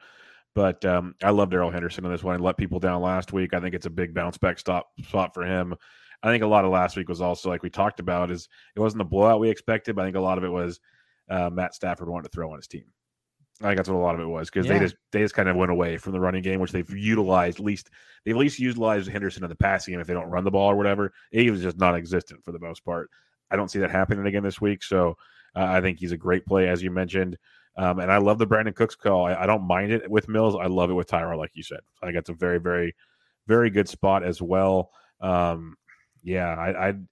but 0.58 0.84
um, 0.84 1.14
I 1.22 1.30
love 1.30 1.50
Darrell 1.50 1.70
Henderson 1.70 2.04
in 2.04 2.10
this 2.10 2.24
one. 2.24 2.34
I 2.34 2.42
let 2.42 2.56
people 2.56 2.80
down 2.80 3.00
last 3.00 3.32
week. 3.32 3.54
I 3.54 3.60
think 3.60 3.76
it's 3.76 3.86
a 3.86 3.90
big 3.90 4.12
bounce 4.12 4.38
back 4.38 4.58
stop 4.58 4.88
spot 5.04 5.32
for 5.32 5.44
him. 5.44 5.72
I 6.20 6.32
think 6.32 6.42
a 6.42 6.48
lot 6.48 6.64
of 6.64 6.72
last 6.72 6.96
week 6.96 7.08
was 7.08 7.20
also 7.20 7.48
like 7.48 7.62
we 7.62 7.70
talked 7.70 8.00
about 8.00 8.32
is 8.32 8.48
it 8.74 8.80
wasn't 8.80 8.98
the 8.98 9.04
blowout 9.04 9.38
we 9.38 9.50
expected, 9.50 9.94
but 9.94 10.02
I 10.02 10.06
think 10.06 10.16
a 10.16 10.20
lot 10.20 10.36
of 10.36 10.42
it 10.42 10.48
was 10.48 10.80
uh, 11.30 11.48
Matt 11.48 11.74
Stafford 11.74 12.08
wanted 12.08 12.24
to 12.24 12.30
throw 12.34 12.50
on 12.50 12.56
his 12.58 12.66
team. 12.66 12.86
I 13.60 13.66
think 13.68 13.76
that's 13.76 13.88
what 13.88 13.94
a 13.94 13.98
lot 13.98 14.16
of 14.16 14.20
it 14.20 14.26
was 14.26 14.50
because 14.50 14.66
Yeah. 14.66 14.72
they 14.72 14.78
just 14.80 14.96
they 15.12 15.20
just 15.20 15.34
kind 15.36 15.48
of 15.48 15.54
went 15.54 15.70
away 15.70 15.96
from 15.96 16.10
the 16.10 16.18
running 16.18 16.42
game, 16.42 16.58
which 16.58 16.72
they've 16.72 16.90
utilized 16.90 17.60
at 17.60 17.64
least 17.64 17.90
they've 18.24 18.34
at 18.34 18.40
least 18.40 18.58
utilized 18.58 19.08
Henderson 19.08 19.44
in 19.44 19.50
the 19.50 19.54
passing 19.54 19.94
game 19.94 20.00
if 20.00 20.08
they 20.08 20.14
don't 20.14 20.28
run 20.28 20.42
the 20.42 20.50
ball 20.50 20.72
or 20.72 20.76
whatever. 20.76 21.12
He 21.30 21.52
was 21.52 21.62
just 21.62 21.78
non-existent 21.78 22.42
for 22.44 22.50
the 22.50 22.58
most 22.58 22.84
part. 22.84 23.10
I 23.48 23.54
don't 23.54 23.70
see 23.70 23.78
that 23.78 23.92
happening 23.92 24.26
again 24.26 24.42
this 24.42 24.60
week, 24.60 24.82
so 24.82 25.16
uh, 25.54 25.66
I 25.68 25.80
think 25.80 26.00
he's 26.00 26.10
a 26.10 26.16
great 26.16 26.46
play 26.46 26.68
as 26.68 26.82
you 26.82 26.90
mentioned. 26.90 27.38
Um, 27.78 28.00
and 28.00 28.10
I 28.10 28.18
love 28.18 28.38
the 28.38 28.46
Brandin 28.46 28.74
Cooks 28.74 28.96
call. 28.96 29.26
I, 29.26 29.34
I 29.34 29.46
don't 29.46 29.62
mind 29.62 29.92
it 29.92 30.10
with 30.10 30.28
Mills. 30.28 30.56
I 30.56 30.66
love 30.66 30.90
it 30.90 30.94
with 30.94 31.06
Tyrod, 31.06 31.38
like 31.38 31.52
you 31.54 31.62
said. 31.62 31.78
I 32.02 32.06
think 32.06 32.16
that's 32.16 32.28
a 32.28 32.34
very, 32.34 32.58
very, 32.58 32.92
very 33.46 33.70
good 33.70 33.88
spot 33.88 34.24
as 34.24 34.42
well. 34.42 34.90
Um, 35.20 35.76
yeah, 36.24 36.48
I, 36.56 36.88
I'd 36.88 37.06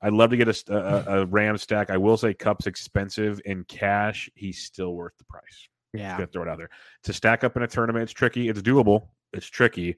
I'd 0.00 0.12
love 0.14 0.30
to 0.30 0.38
get 0.38 0.48
a, 0.48 0.74
a, 0.74 1.20
a 1.20 1.26
Ram 1.26 1.58
stack. 1.58 1.90
I 1.90 1.98
will 1.98 2.16
say 2.16 2.32
Kupp's 2.32 2.66
expensive 2.66 3.40
in 3.44 3.64
cash. 3.64 4.30
He's 4.34 4.60
still 4.60 4.94
worth 4.94 5.12
the 5.18 5.24
price. 5.24 5.68
Yeah. 5.92 6.12
Gonna 6.16 6.26
throw 6.28 6.42
it 6.42 6.48
out 6.48 6.56
there 6.56 6.70
to 7.02 7.12
stack 7.12 7.44
up 7.44 7.56
in 7.56 7.62
a 7.62 7.66
tournament. 7.66 8.04
It's 8.04 8.12
tricky. 8.12 8.48
It's 8.48 8.62
doable. 8.62 9.08
It's 9.34 9.46
tricky, 9.46 9.96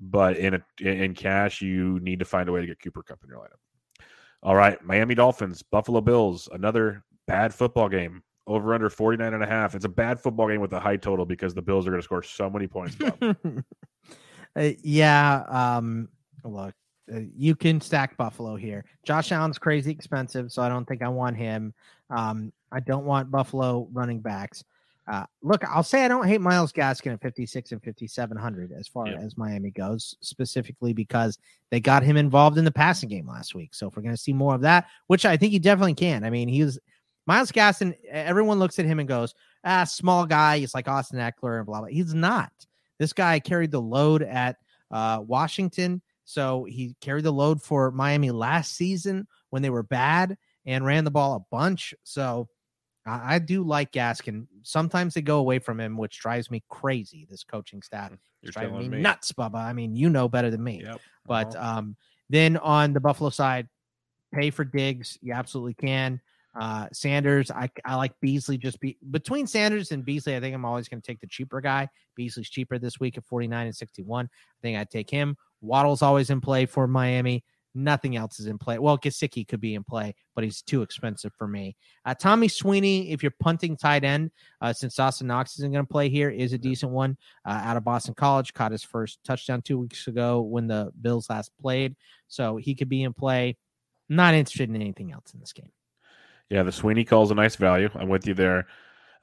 but 0.00 0.38
in 0.38 0.54
a 0.54 0.62
in 0.80 1.14
cash, 1.14 1.60
you 1.60 2.00
need 2.00 2.20
to 2.20 2.24
find 2.24 2.48
a 2.48 2.52
way 2.52 2.62
to 2.62 2.66
get 2.66 2.80
Cooper 2.80 3.02
Kupp 3.02 3.22
in 3.24 3.28
your 3.28 3.40
lineup. 3.40 4.04
All 4.42 4.56
right, 4.56 4.82
Miami 4.82 5.14
Dolphins, 5.14 5.62
Buffalo 5.62 6.00
Bills, 6.00 6.48
another 6.50 7.04
bad 7.26 7.52
football 7.52 7.90
game. 7.90 8.22
Over 8.50 8.74
under 8.74 8.90
49 8.90 9.32
and 9.32 9.44
a 9.44 9.46
half. 9.46 9.76
It's 9.76 9.84
a 9.84 9.88
bad 9.88 10.18
football 10.18 10.48
game 10.48 10.60
with 10.60 10.72
a 10.72 10.80
high 10.80 10.96
total 10.96 11.24
because 11.24 11.54
the 11.54 11.62
Bills 11.62 11.86
are 11.86 11.90
going 11.90 12.00
to 12.00 12.04
score 12.04 12.22
so 12.22 12.50
many 12.50 12.66
points. 12.66 12.96
Uh, 14.56 14.70
yeah. 14.82 15.44
Um, 15.48 16.08
look, 16.44 16.74
uh, 17.14 17.20
you 17.36 17.54
can 17.54 17.80
stack 17.80 18.16
Buffalo 18.16 18.56
here. 18.56 18.84
Josh 19.04 19.30
Allen's 19.30 19.58
crazy 19.58 19.92
expensive, 19.92 20.50
so 20.50 20.60
I 20.60 20.68
don't 20.68 20.84
think 20.88 21.02
I 21.02 21.08
want 21.08 21.36
him. 21.36 21.72
Um, 22.10 22.52
I 22.72 22.80
don't 22.80 23.04
want 23.04 23.30
Buffalo 23.30 23.88
running 23.92 24.18
backs. 24.18 24.64
Uh, 25.06 25.24
look, 25.42 25.64
I'll 25.64 25.82
say 25.82 26.04
I 26.04 26.08
don't 26.08 26.26
hate 26.26 26.40
Myles 26.40 26.72
Gaskin 26.72 27.12
at 27.12 27.20
56 27.20 27.72
and 27.72 27.82
5700 27.82 28.72
as 28.72 28.86
far 28.86 29.08
as 29.08 29.36
Miami 29.36 29.70
goes, 29.70 30.16
specifically 30.20 30.92
because 30.92 31.38
they 31.70 31.80
got 31.80 32.04
him 32.04 32.16
involved 32.16 32.58
in 32.58 32.64
the 32.64 32.70
passing 32.70 33.08
game 33.08 33.26
last 33.26 33.54
week. 33.54 33.74
So 33.74 33.88
if 33.88 33.96
we're 33.96 34.02
going 34.02 34.14
to 34.14 34.20
see 34.20 34.32
more 34.32 34.54
of 34.54 34.60
that, 34.60 34.86
which 35.08 35.26
I 35.26 35.36
think 35.36 35.52
he 35.52 35.58
definitely 35.58 35.94
can. 35.94 36.22
I 36.22 36.30
mean, 36.30 36.48
he 36.48 36.62
was 36.62 36.78
Myles 37.30 37.52
Gaskin. 37.52 37.94
Everyone 38.10 38.58
looks 38.58 38.80
at 38.80 38.86
him 38.86 38.98
and 38.98 39.08
goes, 39.08 39.34
"Ah, 39.64 39.84
small 39.84 40.26
guy. 40.26 40.58
He's 40.58 40.74
like 40.74 40.88
Austin 40.88 41.20
Ekeler 41.20 41.58
and 41.58 41.66
blah 41.66 41.78
blah." 41.78 41.86
He's 41.88 42.12
not. 42.12 42.50
This 42.98 43.12
guy 43.12 43.38
carried 43.38 43.70
the 43.70 43.80
load 43.80 44.22
at 44.24 44.56
uh, 44.90 45.22
Washington, 45.24 46.02
so 46.24 46.64
he 46.64 46.96
carried 47.00 47.22
the 47.24 47.32
load 47.32 47.62
for 47.62 47.92
Miami 47.92 48.32
last 48.32 48.74
season 48.74 49.28
when 49.50 49.62
they 49.62 49.70
were 49.70 49.84
bad 49.84 50.36
and 50.66 50.84
ran 50.84 51.04
the 51.04 51.10
ball 51.12 51.36
a 51.36 51.44
bunch. 51.54 51.94
So 52.02 52.48
I, 53.06 53.36
I 53.36 53.38
do 53.38 53.62
like 53.62 53.92
Gaskin. 53.92 54.48
Sometimes 54.64 55.14
they 55.14 55.22
go 55.22 55.38
away 55.38 55.60
from 55.60 55.78
him, 55.78 55.96
which 55.96 56.18
drives 56.18 56.50
me 56.50 56.64
crazy. 56.68 57.28
This 57.30 57.44
coaching 57.44 57.80
staff 57.80 58.10
You're 58.42 58.50
driving 58.50 58.76
me, 58.76 58.88
me. 58.88 59.02
nuts, 59.02 59.30
Bubba. 59.30 59.54
I 59.64 59.72
mean, 59.72 59.94
you 59.94 60.10
know 60.10 60.28
better 60.28 60.50
than 60.50 60.64
me. 60.64 60.82
Yep. 60.82 61.00
But 61.26 61.54
Uh-huh. 61.54 61.78
um, 61.78 61.96
then 62.28 62.56
on 62.56 62.92
the 62.92 63.00
Buffalo 63.00 63.30
side, 63.30 63.68
pay 64.34 64.50
for 64.50 64.64
Diggs. 64.64 65.16
You 65.22 65.32
absolutely 65.32 65.74
can. 65.74 66.20
Uh, 66.58 66.88
Sanders, 66.92 67.50
I, 67.50 67.70
I 67.84 67.94
like 67.94 68.12
Beasley 68.20 68.58
just 68.58 68.80
be 68.80 68.98
between 69.10 69.46
Sanders 69.46 69.92
and 69.92 70.04
Beasley. 70.04 70.36
I 70.36 70.40
think 70.40 70.54
I'm 70.54 70.64
always 70.64 70.88
going 70.88 71.00
to 71.00 71.06
take 71.06 71.20
the 71.20 71.26
cheaper 71.26 71.60
guy. 71.60 71.88
Beasley's 72.16 72.50
cheaper 72.50 72.78
this 72.78 72.98
week 72.98 73.16
at 73.16 73.24
49 73.24 73.66
and 73.66 73.76
61. 73.76 74.26
I 74.26 74.28
think 74.62 74.78
I'd 74.78 74.90
take 74.90 75.10
him. 75.10 75.36
Waddle's 75.60 76.02
always 76.02 76.30
in 76.30 76.40
play 76.40 76.66
for 76.66 76.86
Miami. 76.86 77.44
Nothing 77.72 78.16
else 78.16 78.40
is 78.40 78.46
in 78.46 78.58
play. 78.58 78.78
Well, 78.78 78.98
Gesicki 78.98 79.46
could 79.46 79.60
be 79.60 79.76
in 79.76 79.84
play, 79.84 80.16
but 80.34 80.42
he's 80.42 80.60
too 80.60 80.82
expensive 80.82 81.32
for 81.38 81.46
me. 81.46 81.76
Uh, 82.04 82.14
Tommy 82.14 82.48
Sweeney, 82.48 83.12
if 83.12 83.22
you're 83.22 83.34
punting 83.38 83.76
tight 83.76 84.02
end, 84.02 84.32
uh, 84.60 84.72
since 84.72 84.96
Dawson 84.96 85.28
Knox 85.28 85.56
isn't 85.56 85.70
going 85.70 85.86
to 85.86 85.90
play 85.90 86.08
here, 86.08 86.30
is 86.30 86.52
a 86.52 86.58
decent 86.58 86.90
one. 86.90 87.16
Uh, 87.44 87.60
out 87.62 87.76
of 87.76 87.84
Boston 87.84 88.14
College, 88.14 88.52
caught 88.54 88.72
his 88.72 88.82
first 88.82 89.20
touchdown 89.24 89.62
two 89.62 89.78
weeks 89.78 90.08
ago 90.08 90.40
when 90.40 90.66
the 90.66 90.90
Bills 91.00 91.30
last 91.30 91.52
played, 91.62 91.94
so 92.26 92.56
he 92.56 92.74
could 92.74 92.88
be 92.88 93.04
in 93.04 93.12
play. 93.12 93.56
Not 94.08 94.34
interested 94.34 94.68
in 94.68 94.74
anything 94.74 95.12
else 95.12 95.32
in 95.32 95.38
this 95.38 95.52
game. 95.52 95.70
Yeah, 96.50 96.64
the 96.64 96.72
Sweeney 96.72 97.04
call 97.04 97.22
is 97.22 97.30
a 97.30 97.34
nice 97.34 97.56
value. 97.56 97.88
I'm 97.94 98.08
with 98.08 98.26
you 98.26 98.34
there. 98.34 98.66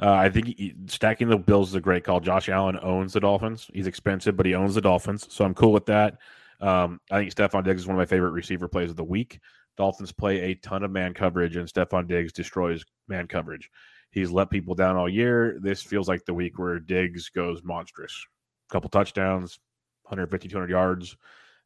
Uh, 0.01 0.13
I 0.13 0.29
think 0.29 0.60
stacking 0.88 1.27
the 1.27 1.38
Bills 1.38 1.69
is 1.69 1.75
a 1.75 1.81
great 1.81 2.03
call. 2.03 2.19
Josh 2.19 2.50
Allen 2.50 2.79
owns 2.81 3.13
the 3.13 3.19
Dolphins. 3.19 3.69
He's 3.74 3.88
expensive, 3.88 4.38
but 4.38 4.46
he 4.46 4.55
owns 4.55 4.75
the 4.75 4.81
Dolphins, 4.81 5.27
so 5.29 5.43
I'm 5.43 5.55
cool 5.55 5.74
with 5.74 5.88
that. 5.88 6.17
Um, 6.62 7.00
I 7.12 7.19
think 7.19 7.34
Stefon 7.34 7.63
Diggs 7.63 7.81
is 7.81 7.88
one 7.88 7.96
of 7.96 8.00
my 8.00 8.05
favorite 8.05 8.31
receiver 8.31 8.67
plays 8.67 8.89
of 8.89 8.96
the 8.96 9.03
week. 9.03 9.39
Dolphins 9.75 10.12
play 10.12 10.39
a 10.39 10.55
ton 10.55 10.84
of 10.84 10.91
man 10.91 11.13
coverage, 11.13 11.55
and 11.55 11.67
Stefon 11.67 12.07
Diggs 12.07 12.31
destroys 12.31 12.84
man 13.07 13.27
coverage. 13.27 13.69
He's 14.12 14.31
let 14.31 14.50
people 14.50 14.74
down 14.74 14.96
all 14.96 15.10
year. 15.10 15.57
This 15.62 15.81
feels 15.81 16.07
like 16.07 16.25
the 16.25 16.34
week 16.34 16.57
where 16.57 16.79
Diggs 16.79 17.29
goes 17.29 17.63
monstrous. 17.63 18.25
A 18.69 18.74
couple 18.74 18.89
touchdowns, 18.89 19.60
150, 20.03 20.48
200 20.48 20.69
yards. 20.69 21.17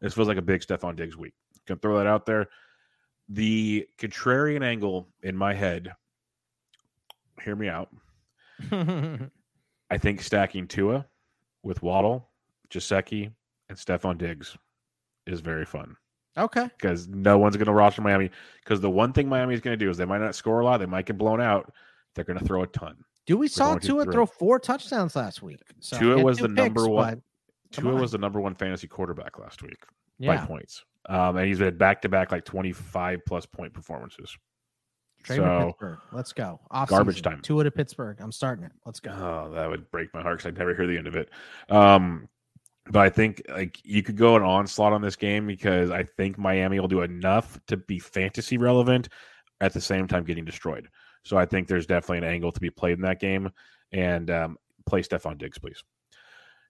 This 0.01 0.13
feels 0.13 0.27
like 0.27 0.37
a 0.37 0.41
big 0.41 0.61
Stefon 0.61 0.95
Diggs 0.95 1.17
week. 1.17 1.33
Can 1.67 1.77
throw 1.77 1.97
that 1.97 2.07
out 2.07 2.25
there. 2.25 2.47
The 3.33 3.87
contrarian 3.97 4.63
angle 4.63 5.07
in 5.23 5.37
my 5.37 5.53
head, 5.53 5.93
hear 7.43 7.55
me 7.55 7.69
out. 7.69 7.89
I 8.71 9.97
think 9.97 10.21
stacking 10.21 10.67
Tua 10.67 11.05
with 11.63 11.81
Waddle, 11.81 12.29
Gesicki, 12.69 13.31
and 13.69 13.77
Stefon 13.77 14.17
Diggs 14.17 14.57
is 15.25 15.39
very 15.39 15.65
fun 15.65 15.95
okay. 16.37 16.67
because 16.77 17.07
no 17.07 17.37
one's 17.37 17.55
going 17.55 17.67
to 17.67 17.73
roster 17.73 18.01
Miami. 18.01 18.29
Because 18.63 18.81
the 18.81 18.89
one 18.89 19.13
thing 19.13 19.29
Miami 19.29 19.53
is 19.53 19.61
going 19.61 19.77
to 19.77 19.83
do 19.85 19.89
is 19.89 19.97
they 19.97 20.05
might 20.05 20.21
not 20.21 20.35
score 20.35 20.59
a 20.59 20.65
lot, 20.65 20.79
they 20.79 20.85
might 20.85 21.05
get 21.05 21.17
blown 21.17 21.41
out. 21.41 21.71
They're 22.15 22.25
going 22.25 22.39
to 22.39 22.45
throw 22.45 22.63
a 22.63 22.67
ton. 22.67 22.97
Do 23.25 23.37
we 23.37 23.47
saw 23.47 23.77
Tua 23.77 24.05
throw. 24.05 24.25
four 24.25 24.59
touchdowns 24.59 25.15
last 25.15 25.41
week? 25.41 25.61
So 25.79 25.97
Tua 25.97 26.21
was 26.21 26.37
the 26.37 26.49
number 26.49 26.87
one- 26.87 27.21
Tua 27.71 27.93
on. 27.95 28.01
was 28.01 28.11
the 28.11 28.17
number 28.17 28.41
one 28.41 28.55
fantasy 28.55 28.87
quarterback 28.87 29.39
last 29.39 29.63
week 29.63 29.81
Yeah, 30.19 30.35
by 30.35 30.45
points, 30.45 30.83
um, 31.09 31.37
and 31.37 31.47
he's 31.47 31.59
had 31.59 31.77
back 31.77 32.01
to 32.03 32.09
back 32.09 32.31
like 32.31 32.45
twenty 32.45 32.71
five 32.71 33.19
plus 33.27 33.45
point 33.45 33.73
performances. 33.73 34.35
trade 35.23 35.37
to 35.37 35.43
so- 35.43 35.65
Pittsburgh. 35.67 35.99
Let's 36.11 36.33
go. 36.33 36.59
Off 36.69 36.89
Garbage 36.89 37.15
season. 37.15 37.31
time. 37.31 37.41
Tua 37.41 37.63
to 37.63 37.71
Pittsburgh. 37.71 38.17
I'm 38.19 38.31
starting 38.31 38.65
it. 38.65 38.71
Let's 38.85 38.99
go. 38.99 39.11
Oh, 39.11 39.51
that 39.53 39.69
would 39.69 39.89
break 39.91 40.13
my 40.13 40.21
heart 40.21 40.39
because 40.39 40.49
I'd 40.49 40.57
never 40.57 40.75
hear 40.75 40.87
the 40.87 40.97
end 40.97 41.07
of 41.07 41.15
it. 41.15 41.29
Um, 41.69 42.27
but 42.89 42.99
I 43.01 43.09
think 43.09 43.43
like 43.49 43.79
you 43.83 44.01
could 44.03 44.17
go 44.17 44.35
an 44.35 44.41
onslaught 44.41 44.93
on 44.93 45.01
this 45.01 45.15
game 45.15 45.45
because 45.47 45.91
I 45.91 46.03
think 46.03 46.37
Miami 46.37 46.79
will 46.79 46.87
do 46.87 47.01
enough 47.01 47.59
to 47.67 47.77
be 47.77 47.99
fantasy 47.99 48.57
relevant 48.57 49.09
at 49.61 49.73
the 49.73 49.81
same 49.81 50.07
time 50.07 50.23
getting 50.23 50.45
destroyed. 50.45 50.89
So 51.23 51.37
I 51.37 51.45
think 51.45 51.67
there's 51.67 51.85
definitely 51.85 52.17
an 52.19 52.33
angle 52.33 52.51
to 52.51 52.59
be 52.59 52.71
played 52.71 52.93
in 52.93 53.01
that 53.01 53.19
game. 53.19 53.51
And 53.91 54.31
um, 54.31 54.57
play 54.87 55.01
Stefon 55.03 55.37
Diggs, 55.37 55.59
please. 55.59 55.83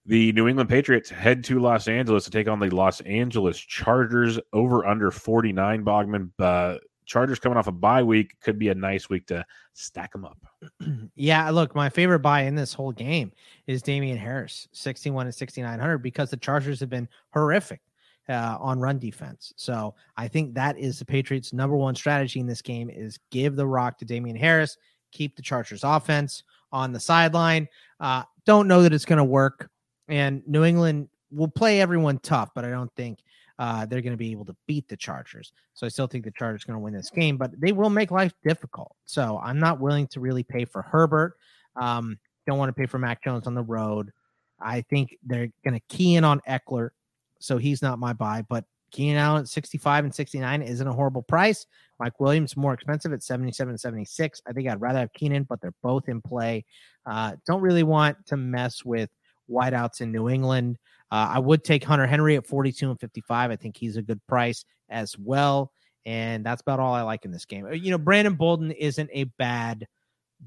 The 0.04 0.32
New 0.32 0.48
England 0.48 0.68
Patriots 0.68 1.08
head 1.08 1.44
to 1.44 1.60
Los 1.60 1.86
Angeles 1.86 2.24
to 2.24 2.30
take 2.30 2.48
on 2.48 2.58
the 2.58 2.70
Los 2.70 3.00
Angeles 3.02 3.58
Chargers 3.58 4.38
over 4.52 4.84
under 4.84 5.10
49. 5.12 5.84
Bogman, 5.84 6.30
uh, 6.40 6.78
Chargers 7.04 7.38
coming 7.38 7.56
off 7.56 7.68
a 7.68 7.72
bye 7.72 8.02
week 8.02 8.34
could 8.40 8.58
be 8.58 8.68
a 8.68 8.74
nice 8.74 9.08
week 9.08 9.26
to 9.28 9.44
stack 9.74 10.12
them 10.12 10.24
up. 10.24 10.38
yeah, 11.14 11.50
look, 11.50 11.74
my 11.74 11.88
favorite 11.88 12.20
buy 12.20 12.42
in 12.42 12.54
this 12.54 12.74
whole 12.74 12.92
game 12.92 13.30
is 13.66 13.82
Damien 13.82 14.18
Harris, 14.18 14.68
61 14.72 15.26
and 15.26 15.34
6,900, 15.34 15.98
because 15.98 16.30
the 16.30 16.36
Chargers 16.36 16.80
have 16.80 16.90
been 16.90 17.08
horrific 17.32 17.80
uh, 18.28 18.56
on 18.60 18.80
run 18.80 18.98
defense. 18.98 19.52
So 19.56 19.94
I 20.16 20.26
think 20.26 20.54
that 20.54 20.78
is 20.78 20.98
the 20.98 21.04
Patriots' 21.04 21.52
number 21.52 21.76
one 21.76 21.94
strategy 21.94 22.40
in 22.40 22.46
this 22.46 22.62
game 22.62 22.90
is 22.90 23.18
give 23.30 23.56
the 23.56 23.66
rock 23.66 23.98
to 23.98 24.04
Damien 24.04 24.36
Harris, 24.36 24.76
keep 25.12 25.36
the 25.36 25.42
Chargers 25.42 25.84
offense 25.84 26.42
on 26.72 26.92
the 26.92 27.00
sideline. 27.00 27.68
Uh, 28.00 28.22
don't 28.46 28.68
know 28.68 28.82
that 28.82 28.92
it's 28.92 29.04
going 29.04 29.18
to 29.18 29.24
work. 29.24 29.68
And 30.12 30.42
New 30.46 30.62
England 30.62 31.08
will 31.30 31.48
play 31.48 31.80
everyone 31.80 32.18
tough, 32.18 32.50
but 32.54 32.66
I 32.66 32.70
don't 32.70 32.94
think 32.96 33.20
uh, 33.58 33.86
they're 33.86 34.02
going 34.02 34.12
to 34.12 34.18
be 34.18 34.30
able 34.30 34.44
to 34.44 34.54
beat 34.66 34.86
the 34.86 34.96
Chargers. 34.96 35.54
So 35.72 35.86
I 35.86 35.88
still 35.88 36.06
think 36.06 36.24
the 36.24 36.32
Chargers 36.32 36.64
are 36.64 36.66
going 36.66 36.78
to 36.78 36.84
win 36.84 36.92
this 36.92 37.08
game, 37.08 37.38
but 37.38 37.58
they 37.58 37.72
will 37.72 37.88
make 37.88 38.10
life 38.10 38.34
difficult. 38.44 38.94
So 39.06 39.40
I'm 39.42 39.58
not 39.58 39.80
willing 39.80 40.06
to 40.08 40.20
really 40.20 40.42
pay 40.42 40.66
for 40.66 40.82
Herbert. 40.82 41.38
Um, 41.76 42.18
don't 42.46 42.58
want 42.58 42.68
to 42.68 42.78
pay 42.78 42.84
for 42.84 42.98
Mac 42.98 43.24
Jones 43.24 43.46
on 43.46 43.54
the 43.54 43.62
road. 43.62 44.12
I 44.60 44.82
think 44.82 45.16
they're 45.24 45.48
going 45.64 45.80
to 45.80 45.82
key 45.88 46.16
in 46.16 46.24
on 46.24 46.42
Ekeler, 46.46 46.90
so 47.38 47.56
he's 47.56 47.80
not 47.80 47.98
my 47.98 48.12
buy. 48.12 48.44
But 48.46 48.66
Keenan 48.90 49.16
Allen 49.16 49.42
at 49.42 49.48
65 49.48 50.04
and 50.04 50.14
69 50.14 50.60
isn't 50.60 50.86
a 50.86 50.92
horrible 50.92 51.22
price. 51.22 51.66
Mike 51.98 52.20
Williams 52.20 52.54
more 52.54 52.74
expensive 52.74 53.14
at 53.14 53.22
77 53.22 53.70
and 53.70 53.80
76. 53.80 54.42
I 54.46 54.52
think 54.52 54.68
I'd 54.68 54.82
rather 54.82 54.98
have 54.98 55.12
Keenan, 55.14 55.44
but 55.44 55.62
they're 55.62 55.72
both 55.82 56.10
in 56.10 56.20
play. 56.20 56.66
Uh, 57.06 57.36
don't 57.46 57.62
really 57.62 57.82
want 57.82 58.26
to 58.26 58.36
mess 58.36 58.84
with 58.84 59.08
wideouts 59.50 60.00
in 60.00 60.12
New 60.12 60.28
England. 60.28 60.78
Uh, 61.10 61.30
I 61.34 61.38
would 61.38 61.62
take 61.64 61.84
Hunter 61.84 62.06
Henry 62.06 62.36
at 62.36 62.46
42 62.46 62.90
and 62.90 62.98
55. 63.00 63.50
I 63.50 63.56
think 63.56 63.76
he's 63.76 63.96
a 63.96 64.02
good 64.02 64.20
price 64.26 64.64
as 64.88 65.16
well. 65.18 65.72
And 66.04 66.44
that's 66.44 66.62
about 66.62 66.80
all 66.80 66.94
I 66.94 67.02
like 67.02 67.24
in 67.24 67.30
this 67.30 67.44
game. 67.44 67.66
Uh, 67.66 67.70
You 67.70 67.90
know, 67.90 67.98
Brandon 67.98 68.34
Bolden 68.34 68.70
isn't 68.72 69.10
a 69.12 69.24
bad 69.38 69.86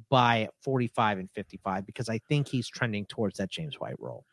buy 0.10 0.42
at 0.42 0.52
45 0.64 1.20
and 1.20 1.30
55 1.32 1.86
because 1.86 2.10
I 2.10 2.20
think 2.28 2.48
he's 2.48 2.68
trending 2.68 3.06
towards 3.06 3.38
that 3.38 3.50
James 3.50 3.80
White 3.80 3.96
role. 4.00 4.26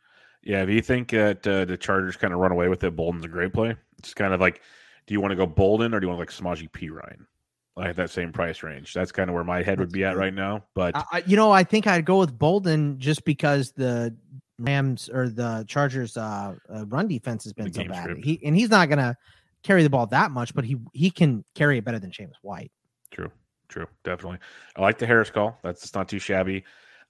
Yeah, 0.43 0.63
if 0.63 0.71
you 0.71 0.83
think 0.83 1.11
that 1.11 1.47
uh, 1.47 1.65
the 1.67 1.77
Chargers 1.77 2.17
kind 2.17 2.33
of 2.33 2.41
run 2.41 2.51
away 2.51 2.69
with 2.69 2.83
it, 2.83 2.97
Bolden's 2.97 3.25
a 3.25 3.29
great 3.29 3.53
play. 3.53 3.77
It's 3.99 4.13
kind 4.15 4.35
of 4.35 4.41
like, 4.41 4.61
do 5.07 5.15
you 5.15 5.21
want 5.21 5.31
to 5.31 5.37
go 5.37 5.47
Bolden 5.47 5.95
or 5.95 6.01
do 6.01 6.07
you 6.07 6.09
want 6.09 6.19
like 6.19 6.31
Samaji 6.31 6.73
P 6.73 6.89
Ryan? 6.91 7.27
Like 7.77 7.95
that 7.97 8.11
same 8.11 8.33
price 8.33 8.63
range. 8.65 8.93
That's 8.93 9.13
kind 9.13 9.31
of 9.31 9.35
where 9.35 9.45
my 9.45 9.63
head 9.63 9.79
would 9.79 9.93
be 9.93 10.05
at 10.05 10.17
right 10.17 10.35
now. 10.35 10.65
But 10.75 10.95
I- 10.97 11.23
you 11.27 11.37
know, 11.37 11.53
I 11.53 11.63
think 11.63 11.87
I'd 11.87 12.05
go 12.05 12.19
with 12.19 12.37
Bolden 12.37 12.99
just 12.99 13.25
because 13.25 13.71
the 13.73 14.15
Rams 14.63 15.09
or 15.13 15.29
the 15.29 15.65
Chargers 15.69 16.17
uh, 16.17 16.55
uh 16.73 16.87
run 16.87 17.09
defense 17.09 17.45
has 17.45 17.53
been 17.53 17.71
The 17.71 17.73
so 17.73 17.85
bad. 17.85 18.17
He 18.23 18.41
and 18.45 18.57
he's 18.57 18.71
not 18.71 18.89
gonna 18.89 19.17
carry 19.63 19.83
the 19.83 19.91
ball 19.91 20.07
that 20.09 20.31
much, 20.31 20.55
but 20.55 20.65
he 20.65 20.77
he 20.93 21.11
can 21.11 21.45
carry 21.55 21.79
it 21.79 21.85
better 21.85 21.99
than 21.99 22.11
James 22.11 22.37
White. 22.43 22.73
True, 23.11 23.31
true, 23.69 23.87
definitely. 24.05 24.39
I 24.77 24.81
like 24.81 24.99
the 24.99 25.07
Harris 25.07 25.31
call. 25.31 25.59
That's 25.63 25.85
it's 25.85 25.95
not 25.95 26.09
too 26.09 26.19
shabby. 26.19 26.65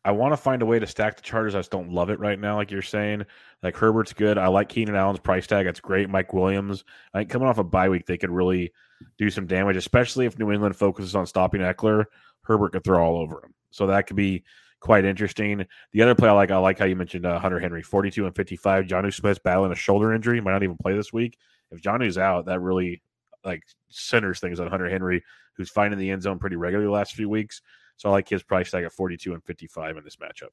I 0.05 0.11
want 0.11 0.33
to 0.33 0.37
find 0.37 0.63
a 0.63 0.67
way 0.67 0.81
to 0.81 0.87
stack 0.87 1.17
the 1.17 1.23
Chargers. 1.23 1.55
I 1.55 1.61
just 1.61 1.71
don't 1.71 1.93
love 1.93 2.11
it 2.11 2.19
right 2.19 2.39
now, 2.39 2.57
like 2.57 2.73
you're 2.73 2.83
saying. 2.83 3.25
Like 3.63 3.77
Herbert's 3.77 4.13
good. 4.13 4.37
I 4.37 4.49
like 4.49 4.69
Keenan 4.69 4.97
Allen's 4.97 5.21
price 5.21 5.47
tag. 5.47 5.67
That's 5.67 5.79
great. 5.79 6.11
Mike 6.11 6.33
Williams. 6.33 6.85
I 7.15 7.21
think 7.21 7.31
coming 7.31 7.47
off 7.47 7.59
a 7.59 7.65
bye 7.65 7.89
week, 7.89 8.07
they 8.07 8.19
could 8.19 8.31
really 8.31 8.73
do 9.17 9.31
some 9.31 9.47
damage, 9.47 9.77
especially 9.77 10.27
if 10.27 10.39
New 10.39 10.51
England 10.51 10.77
focuses 10.77 11.15
on 11.15 11.27
stopping 11.27 11.61
Ekeler. 11.61 12.07
Herbert 12.43 12.73
could 12.73 12.83
throw 12.83 13.05
all 13.05 13.19
over 13.19 13.45
him, 13.45 13.55
so 13.71 13.87
that 13.87 14.09
could 14.09 14.17
be 14.17 14.43
quite 14.83 15.05
interesting. 15.05 15.65
The 15.93 16.03
other 16.03 16.15
play 16.15 16.29
I 16.29 16.33
like, 16.33 16.51
I 16.51 16.59
like 16.59 16.79
how 16.79 16.85
you 16.85 16.97
mentioned 16.97 17.25
uh, 17.25 17.39
Hunter 17.39 17.61
Henry, 17.61 17.83
42 17.83 18.27
and 18.27 18.35
55. 18.35 18.85
Jonnu 18.85 19.15
Smith's 19.15 19.41
battling 19.43 19.71
a 19.71 19.77
shoulder 19.77 20.13
injury, 20.13 20.41
might 20.41 20.53
not 20.53 20.65
even 20.65 20.77
play 20.77 20.95
this 20.95 21.13
week. 21.13 21.39
If 21.71 21.81
Jonnu's 21.81 22.19
out, 22.19 22.47
that 22.47 22.61
really 22.61 23.01
like 23.45 23.63
centers 23.89 24.41
things 24.41 24.59
on 24.61 24.67
Hunter 24.67 24.91
Henry, 24.91 25.23
who's 25.57 25.71
finding 25.71 25.99
the 25.99 26.11
end 26.11 26.23
zone 26.23 26.39
pretty 26.39 26.57
regularly 26.57 26.89
the 26.89 26.93
last 26.93 27.15
few 27.15 27.29
weeks. 27.29 27.63
So 27.97 28.09
I 28.09 28.13
like 28.13 28.29
his 28.29 28.43
price 28.43 28.73
tag 28.73 28.85
at 28.85 28.93
42 28.93 29.33
and 29.33 29.45
55 29.45 29.97
in 29.97 30.05
this 30.05 30.17
matchup. 30.17 30.51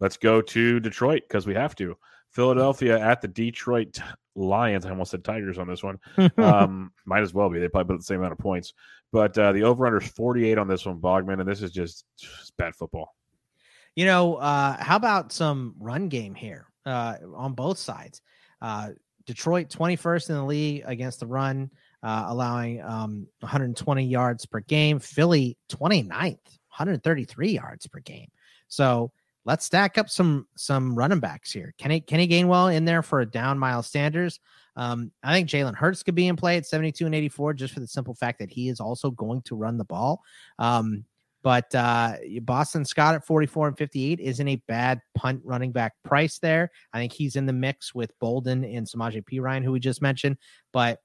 Let's 0.00 0.16
go 0.16 0.42
to 0.42 0.80
Detroit 0.80 1.22
because 1.28 1.46
we 1.46 1.54
have 1.54 1.76
to. 1.76 1.96
Philadelphia 2.32 2.98
at 2.98 3.22
the 3.22 3.28
Detroit 3.28 3.98
Lions. 4.34 4.84
I 4.84 4.90
almost 4.90 5.12
said 5.12 5.24
Tigers 5.24 5.56
on 5.56 5.68
this 5.68 5.82
one. 5.82 5.98
Um, 6.36 6.92
might 7.04 7.22
as 7.22 7.32
well 7.32 7.48
be. 7.48 7.60
They 7.60 7.68
probably 7.68 7.94
put 7.94 8.00
the 8.00 8.04
same 8.04 8.18
amount 8.18 8.32
of 8.32 8.38
points. 8.38 8.74
But 9.12 9.38
uh, 9.38 9.52
the 9.52 9.62
over 9.62 9.86
under 9.86 10.02
is 10.02 10.08
48 10.08 10.58
on 10.58 10.68
this 10.68 10.84
one, 10.84 11.00
Bogman, 11.00 11.40
and 11.40 11.48
this 11.48 11.62
is 11.62 11.70
just 11.70 12.04
bad 12.58 12.74
football. 12.74 13.15
You 13.96 14.04
know, 14.04 14.36
uh, 14.36 14.76
how 14.78 14.96
about 14.96 15.32
some 15.32 15.74
run 15.80 16.08
game 16.08 16.34
here 16.34 16.68
uh, 16.84 17.16
on 17.34 17.54
both 17.54 17.78
sides? 17.78 18.20
Uh, 18.60 18.90
Detroit 19.24 19.70
21st 19.70 20.28
in 20.28 20.34
the 20.36 20.44
league 20.44 20.82
against 20.86 21.20
the 21.20 21.26
run, 21.26 21.70
uh, 22.02 22.26
allowing 22.28 22.82
um, 22.82 23.26
120 23.40 24.04
yards 24.04 24.44
per 24.44 24.60
game. 24.60 24.98
Philly 24.98 25.56
29th, 25.70 26.10
133 26.12 27.50
yards 27.50 27.86
per 27.86 28.00
game. 28.00 28.28
So 28.68 29.12
let's 29.46 29.64
stack 29.64 29.96
up 29.96 30.10
some 30.10 30.46
some 30.56 30.94
running 30.94 31.20
backs 31.20 31.50
here. 31.50 31.74
Kenny 31.78 32.00
Kenny 32.00 32.28
Gainwell 32.28 32.74
in 32.74 32.84
there 32.84 33.02
for 33.02 33.20
a 33.20 33.26
down 33.26 33.58
Miles 33.58 33.86
Sanders. 33.86 34.40
Um, 34.76 35.10
I 35.22 35.32
think 35.32 35.48
Jalen 35.48 35.74
Hurts 35.74 36.02
could 36.02 36.14
be 36.14 36.28
in 36.28 36.36
play 36.36 36.58
at 36.58 36.66
72 36.66 37.06
and 37.06 37.14
84 37.14 37.54
just 37.54 37.72
for 37.72 37.80
the 37.80 37.86
simple 37.86 38.14
fact 38.14 38.40
that 38.40 38.50
he 38.50 38.68
is 38.68 38.78
also 38.78 39.10
going 39.10 39.40
to 39.42 39.56
run 39.56 39.78
the 39.78 39.84
ball. 39.84 40.22
Um, 40.58 41.06
but 41.46 41.72
uh, 41.76 42.14
Boston 42.42 42.84
Scott 42.84 43.14
at 43.14 43.24
44 43.24 43.68
and 43.68 43.78
58 43.78 44.18
isn't 44.18 44.48
a 44.48 44.60
bad 44.66 45.00
punt 45.14 45.40
running 45.44 45.70
back 45.70 45.92
price 46.04 46.40
there. 46.40 46.72
I 46.92 46.98
think 46.98 47.12
he's 47.12 47.36
in 47.36 47.46
the 47.46 47.52
mix 47.52 47.94
with 47.94 48.10
Bolden 48.18 48.64
and 48.64 48.84
Samaje 48.84 49.22
Perine, 49.22 49.62
who 49.62 49.70
we 49.70 49.78
just 49.78 50.02
mentioned. 50.02 50.38
But 50.72 50.98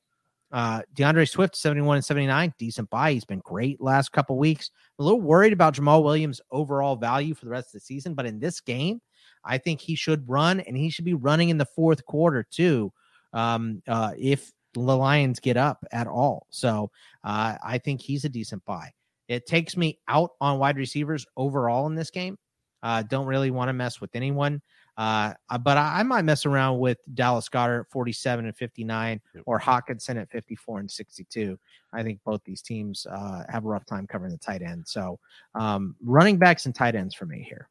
Uh, 0.52 0.82
DeAndre 0.96 1.30
Swift, 1.30 1.56
71 1.56 1.98
and 1.98 2.04
79, 2.06 2.54
decent 2.58 2.90
buy. 2.90 3.14
He's 3.14 3.24
been 3.24 3.44
great 3.46 3.80
last 3.80 4.12
couple 4.12 4.36
weeks. 4.40 4.72
a 4.98 5.04
little 5.04 5.22
worried 5.22 5.54
about 5.54 5.76
Jamaal 5.76 6.04
Williams' 6.04 6.42
overall 6.50 6.96
value 6.96 7.36
for 7.36 7.46
the 7.46 7.52
rest 7.52 7.68
of 7.68 7.74
the 7.74 7.86
season, 7.86 8.16
but 8.16 8.26
in 8.26 8.40
this 8.40 8.62
game, 8.62 9.00
I 9.46 9.60
think 9.60 9.80
he 9.80 9.94
should 9.94 10.28
run 10.28 10.60
and 10.62 10.76
he 10.76 10.90
should 10.90 11.06
be 11.06 11.14
running 11.14 11.50
in 11.50 11.60
the 11.60 11.68
fourth 11.68 12.04
quarter 12.06 12.48
too. 12.50 12.92
Um, 13.32 13.84
uh, 13.88 14.14
if 14.18 14.52
the 14.74 14.80
Lions 14.82 15.40
get 15.40 15.56
up 15.56 15.86
at 15.92 16.08
all. 16.08 16.48
So 16.50 16.90
uh, 17.24 17.58
I 17.64 17.78
think 17.78 18.02
he's 18.02 18.26
a 18.26 18.30
decent 18.30 18.66
buy. 18.66 18.92
It 19.32 19.46
takes 19.46 19.78
me 19.78 19.98
out 20.10 20.32
on 20.42 20.60
wide 20.60 20.76
receivers 20.76 21.26
overall 21.38 21.88
in 21.88 21.96
this 21.96 22.12
game. 22.12 22.38
Uh, 22.84 23.02
don't 23.04 23.28
really 23.28 23.50
want 23.50 23.70
to 23.70 23.74
mess 23.74 24.02
with 24.02 24.10
anyone. 24.14 24.62
Uh, 24.98 25.34
uh, 25.50 25.58
but 25.58 25.78
I, 25.78 26.00
I, 26.00 26.04
might 26.04 26.24
mess 26.24 26.46
around 26.46 26.80
with 26.80 26.98
Dallas 27.14 27.48
Goedert 27.48 27.82
at 27.82 27.92
47 27.92 28.46
and 28.46 28.58
59 28.58 29.22
or 29.46 29.58
Hockenson 29.58 30.20
at 30.20 30.30
54 30.30 30.82
and 30.82 30.92
62. 30.92 31.58
I 31.94 32.04
think 32.04 32.20
both 32.26 32.42
these 32.44 32.62
teams 32.62 33.08
uh, 33.10 33.44
have 33.48 33.64
a 33.64 33.68
rough 33.70 33.86
time 33.86 34.06
covering 34.06 34.34
the 34.34 34.38
tight 34.38 34.62
end. 34.62 34.86
So 34.86 35.18
um, 35.56 35.96
running 36.04 36.38
backs 36.38 36.66
and 36.66 36.76
tight 36.76 36.96
ends 36.96 37.16
for 37.16 37.26
me 37.26 37.42
here. 37.48 37.70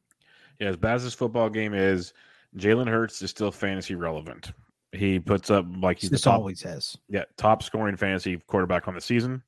Yeah, 0.59 0.69
as 0.69 0.77
bad 0.77 0.95
as 0.95 1.03
this 1.03 1.13
football 1.13 1.49
game 1.49 1.75
is, 1.75 2.13
Jalen 2.57 2.87
Hurts 2.87 3.21
is 3.21 3.29
still 3.29 3.51
fantasy 3.51 3.93
relevant. 3.93 4.51
He 4.91 5.19
puts 5.19 5.51
up 5.51 5.65
like 5.77 5.99
he's 5.99 6.09
this 6.09 6.21
top, 6.21 6.39
always 6.39 6.63
has. 6.63 6.97
Yeah, 7.07 7.25
top 7.37 7.61
scoring 7.61 7.97
fantasy 7.97 8.37
quarterback 8.47 8.87
on 8.87 8.95
the 8.95 9.01
season. 9.01 9.43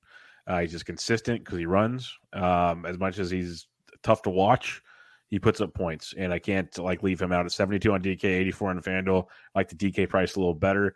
Uh, 0.47 0.59
he's 0.59 0.71
just 0.71 0.85
consistent 0.85 1.43
because 1.43 1.57
he 1.57 1.65
runs. 1.65 2.11
Um, 2.33 2.85
as 2.85 2.97
much 2.97 3.19
as 3.19 3.31
he's 3.31 3.67
tough 4.03 4.21
to 4.23 4.29
watch, 4.29 4.81
he 5.29 5.39
puts 5.39 5.61
up 5.61 5.73
points, 5.73 6.13
and 6.17 6.31
I 6.31 6.39
can't 6.39 6.77
like 6.77 7.01
leave 7.01 7.21
him 7.21 7.31
out 7.31 7.45
at 7.45 7.51
72 7.51 7.91
on 7.91 8.03
DK, 8.03 8.23
84 8.23 8.69
on 8.69 8.81
FanDuel. 8.81 9.25
I 9.25 9.59
like 9.59 9.69
the 9.69 9.75
DK 9.75 10.07
price 10.09 10.35
a 10.35 10.39
little 10.39 10.53
better. 10.53 10.95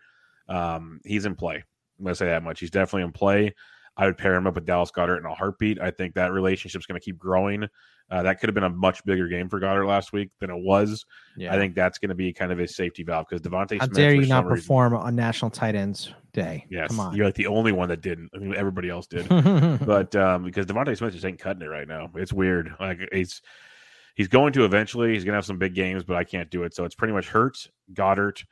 Um, 0.49 0.99
he's 1.03 1.25
in 1.25 1.36
play. 1.36 1.63
I'm 1.97 2.05
gonna 2.05 2.15
say 2.15 2.27
that 2.27 2.43
much. 2.43 2.60
He's 2.60 2.69
definitely 2.69 3.03
in 3.03 3.13
play. 3.13 3.55
I 3.97 4.05
would 4.05 4.17
pair 4.17 4.36
him 4.36 4.45
up 4.45 4.55
with 4.55 4.65
Dallas 4.65 4.91
Goedert 4.91 5.17
in 5.17 5.25
a 5.25 5.33
heartbeat. 5.33 5.81
I 5.81 5.91
think 5.91 6.13
that 6.15 6.31
relationship's 6.31 6.86
going 6.86 6.99
to 6.99 7.03
keep 7.03 7.17
growing. 7.17 7.67
Uh, 8.10 8.23
that 8.23 8.39
could 8.39 8.47
have 8.47 8.53
been 8.53 8.63
a 8.63 8.69
much 8.69 9.03
bigger 9.03 9.27
game 9.27 9.49
for 9.49 9.60
Goedert 9.60 9.86
last 9.88 10.13
week 10.13 10.29
than 10.39 10.49
it 10.49 10.57
was. 10.57 11.05
Yeah. 11.36 11.53
I 11.53 11.57
think 11.57 11.75
that's 11.75 11.97
going 11.97 12.10
to 12.10 12.15
be 12.15 12.31
kind 12.31 12.51
of 12.51 12.60
a 12.60 12.67
safety 12.67 13.03
valve 13.03 13.25
because 13.29 13.41
DeVonta. 13.41 13.79
How 13.79 13.86
Smith, 13.86 13.97
dare 13.97 14.13
you 14.13 14.27
not 14.27 14.47
perform 14.47 14.93
reason, 14.93 15.07
on 15.07 15.15
National 15.15 15.51
Tight 15.51 15.75
Ends 15.75 16.13
Day? 16.31 16.65
Yes, 16.69 16.89
Come 16.89 16.99
on. 17.01 17.15
you're 17.15 17.25
like 17.25 17.36
the 17.36 17.47
only 17.47 17.73
one 17.73 17.89
that 17.89 18.01
didn't. 18.01 18.29
I 18.33 18.38
mean, 18.38 18.55
everybody 18.55 18.89
else 18.89 19.07
did, 19.07 19.27
but 19.86 20.15
um, 20.15 20.43
because 20.43 20.67
DeVonta 20.67 20.95
Smith 20.95 21.13
just 21.13 21.25
ain't 21.25 21.39
cutting 21.39 21.63
it 21.63 21.69
right 21.69 21.88
now. 21.88 22.10
It's 22.15 22.31
weird. 22.31 22.73
Like 22.79 22.99
he's 23.12 23.41
he's 24.15 24.29
going 24.29 24.53
to 24.53 24.63
eventually. 24.63 25.13
He's 25.13 25.25
going 25.25 25.33
to 25.33 25.38
have 25.38 25.45
some 25.45 25.57
big 25.57 25.73
games, 25.73 26.03
but 26.03 26.15
I 26.15 26.23
can't 26.23 26.49
do 26.49 26.63
it. 26.63 26.75
So 26.75 26.86
it's 26.86 26.95
pretty 26.95 27.13
much 27.13 27.27
Hurts, 27.27 27.67
Goedert. 27.93 28.43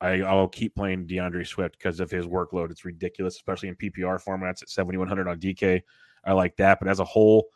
I, 0.00 0.22
I'll 0.22 0.48
keep 0.48 0.74
playing 0.74 1.06
DeAndre 1.06 1.46
Swift 1.46 1.78
because 1.78 2.00
of 2.00 2.10
his 2.10 2.26
workload. 2.26 2.70
It's 2.70 2.84
ridiculous, 2.84 3.36
especially 3.36 3.68
in 3.68 3.76
PPR 3.76 4.22
formats 4.22 4.62
at 4.62 4.68
7,100 4.68 5.28
on 5.28 5.38
DK. 5.38 5.82
I 6.24 6.32
like 6.32 6.56
that. 6.56 6.78
But 6.78 6.88
as 6.88 7.00
a 7.00 7.04
whole, 7.04 7.48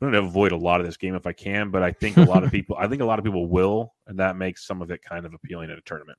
I'm 0.00 0.10
going 0.10 0.22
to 0.22 0.28
avoid 0.28 0.52
a 0.52 0.56
lot 0.56 0.80
of 0.80 0.86
this 0.86 0.96
game 0.96 1.14
if 1.14 1.26
I 1.26 1.32
can. 1.32 1.70
But 1.70 1.82
I 1.82 1.92
think 1.92 2.16
a 2.16 2.22
lot 2.22 2.44
of 2.44 2.50
people, 2.52 2.76
I 2.78 2.86
think 2.86 3.02
a 3.02 3.04
lot 3.04 3.18
of 3.18 3.24
people 3.24 3.48
will, 3.48 3.94
and 4.06 4.18
that 4.18 4.36
makes 4.36 4.66
some 4.66 4.82
of 4.82 4.90
it 4.90 5.02
kind 5.02 5.26
of 5.26 5.34
appealing 5.34 5.70
in 5.70 5.78
a 5.78 5.82
tournament. 5.82 6.18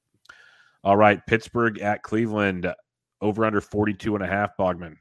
All 0.84 0.97
right, 0.97 1.26
Pittsburgh 1.28 1.80
at 1.80 2.02
Cleveland, 2.02 2.74
over 3.21 3.45
under 3.45 3.62
42 3.62 4.15
and 4.15 4.24
a 4.24 4.28
half, 4.28 4.58
Bogman. 4.58 4.95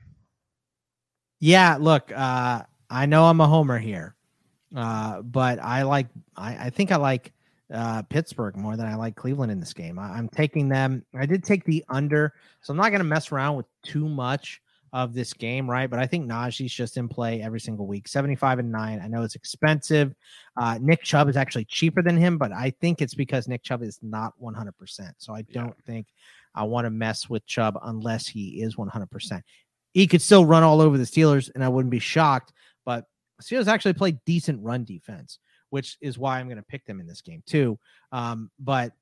Yeah, 1.41 1.79
look, 1.81 2.13
uh, 2.15 2.63
I 2.91 3.07
know 3.07 3.25
I'm 3.25 3.41
a 3.41 3.47
homer 3.47 3.79
here. 3.79 4.15
Uh, 4.75 5.23
but 5.23 5.59
I 5.59 5.83
like 5.83 6.07
I, 6.37 6.67
I 6.67 6.71
think 6.71 6.93
I 6.93 6.97
like 6.97 7.33
uh, 7.73 8.03
Pittsburgh 8.03 8.57
more 8.57 8.77
than 8.77 8.87
I 8.87 8.95
like 8.95 9.17
Cleveland 9.17 9.53
in 9.53 9.61
this 9.61 9.73
game. 9.73 9.99
I, 9.99 10.19
am 10.19 10.29
taking 10.29 10.69
them. 10.69 11.05
I 11.15 11.27
did 11.27 11.45
take 11.45 11.65
the 11.65 11.85
under, 11.89 12.35
so 12.61 12.73
I'm 12.73 12.77
not 12.77 12.91
going 12.91 13.01
to 13.01 13.05
mess 13.05 13.33
around 13.33 13.57
with 13.57 13.67
too 13.83 14.09
much 14.09 14.61
of 14.93 15.15
this 15.15 15.33
game, 15.33 15.71
right? 15.71 15.89
But 15.89 16.01
I 16.01 16.07
think 16.07 16.27
Najee's 16.27 16.73
just 16.73 16.97
in 16.97 17.09
play 17.09 17.43
every 17.43 17.61
single 17.61 17.87
week. 17.87 18.09
75 18.09 18.59
and 18.59 18.73
9. 18.73 19.01
I 19.01 19.07
know 19.07 19.23
it's 19.23 19.37
expensive. 19.37 20.15
Uh, 20.57 20.79
Nick 20.81 21.03
Chubb 21.03 21.29
is 21.29 21.37
actually 21.37 21.65
cheaper 21.67 22.03
than 22.03 22.17
him, 22.17 22.39
but 22.39 22.53
I 22.53 22.71
think 22.81 23.01
it's 23.01 23.15
because 23.15 23.47
Nick 23.47 23.63
Chubb 23.63 23.83
is 23.83 23.99
not 24.03 24.35
100%. 24.43 25.13
So 25.19 25.33
I 25.33 25.43
don't 25.43 25.69
yeah. 25.69 25.87
think 25.87 26.07
I 26.55 26.65
want 26.65 26.87
to 26.87 26.91
mess 26.91 27.31
with 27.31 27.47
Chubb 27.47 27.79
unless 27.85 28.27
he 28.27 28.63
is 28.63 28.77
100%. 28.77 29.43
He 29.93 30.07
could 30.07 30.23
still 30.23 30.45
run 30.45 30.63
all 30.63 30.81
over 30.81 30.99
the 30.99 31.05
Steelers, 31.05 31.51
and 31.55 31.65
I 31.65 31.69
wouldn't 31.69 31.91
be 31.91 31.99
shocked, 31.99 32.53
but 32.85 33.05
Steelers 33.43 33.67
actually 33.67 33.95
play 33.95 34.13
decent 34.27 34.63
run 34.63 34.85
defense, 34.85 35.39
which 35.71 35.97
is 36.01 36.19
why 36.19 36.39
I'm 36.39 36.47
going 36.47 36.59
to 36.59 36.63
pick 36.63 36.85
them 36.87 37.01
in 37.01 37.07
this 37.07 37.23
game 37.23 37.43
too. 37.47 37.79
Um, 38.13 38.51
but 38.59 38.93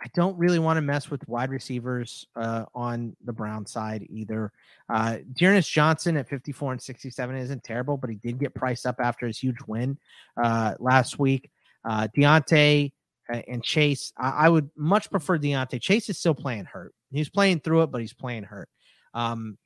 I 0.00 0.06
don't 0.14 0.38
really 0.38 0.58
want 0.58 0.76
to 0.76 0.82
mess 0.82 1.10
with 1.10 1.26
wide 1.28 1.50
receivers 1.50 2.26
uh, 2.36 2.64
on 2.74 3.16
the 3.24 3.32
Brown 3.32 3.66
side 3.66 4.06
either. 4.08 4.52
Uh, 4.88 5.18
D'Ernest 5.32 5.70
Johnson 5.70 6.16
at 6.16 6.28
54 6.28 6.72
and 6.72 6.82
67 6.82 7.36
isn't 7.36 7.64
terrible, 7.64 7.96
but 7.96 8.10
he 8.10 8.16
did 8.16 8.38
get 8.38 8.54
priced 8.54 8.86
up 8.86 8.96
after 9.00 9.26
his 9.26 9.38
huge 9.38 9.58
win 9.66 9.98
uh, 10.42 10.74
last 10.78 11.18
week. 11.18 11.50
Uh, 11.84 12.06
Diontae 12.16 12.92
uh, 13.32 13.42
and 13.48 13.62
Chase, 13.62 14.12
I, 14.16 14.30
I, 14.30 14.48
would 14.48 14.70
much 14.76 15.10
prefer 15.10 15.38
Diontae. 15.38 15.80
Chase 15.80 16.08
is 16.08 16.18
still 16.18 16.34
playing 16.34 16.66
hurt. 16.66 16.94
He's 17.10 17.28
playing 17.28 17.60
through 17.60 17.82
it, 17.82 17.90
but 17.90 18.00
he's 18.00 18.12
playing 18.12 18.44
hurt. 18.44 18.68
Um, 19.14 19.58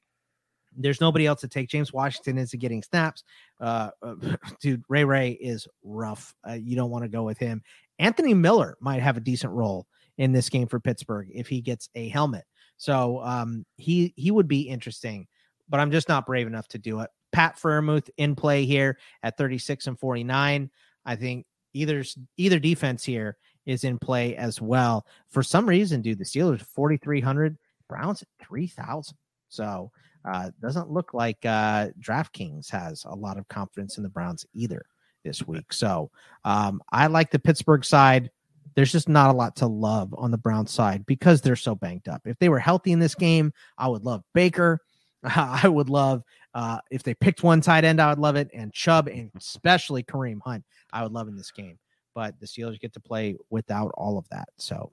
there's 0.77 1.01
nobody 1.01 1.27
else 1.27 1.41
to 1.43 1.49
take. 1.49 1.69
James 1.69 1.93
Washington 1.93 2.39
isn't 2.39 2.59
getting 2.59 2.83
snaps. 2.83 3.25
Uh, 3.61 3.91
uh 4.03 4.15
dude, 4.61 4.83
Ray 4.89 5.05
Ray 5.05 5.33
is 5.33 5.69
rough. 5.83 6.35
Uh, 6.49 6.55
you 6.55 6.77
don't 6.77 6.91
want 6.91 7.05
to 7.05 7.09
go 7.09 7.23
with 7.23 7.39
him. 7.39 7.63
Anthony 7.99 8.35
Miller 8.35 8.77
might 8.81 9.03
have 9.03 9.17
a 9.17 9.21
decent 9.21 9.53
role 9.53 9.87
in 10.19 10.33
this 10.33 10.49
game 10.49 10.67
for 10.67 10.81
Pittsburgh 10.81 11.29
if 11.33 11.49
he 11.49 11.61
gets 11.61 11.89
a 11.95 12.09
helmet. 12.09 12.45
So 12.77 13.21
um, 13.23 13.65
he 13.77 14.13
he 14.17 14.31
would 14.31 14.49
be 14.49 14.63
interesting, 14.63 15.27
but 15.69 15.81
I'm 15.81 15.91
just 15.91 16.09
not 16.09 16.27
brave 16.27 16.47
enough 16.47 16.69
to 16.69 16.79
do 16.79 17.01
it. 17.01 17.11
Pat 17.33 17.57
Freiermuth 17.57 18.11
in 18.17 18.35
play 18.35 18.65
here 18.65 18.99
at 19.23 19.37
36 19.37 19.87
and 19.87 19.99
49. 19.99 20.71
I 21.05 21.17
think 21.17 21.47
either 21.73 22.05
either 22.37 22.59
defense 22.59 23.05
here 23.05 23.37
is 23.67 23.85
in 23.85 23.99
play 23.99 24.37
as 24.37 24.61
well. 24.61 25.07
For 25.29 25.43
some 25.43 25.69
reason, 25.69 26.03
dude, 26.03 26.19
the 26.19 26.25
Steelers 26.25 26.63
4,300, 26.63 27.57
Browns 27.89 28.25
3,000. 28.43 29.17
So 29.49 29.91
uh, 30.25 30.51
doesn't 30.61 30.91
look 30.91 31.15
like 31.15 31.45
uh, 31.45 31.89
DraftKings 32.01 32.71
has 32.71 33.05
a 33.05 33.15
lot 33.15 33.39
of 33.39 33.49
confidence 33.49 33.97
in 33.97 34.03
the 34.03 34.09
Browns 34.09 34.47
either 34.55 34.85
this 35.25 35.47
week. 35.47 35.73
So 35.73 36.11
um, 36.45 36.83
I 36.91 37.07
like 37.07 37.31
the 37.31 37.39
Pittsburgh 37.39 37.85
side. 37.85 38.31
There's 38.75 38.93
just 38.93 39.09
not 39.09 39.31
a 39.31 39.37
lot 39.37 39.57
to 39.57 39.67
love 39.67 40.15
on 40.17 40.31
the 40.31 40.39
Browns 40.39 40.71
side 40.71 41.05
because 41.07 41.41
they're 41.41 41.57
so 41.57 41.75
banked 41.75 42.09
up. 42.09 42.23
If 42.25 42.39
they 42.39 42.49
were 42.49 42.59
healthy 42.59 42.93
in 42.93 42.99
this 42.99 43.15
game, 43.15 43.53
I 43.77 43.89
would 43.89 44.05
love 44.05 44.23
Baker. 44.35 44.79
I 45.25 45.69
would 45.69 45.91
love 45.91 46.23
uh, 46.55 46.79
if 46.91 47.03
they 47.03 47.15
picked 47.15 47.43
one 47.43 47.61
tight 47.61 47.85
end, 47.85 48.01
I 48.01 48.11
would 48.11 48.19
love 48.19 48.37
it. 48.37 48.51
And 48.53 48.73
Chubb 48.73 49.09
and 49.09 49.31
especially 49.37 50.03
Kareem 50.03 50.41
Hunt, 50.43 50.65
I 50.93 51.03
would 51.03 51.13
love 51.13 51.29
in 51.29 51.37
this 51.37 51.51
game. 51.51 51.79
But 52.15 52.39
the 52.41 52.47
Steelers 52.47 52.79
get 52.79 52.93
to 52.95 53.01
play 53.01 53.37
without 53.51 53.91
all 53.95 54.19
of 54.19 54.29
that. 54.31 54.49
So 54.59 54.93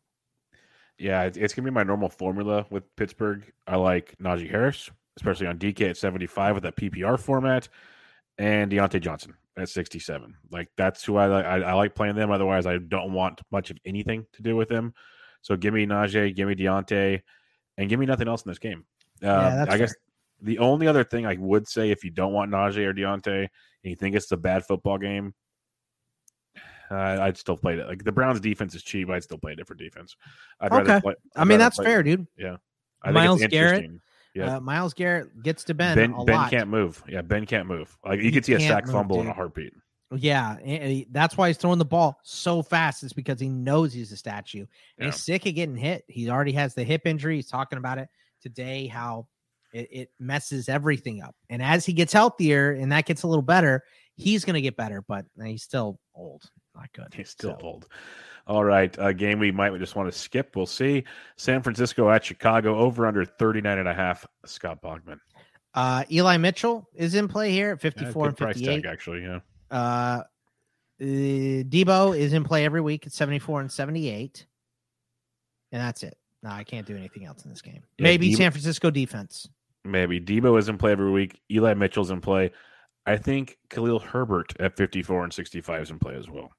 yeah, 0.98 1.24
it's 1.24 1.54
gonna 1.54 1.66
be 1.66 1.74
my 1.74 1.84
normal 1.84 2.10
formula 2.10 2.66
with 2.70 2.84
Pittsburgh. 2.96 3.44
I 3.68 3.78
like 3.78 4.16
Najee 4.22 4.50
Harris 4.50 4.90
especially 5.20 5.48
on 5.48 5.58
DK 5.58 5.90
at 5.90 5.98
75 5.98 6.56
with 6.56 6.64
that 6.64 6.78
PPR 6.78 7.20
format, 7.20 7.68
and 8.38 8.72
Diontae 8.72 9.02
Johnson 9.02 9.36
at 9.58 9.68
67. 9.68 10.34
Like 10.50 10.70
that's 10.78 11.04
who 11.04 11.18
I 11.18 11.26
like. 11.28 11.46
I, 11.46 11.62
I, 11.62 11.74
like 11.74 11.94
playing 11.94 12.16
them. 12.16 12.32
Otherwise, 12.32 12.66
I 12.66 12.78
don't 12.78 13.12
want 13.12 13.42
much 13.52 13.70
of 13.70 13.78
anything 13.86 14.26
to 14.34 14.42
do 14.42 14.56
with 14.56 14.70
them. 14.70 14.94
So 15.42 15.58
give 15.58 15.74
me 15.74 15.86
Najee, 15.86 16.34
give 16.34 16.48
me 16.48 16.56
Diontae, 16.56 17.22
and 17.78 17.90
give 17.90 18.00
me 18.00 18.06
nothing 18.06 18.30
else 18.30 18.44
in 18.44 18.50
this 18.50 18.60
game. 18.60 18.86
Uh, 19.22 19.28
yeah, 19.28 19.64
I 19.64 19.66
fair. 19.72 19.78
guess 19.80 19.96
the 20.42 20.60
only 20.60 20.88
other 20.88 21.04
thing 21.04 21.26
I 21.26 21.36
would 21.36 21.68
say 21.68 21.92
if 21.92 22.06
you 22.06 22.12
don't 22.12 22.32
want 22.32 22.50
Najee 22.50 22.86
or 22.86 22.94
Diontae 22.94 23.42
and 23.42 23.50
you 23.84 23.96
think 23.96 24.16
it's 24.16 24.32
a 24.32 24.38
bad 24.38 24.66
football 24.66 24.98
game, 24.98 25.34
uh, 26.90 27.18
I'd 27.22 27.38
still 27.38 27.58
play 27.58 27.78
it. 27.78 27.88
Like 27.88 28.06
the 28.06 28.14
Browns' 28.14 28.40
defense 28.40 28.74
is 28.74 28.84
cheap. 28.84 29.10
I'd 29.10 29.24
still 29.24 29.38
play 29.38 29.52
a 29.52 29.56
different 29.58 29.82
defense. 29.82 30.16
I'd 30.62 30.72
okay. 30.72 31.02
Play, 31.02 31.16
i 31.36 31.44
mean, 31.44 31.60
that's 31.60 31.78
fair, 31.78 32.04
dude. 32.04 32.26
Yeah. 32.38 32.58
I 33.04 33.12
Myles 33.12 33.46
Garrett 33.48 33.90
yeah. 34.36 34.58
Uh, 34.58 34.60
Myles 34.60 34.94
Garrett 34.94 35.42
gets 35.42 35.64
to 35.66 35.74
Ben. 35.74 35.96
Ben, 35.96 36.26
ben 36.26 36.50
can't 36.50 36.70
move. 36.70 37.04
Yeah, 37.08 37.22
Ben 37.22 37.46
can't 37.46 37.68
move. 37.68 37.98
Like 38.06 38.22
you 38.22 38.32
could 38.32 38.46
see 38.46 38.54
a 38.54 38.60
sack 38.60 38.86
move, 38.86 38.94
fumble 38.94 39.18
dude. 39.18 39.26
in 39.26 39.32
a 39.32 39.34
heartbeat. 39.34 39.74
Yeah, 40.16 41.06
that's 41.12 41.38
why 41.38 41.50
he's 41.50 41.58
throwing 41.58 41.78
the 41.78 41.86
ball 41.86 42.20
so 42.24 42.64
fast. 42.64 43.04
Is 43.04 43.14
because 43.14 43.40
he 43.40 43.48
knows 43.48 43.94
he's 43.94 44.12
a 44.12 44.18
statue. 44.18 44.66
Yeah. 44.98 45.06
He's 45.06 45.18
sick 45.18 45.46
of 45.46 45.54
getting 45.54 45.76
hit. 45.76 46.04
He 46.08 46.30
already 46.30 46.54
has 46.54 46.74
the 46.74 46.84
hip 46.84 47.04
injury. 47.06 47.36
He's 47.36 47.48
talking 47.48 47.78
about 47.78 48.00
it 48.00 48.10
today. 48.42 48.88
How 48.88 49.28
it, 49.72 49.88
it 49.92 50.12
messes 50.20 50.68
everything 50.68 51.22
up. 51.22 51.36
And 51.50 51.62
as 51.62 51.86
he 51.86 51.94
gets 51.94 52.12
healthier 52.12 52.72
and 52.72 52.92
that 52.92 53.06
gets 53.06 53.22
a 53.22 53.28
little 53.28 53.44
better, 53.44 53.84
he's 54.16 54.46
going 54.46 54.56
to 54.56 54.62
get 54.62 54.76
better. 54.76 55.04
But 55.08 55.26
he's 55.44 55.64
still 55.64 56.00
old. 56.16 56.42
Not 56.76 56.92
good. 56.94 57.14
He's 57.14 57.30
still 57.30 57.58
so. 57.60 57.66
old. 57.66 57.88
All 58.50 58.66
right. 58.66 58.96
A 58.98 59.14
game 59.14 59.38
we 59.38 59.52
might 59.52 59.78
just 59.78 59.96
want 59.96 60.12
to 60.12 60.18
skip. 60.18 60.56
We'll 60.56 60.66
see. 60.66 61.04
San 61.38 61.62
Francisco 61.62 62.10
at 62.10 62.26
Chicago 62.26 62.76
over 62.76 63.06
under 63.06 63.24
39 63.24 63.78
and 63.78 63.88
a 63.88 63.94
half. 63.94 64.26
Scott 64.44 64.82
Bogman. 64.82 65.20
Uh, 65.76 66.04
Eli 66.12 66.38
Mitchell 66.38 66.90
is 66.96 67.14
in 67.14 67.28
play 67.28 67.52
here 67.52 67.74
at 67.74 67.80
54 67.80 68.24
yeah, 68.24 68.28
and 68.30 68.38
58. 68.38 68.66
Tag, 68.66 68.92
actually, 68.92 69.22
yeah. 69.22 69.40
Uh, 69.70 70.24
Deebo 71.00 72.18
is 72.18 72.34
in 72.34 72.44
play 72.44 72.66
every 72.66 72.82
week 72.82 73.06
at 73.06 73.14
74 73.14 73.62
and 73.62 73.72
78. 73.72 74.48
And 75.72 75.80
that's 75.80 76.02
it. 76.02 76.18
No, 76.42 76.50
I 76.50 76.64
can't 76.64 76.88
do 76.88 76.98
anything 76.98 77.26
else 77.26 77.44
in 77.46 77.52
this 77.52 77.62
game. 77.62 77.84
Yeah, 78.00 78.04
Maybe 78.04 78.32
Deebo, 78.32 78.38
San 78.38 78.52
Francisco 78.52 78.90
defense. 78.90 79.48
Maybe 79.86 80.20
Deebo 80.20 80.58
is 80.58 80.70
in 80.70 80.80
play 80.80 80.94
every 80.94 81.12
week. 81.12 81.40
Eli 81.52 81.76
Mitchell's 81.76 82.10
in 82.10 82.20
play. 82.20 82.52
I 83.06 83.16
think 83.16 83.60
Khalil 83.70 84.00
Herbert 84.00 84.54
at 84.60 84.76
54 84.76 85.26
and 85.26 85.34
65 85.34 85.82
is 85.84 85.92
in 85.92 86.00
play 86.00 86.16
as 86.16 86.28
well. 86.28 86.50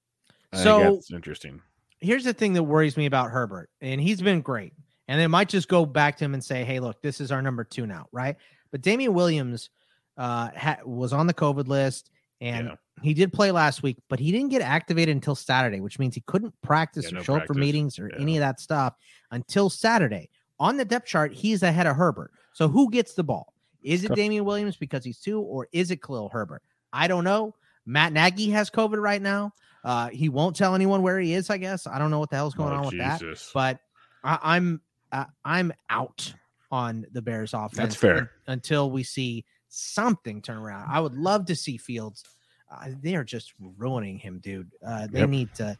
I 0.52 0.62
So- 0.62 0.94
that's 0.94 1.10
interesting. 1.10 1.60
Here's 2.00 2.24
the 2.24 2.32
thing 2.32 2.54
that 2.54 2.62
worries 2.62 2.96
me 2.96 3.06
about 3.06 3.30
Herbert, 3.30 3.70
and 3.80 4.00
he's 4.00 4.20
been 4.22 4.40
great. 4.40 4.72
And 5.08 5.20
they 5.20 5.26
might 5.26 5.48
just 5.48 5.68
go 5.68 5.84
back 5.84 6.16
to 6.18 6.24
him 6.24 6.34
and 6.34 6.44
say, 6.44 6.64
"Hey, 6.64 6.78
look, 6.80 7.02
this 7.02 7.20
is 7.20 7.32
our 7.32 7.42
number 7.42 7.64
two 7.64 7.86
now, 7.86 8.06
right?" 8.12 8.36
But 8.70 8.80
Damien 8.82 9.12
Williams 9.12 9.70
uh, 10.16 10.50
ha- 10.56 10.78
was 10.84 11.12
on 11.12 11.26
the 11.26 11.34
COVID 11.34 11.66
list, 11.66 12.10
and 12.40 12.68
Yeah. 12.68 12.74
he 13.02 13.14
did 13.14 13.32
play 13.32 13.50
last 13.50 13.82
week, 13.82 13.96
but 14.08 14.18
he 14.20 14.30
didn't 14.32 14.50
get 14.50 14.60
activated 14.62 15.14
until 15.14 15.34
Saturday, 15.34 15.80
which 15.80 15.98
means 15.98 16.14
he 16.14 16.20
couldn't 16.26 16.54
practice 16.62 17.04
Yeah, 17.06 17.10
or 17.10 17.14
no 17.14 17.22
show 17.22 17.36
up 17.36 17.46
for 17.46 17.54
meetings 17.54 17.98
or 17.98 18.08
Yeah. 18.12 18.20
any 18.20 18.36
of 18.36 18.40
that 18.40 18.60
stuff 18.60 18.94
until 19.30 19.70
Saturday. 19.70 20.28
On 20.58 20.76
the 20.76 20.84
depth 20.84 21.06
chart, 21.06 21.32
he's 21.32 21.62
ahead 21.62 21.86
of 21.86 21.96
Herbert. 21.96 22.32
So 22.52 22.68
who 22.68 22.90
gets 22.90 23.14
the 23.14 23.24
ball? 23.24 23.54
Is 23.82 24.04
it. 24.04 24.14
Damien 24.14 24.44
Williams 24.44 24.76
because 24.76 25.04
he's 25.04 25.18
two, 25.18 25.40
or 25.40 25.68
is 25.72 25.90
it 25.90 26.02
Khalil 26.02 26.28
Herbert? 26.28 26.62
I 26.92 27.08
don't 27.08 27.24
know. 27.24 27.54
Matt 27.86 28.12
Nagy 28.12 28.50
has 28.50 28.68
COVID 28.70 29.00
right 29.00 29.22
now. 29.22 29.54
Uh, 29.84 30.08
he 30.10 30.28
won't 30.28 30.54
tell 30.56 30.74
anyone 30.74 31.02
where 31.02 31.18
he 31.18 31.32
is. 31.34 31.48
I 31.50 31.56
guess 31.58 31.86
I 31.86 31.98
don't 31.98 32.10
know 32.10 32.18
what 32.18 32.30
the 32.30 32.36
hell's 32.36 32.54
going 32.54 32.72
Oh, 32.72 32.76
on 32.76 32.84
with 32.86 32.98
that. 32.98 33.22
But 33.54 33.78
I, 34.22 34.38
I'm 34.42 34.80
uh, 35.12 35.24
I'm 35.44 35.72
out 35.88 36.32
on 36.70 37.06
the 37.12 37.22
Bears 37.22 37.54
offense. 37.54 37.76
That's 37.76 37.96
fair. 37.96 38.30
until 38.46 38.90
we 38.90 39.02
see 39.02 39.44
something 39.68 40.42
turn 40.42 40.58
around. 40.58 40.88
I 40.90 41.00
would 41.00 41.14
love 41.14 41.46
to 41.46 41.56
see 41.56 41.76
Fields. 41.76 42.24
Uh, 42.70 42.90
they 43.02 43.16
are 43.16 43.24
just 43.24 43.52
ruining 43.78 44.18
him, 44.18 44.38
dude. 44.38 44.70
Uh, 44.86 45.06
they 45.10 45.20
Yep. 45.20 45.28
need 45.30 45.54
to 45.54 45.76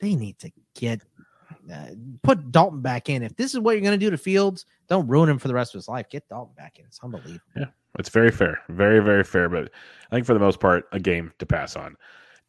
they 0.00 0.14
need 0.16 0.38
to 0.40 0.50
get 0.74 1.02
uh, 1.72 1.88
put 2.22 2.50
Dalton 2.50 2.80
back 2.80 3.08
in. 3.08 3.22
If 3.22 3.36
this 3.36 3.52
is 3.54 3.60
what 3.60 3.72
you're 3.72 3.82
going 3.82 3.98
to 3.98 4.04
do 4.04 4.10
to 4.10 4.16
Fields, 4.18 4.64
don't 4.88 5.06
ruin 5.06 5.28
him 5.28 5.38
for 5.38 5.46
the 5.48 5.54
rest 5.54 5.74
of 5.74 5.78
his 5.78 5.86
life. 5.88 6.08
Get 6.10 6.28
Dalton 6.28 6.54
back 6.56 6.78
in. 6.78 6.86
It's 6.86 6.98
unbelievable. 7.02 7.40
Yeah, 7.56 7.66
it's 7.98 8.08
very 8.08 8.30
fair, 8.32 8.58
very 8.70 9.00
very 9.00 9.22
fair. 9.22 9.48
But 9.48 9.70
I 10.10 10.14
think 10.16 10.26
for 10.26 10.34
the 10.34 10.40
most 10.40 10.58
part, 10.58 10.88
a 10.92 10.98
game 10.98 11.32
to 11.38 11.46
pass 11.46 11.76
on. 11.76 11.96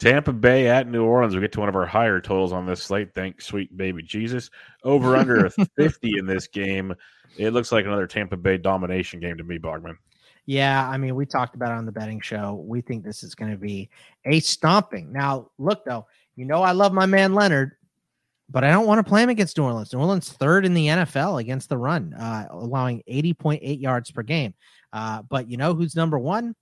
Tampa 0.04 0.34
Bay 0.34 0.68
at 0.68 0.88
New 0.90 1.06
Orleans. 1.06 1.34
We 1.34 1.40
get 1.40 1.54
to 1.54 1.62
one 1.62 1.70
of 1.70 1.78
our 1.78 1.86
higher 1.86 2.20
totals 2.20 2.52
on 2.52 2.66
this 2.66 2.84
slate. 2.84 3.14
Thanks, 3.16 3.46
sweet 3.46 3.76
baby 3.78 4.04
Jesus. 4.04 4.50
Over 4.84 5.16
under 5.18 5.46
a 5.46 5.50
fifty 5.50 6.18
in 6.18 6.26
this 6.26 6.48
game. 6.48 6.94
It 7.38 7.52
looks 7.52 7.72
like 7.72 7.86
another 7.86 8.06
Tampa 8.06 8.36
Bay 8.36 8.58
domination 8.58 9.22
game 9.22 9.38
to 9.38 9.44
me, 9.46 9.58
Bogman. 9.58 9.96
Yeah, 10.46 10.88
I 10.90 10.98
mean, 10.98 11.16
we 11.16 11.26
talked 11.26 11.56
about 11.56 11.72
it 11.72 11.78
on 11.78 11.86
the 11.86 11.94
betting 11.94 12.20
show. 12.20 12.62
We 12.68 12.82
think 12.82 13.06
this 13.06 13.24
is 13.24 13.34
going 13.34 13.52
to 13.52 13.58
be 13.58 13.90
a 14.26 14.42
stomping. 14.42 15.14
Now, 15.14 15.52
look 15.58 15.86
though, 15.86 16.06
you 16.36 16.44
know 16.44 16.62
I 16.62 16.74
love 16.74 16.92
my 16.92 17.06
man 17.06 17.34
Leonard, 17.34 17.72
but 18.50 18.66
I 18.66 18.72
don't 18.72 18.86
want 18.86 19.00
to 19.00 19.10
play 19.10 19.24
him 19.24 19.30
against 19.30 19.58
New 19.58 19.64
Orleans. 19.64 19.94
New 19.94 20.00
Orleans 20.00 20.34
third 20.34 20.66
in 20.66 20.74
the 20.74 20.88
NFL 20.88 21.40
against 21.40 21.70
the 21.70 21.78
run, 21.78 22.14
uh, 22.14 22.48
allowing 22.52 23.04
80.8 23.10 23.82
yards 23.82 24.12
per 24.12 24.22
game. 24.22 24.54
Uh, 24.92 25.22
but 25.22 25.50
you 25.50 25.56
know 25.56 25.74
who's 25.74 25.96
number 25.96 26.20
one? 26.20 26.56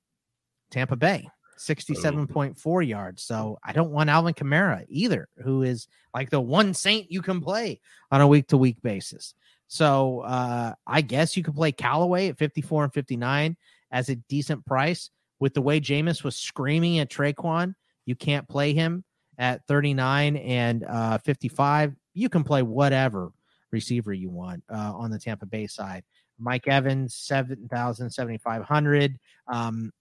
Tampa 0.70 0.96
Bay, 0.96 1.28
67.4 1.62 2.88
yards. 2.88 3.24
So 3.24 3.58
I 3.64 3.74
don't 3.74 3.92
want 3.92 4.10
Alvin 4.10 4.34
Kamara 4.34 4.86
either, 4.90 5.28
who 5.44 5.64
is 5.64 5.88
like 6.14 6.30
the 6.30 6.42
one 6.42 6.74
saint 6.74 7.12
you 7.12 7.22
can 7.22 7.42
play 7.42 7.82
on 8.12 8.22
a 8.22 8.28
week 8.28 8.48
to 8.48 8.58
week 8.58 8.82
basis. 8.82 9.34
So 9.68 10.22
uh, 10.22 10.74
I 10.86 11.02
guess 11.02 11.38
you 11.38 11.44
could 11.44 11.56
play 11.56 11.72
Callaway 11.72 12.30
at 12.30 12.38
54 12.38 12.86
and 12.86 12.94
59 12.94 13.56
as 13.92 14.10
a 14.10 14.16
decent 14.16 14.66
price. 14.66 15.10
With 15.40 15.54
the 15.56 15.62
way 15.62 15.80
Jameis 15.80 16.24
was 16.24 16.36
screaming 16.36 17.00
at 17.00 17.10
Tre'Quan, 17.10 17.74
you 18.06 18.16
can't 18.16 18.48
play 18.48 18.74
him 18.74 19.04
at 19.40 19.66
39 19.68 20.38
and 20.38 20.84
uh, 20.84 21.18
55. 21.20 21.96
You 22.14 22.30
can 22.30 22.44
play 22.44 22.62
whatever 22.62 23.32
receiver 23.72 24.14
you 24.14 24.30
want 24.30 24.64
uh, 24.70 24.94
on 24.94 25.10
the 25.10 25.18
Tampa 25.18 25.46
Bay 25.46 25.66
side. 25.68 26.04
Mike 26.38 26.68
Evans, 26.68 27.16
7,000, 27.16 28.10
7,500. 28.10 29.18
Um, 29.48 29.92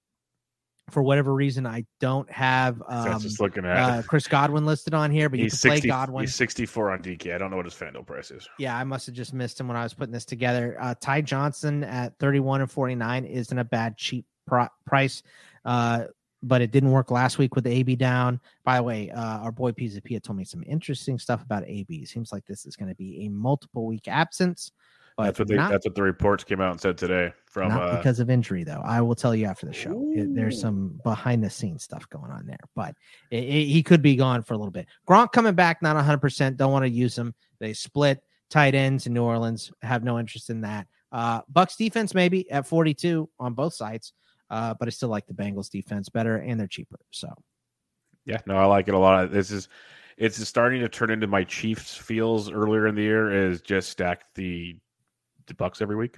for 0.90 1.02
whatever 1.02 1.34
reason, 1.34 1.66
I 1.66 1.84
don't 2.00 2.30
have 2.30 2.82
um, 2.86 3.20
just 3.20 3.40
looking 3.40 3.64
at. 3.64 3.76
uh, 3.76 4.02
Chris 4.02 4.28
Godwin 4.28 4.66
listed 4.66 4.94
on 4.94 5.10
here, 5.10 5.28
but 5.28 5.38
you 5.38 5.46
he's 5.46 5.60
can 5.60 5.70
play 5.70 5.80
Godwin. 5.80 6.22
He's 6.24 6.34
sixty-four 6.34 6.90
on 6.90 7.02
DK. 7.02 7.34
I 7.34 7.38
don't 7.38 7.50
know 7.50 7.56
what 7.56 7.66
his 7.66 7.74
Fanduel 7.74 8.06
price 8.06 8.30
is. 8.30 8.48
Yeah, 8.58 8.76
I 8.76 8.84
must 8.84 9.06
have 9.06 9.14
just 9.14 9.32
missed 9.32 9.58
him 9.58 9.68
when 9.68 9.76
I 9.76 9.82
was 9.82 9.94
putting 9.94 10.12
this 10.12 10.24
together. 10.24 10.76
Uh, 10.80 10.94
Ty 11.00 11.22
Johnson 11.22 11.84
at 11.84 12.18
31 12.18 12.60
and 12.62 12.70
49 12.70 13.24
isn't 13.24 13.58
a 13.58 13.64
bad 13.64 13.96
cheap 13.96 14.26
pri- 14.46 14.68
price, 14.86 15.22
uh, 15.64 16.04
but 16.42 16.62
it 16.62 16.70
didn't 16.70 16.90
work 16.90 17.10
last 17.10 17.38
week 17.38 17.54
with 17.54 17.64
the 17.64 17.70
AB 17.70 17.96
down. 17.96 18.40
By 18.64 18.76
the 18.76 18.82
way, 18.82 19.10
uh, 19.10 19.38
our 19.38 19.52
boy 19.52 19.72
had 19.78 20.24
told 20.24 20.36
me 20.36 20.44
some 20.44 20.62
interesting 20.66 21.18
stuff 21.18 21.42
about 21.42 21.64
AB. 21.66 22.04
Seems 22.04 22.32
like 22.32 22.44
this 22.46 22.66
is 22.66 22.76
going 22.76 22.88
to 22.88 22.94
be 22.94 23.26
a 23.26 23.28
multiple 23.28 23.86
week 23.86 24.08
absence, 24.08 24.72
but 25.16 25.24
That's 25.24 25.38
what 25.38 25.48
they. 25.48 25.56
not, 25.56 25.70
that's 25.70 25.86
what 25.86 25.94
the 25.94 26.02
reports 26.02 26.44
came 26.44 26.60
out 26.60 26.70
and 26.72 26.80
said 26.80 26.96
today 26.98 27.32
from. 27.46 27.68
not 27.68 27.82
Uh, 27.82 27.96
because 27.96 28.20
of 28.20 28.30
injury, 28.30 28.64
though. 28.64 28.80
I 28.84 29.00
will 29.00 29.14
tell 29.14 29.34
you 29.34 29.46
after 29.46 29.66
the 29.66 29.72
show. 29.72 30.12
It- 30.14 30.34
there's 30.34 30.60
some 30.60 31.00
behind 31.04 31.42
the 31.44 31.50
scenes 31.50 31.82
stuff 31.84 32.08
going 32.08 32.30
on 32.30 32.46
there, 32.46 32.58
but 32.74 32.94
it, 33.30 33.44
it- 33.44 33.66
he 33.66 33.82
could 33.82 34.02
be 34.02 34.16
gone 34.16 34.42
for 34.42 34.54
a 34.54 34.56
little 34.56 34.72
bit. 34.72 34.86
Gronk 35.08 35.32
coming 35.32 35.54
back, 35.54 35.82
not 35.82 35.96
100%. 35.96 36.56
Don't 36.56 36.72
want 36.72 36.84
to 36.84 36.90
use 36.90 37.16
him. 37.18 37.34
They 37.58 37.72
split 37.74 38.22
tight 38.50 38.74
ends 38.74 39.06
in 39.06 39.12
New 39.14 39.22
Orleans. 39.24 39.70
Have 39.82 40.02
no 40.04 40.18
interest 40.18 40.50
in 40.50 40.62
that. 40.62 40.86
Uh, 41.12 41.40
Bucks 41.48 41.76
defense 41.76 42.14
maybe 42.14 42.50
at 42.50 42.66
42 42.66 43.28
on 43.38 43.54
both 43.54 43.74
sides, 43.74 44.12
uh, 44.48 44.74
but 44.78 44.88
I 44.88 44.90
still 44.90 45.08
like 45.08 45.26
the 45.26 45.34
Bengals 45.34 45.68
defense 45.70 46.08
better, 46.08 46.36
and 46.36 46.58
they're 46.58 46.66
cheaper. 46.68 46.98
So 47.10 47.28
Yeah, 48.24 48.38
no, 48.46 48.56
I 48.56 48.64
like 48.66 48.86
it 48.88 48.94
a 48.94 48.98
lot. 48.98 49.30
This 49.32 49.50
is 49.50 49.68
it's 50.16 50.36
starting 50.46 50.80
to 50.82 50.88
turn 50.88 51.10
into 51.10 51.26
my 51.26 51.42
Chiefs 51.44 51.96
feels 51.96 52.50
earlier 52.50 52.86
in 52.86 52.94
the 52.94 53.02
year 53.02 53.30
is 53.50 53.60
just 53.62 53.88
stack 53.90 54.22
the 54.34 54.76
the 55.50 55.54
Bucks 55.54 55.82
every 55.82 55.96
week. 55.96 56.16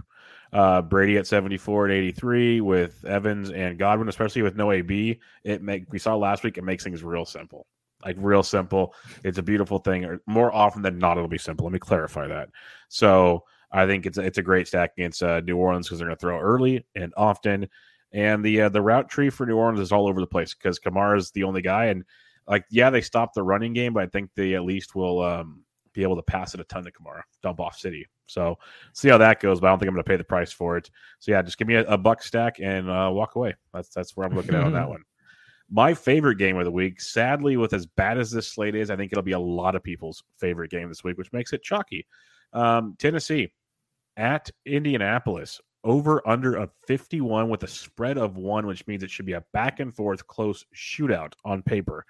Uh, 0.53 0.83
Brady 0.83 1.17
at 1.19 1.27
74 1.27 1.87
and 1.87 1.95
83 1.95 2.61
with 2.61 3.05
Evans 3.05 3.51
and 3.51 3.79
Godwin, 3.79 4.09
especially 4.09 4.43
with 4.43 4.57
no 4.57 4.73
AB. 4.73 5.19
It 5.45 5.63
make 5.63 5.91
we 5.91 5.99
saw 5.99 6.15
last 6.17 6.45
week, 6.45 6.59
it 6.59 6.65
makes 6.65 6.85
things 6.85 7.03
real 7.03 7.25
simple. 7.25 7.67
Like 8.05 8.17
real 8.19 8.43
simple. 8.43 8.95
It's 9.25 9.39
a 9.39 9.43
beautiful 9.43 9.79
thing. 9.79 10.05
Or 10.05 10.21
More 10.27 10.55
often 10.55 10.83
than 10.83 10.99
not, 10.99 11.17
it'll 11.17 11.29
be 11.29 11.39
simple. 11.39 11.65
Let 11.65 11.73
me 11.73 11.79
clarify 11.79 12.27
that. 12.29 12.51
So 12.89 13.45
I 13.71 13.87
think 13.87 14.07
it's 14.07 14.19
it's 14.19 14.39
a 14.39 14.43
great 14.43 14.69
stack 14.69 14.93
against 14.97 15.23
uh, 15.23 15.41
New 15.41 15.57
Orleans 15.57 15.87
because 15.87 15.99
they're 15.99 16.09
going 16.09 16.17
to 16.17 16.21
throw 16.21 16.39
early 16.39 16.85
and 16.95 17.13
often. 17.17 17.69
And 18.13 18.45
the 18.45 18.63
uh, 18.63 18.69
the 18.69 18.83
route 18.83 19.09
tree 19.09 19.31
for 19.31 19.47
New 19.47 19.57
Orleans 19.57 19.81
is 19.81 19.93
all 19.93 20.07
over 20.07 20.21
the 20.21 20.27
place 20.27 20.55
because 20.55 20.79
Kamara 20.79 21.17
is 21.17 21.31
the 21.31 21.45
only 21.45 21.63
guy. 21.63 21.87
And 21.87 22.05
like, 22.47 22.67
yeah, 22.71 22.91
they 22.91 23.01
stopped 23.01 23.35
the 23.35 23.43
running 23.43 23.73
game, 23.73 23.95
but 23.95 24.03
I 24.03 24.07
think 24.07 24.31
they 24.35 24.55
at 24.55 24.65
least 24.65 24.95
will 24.95 25.23
um, 25.23 25.65
be 25.93 26.03
able 26.03 26.17
to 26.17 26.23
pass 26.23 26.55
it 26.55 26.61
a 26.61 26.65
ton 26.65 26.85
to 26.85 26.93
Kamara, 26.93 27.23
dump 27.43 27.61
off 27.61 27.79
City. 27.79 28.07
So 28.27 28.59
see 28.93 29.09
how 29.09 29.19
that 29.19 29.41
goes. 29.41 29.61
But 29.61 29.67
I 29.67 29.71
don't 29.71 29.79
think 29.79 29.89
I'm 29.89 29.95
going 29.95 30.05
to 30.05 30.09
pay 30.09 30.17
the 30.17 30.25
price 30.25 30.53
for 30.53 30.77
it. 30.77 30.91
So 31.19 31.33
yeah, 31.33 31.43
just 31.43 31.59
give 31.59 31.69
me 31.69 31.75
a, 31.75 31.85
a 31.85 31.99
buck 31.99 32.23
stack 32.23 32.57
and 32.61 32.89
uh, 32.91 33.11
walk 33.13 33.35
away. 33.37 33.55
That's 33.73 33.89
that's 33.89 34.17
where 34.17 34.27
I'm 34.27 34.35
looking 34.35 34.55
at 34.55 34.65
on 34.65 34.73
that 34.73 34.89
one. 34.89 35.03
My 35.71 35.95
favorite 35.95 36.37
game 36.37 36.59
of 36.59 36.65
the 36.65 36.71
week, 36.71 37.01
sadly, 37.01 37.57
with 37.57 37.73
as 37.73 37.87
bad 37.87 38.19
as 38.19 38.31
this 38.31 38.47
slate 38.49 38.75
is, 38.75 38.91
I 38.91 38.97
think 38.97 39.11
it'll 39.11 39.23
be 39.23 39.33
a 39.33 39.39
lot 39.39 39.75
of 39.75 39.83
people's 39.83 40.23
favorite 40.39 40.71
game 40.71 40.89
this 40.89 41.03
week, 41.03 41.17
which 41.17 41.33
makes 41.33 41.53
it 41.53 41.63
chalky. 41.63 42.07
Um, 42.53 42.95
Tennessee 42.99 43.53
at 44.17 44.51
Indianapolis 44.67 45.61
over 45.85 46.27
under 46.29 46.57
a 46.57 46.69
51 46.87 47.49
with 47.49 47.63
a 47.63 47.69
spread 47.69 48.19
of 48.19 48.37
one, 48.37 48.67
which 48.67 48.87
means 48.87 49.03
it 49.03 49.11
should 49.11 49.27
be 49.27 49.33
a 49.33 49.45
back 49.53 49.81
and 49.81 49.95
forth 49.95 50.27
close 50.27 50.65
shootout 50.77 51.33
on 51.45 51.63
paper. 51.63 52.05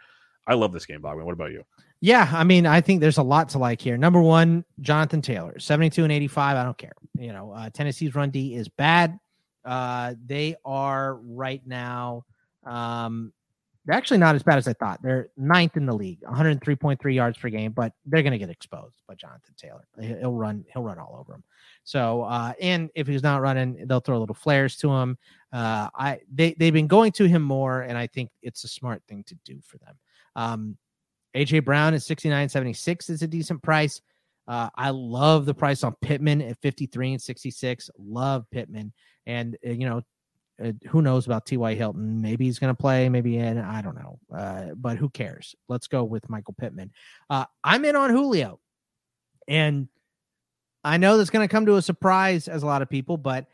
I 0.46 0.54
love 0.54 0.72
this 0.72 0.86
game, 0.86 1.00
Bobby. 1.00 1.22
What 1.22 1.32
about 1.32 1.52
you? 1.52 1.64
Yeah, 2.00 2.28
I 2.32 2.42
mean, 2.42 2.66
I 2.66 2.80
think 2.80 3.00
there's 3.00 3.18
a 3.18 3.22
lot 3.22 3.48
to 3.50 3.58
like 3.58 3.80
here. 3.80 3.96
Number 3.96 4.20
one, 4.20 4.64
Jonathan 4.80 5.22
Taylor, 5.22 5.58
72 5.60 6.02
and 6.02 6.10
85. 6.12 6.56
I 6.56 6.64
don't 6.64 6.76
care. 6.78 6.92
You 7.16 7.32
know, 7.32 7.52
uh, 7.52 7.70
Tennessee's 7.70 8.14
run 8.16 8.30
D 8.30 8.54
is 8.56 8.68
bad. 8.68 9.18
Uh, 9.64 10.14
they 10.26 10.56
are 10.64 11.14
right 11.22 11.62
now, 11.64 12.24
um, 12.64 13.32
they're 13.84 13.96
actually 13.96 14.18
not 14.18 14.36
as 14.36 14.44
bad 14.44 14.58
as 14.58 14.68
I 14.68 14.72
thought. 14.74 15.00
They're 15.02 15.30
ninth 15.36 15.76
in 15.76 15.86
the 15.86 15.92
league, 15.94 16.20
103.3 16.22 17.14
yards 17.14 17.36
per 17.36 17.48
game, 17.48 17.72
but 17.72 17.92
they're 18.06 18.22
going 18.22 18.32
to 18.32 18.38
get 18.38 18.48
exposed 18.50 19.02
by 19.08 19.14
Jonathan 19.16 19.54
Taylor. 19.56 19.84
He- 20.00 20.06
He'll 20.20 20.32
run, 20.34 20.64
he'll 20.72 20.84
run 20.84 20.98
all 21.00 21.16
over 21.18 21.34
him. 21.34 21.42
So, 21.82 22.22
uh, 22.22 22.52
and 22.60 22.90
if 22.94 23.08
he's 23.08 23.24
not 23.24 23.40
running, 23.42 23.84
they'll 23.86 23.98
throw 24.00 24.18
little 24.20 24.36
flares 24.36 24.76
to 24.78 24.90
him. 24.90 25.18
Uh, 25.52 25.88
I 25.96 26.20
they 26.32 26.54
they've 26.54 26.72
been 26.72 26.86
going 26.86 27.10
to 27.12 27.26
him 27.26 27.42
more, 27.42 27.82
and 27.82 27.98
I 27.98 28.06
think 28.06 28.30
it's 28.40 28.62
a 28.64 28.68
smart 28.68 29.02
thing 29.08 29.24
to 29.24 29.34
do 29.44 29.60
for 29.64 29.78
them. 29.78 29.96
Um, 30.36 30.76
AJ 31.34 31.64
Brown 31.64 31.94
at 31.94 32.00
69.76 32.00 33.10
is 33.10 33.22
a 33.22 33.26
decent 33.26 33.62
price. 33.62 34.00
Uh, 34.48 34.68
I 34.74 34.90
love 34.90 35.46
the 35.46 35.54
price 35.54 35.84
on 35.84 35.94
Pittman 36.02 36.42
at 36.42 36.58
53 36.60 37.12
and 37.12 37.22
66. 37.22 37.90
Love 37.98 38.44
Pittman. 38.50 38.92
And, 39.26 39.56
uh, 39.66 39.70
you 39.70 39.88
know, 39.88 40.02
uh, 40.62 40.72
who 40.88 41.00
knows 41.00 41.26
about 41.26 41.46
T.Y. 41.46 41.74
Hilton? 41.74 42.20
Maybe 42.20 42.44
he's 42.44 42.58
going 42.58 42.74
to 42.74 42.80
play, 42.80 43.08
maybe 43.08 43.38
in. 43.38 43.58
I 43.58 43.82
don't 43.82 43.94
know. 43.94 44.18
Uh, 44.34 44.74
but 44.76 44.98
who 44.98 45.08
cares? 45.08 45.54
Let's 45.68 45.86
go 45.86 46.04
with 46.04 46.28
Michael 46.28 46.54
Pittman. 46.58 46.90
Uh, 47.30 47.46
I'm 47.64 47.84
in 47.84 47.96
on 47.96 48.10
Julio. 48.10 48.60
And 49.48 49.88
I 50.84 50.96
know 50.96 51.16
that's 51.16 51.30
going 51.30 51.46
to 51.46 51.52
come 51.52 51.66
to 51.66 51.76
a 51.76 51.82
surprise 51.82 52.48
as 52.48 52.62
a 52.62 52.66
lot 52.66 52.82
of 52.82 52.90
people, 52.90 53.16
but 53.16 53.46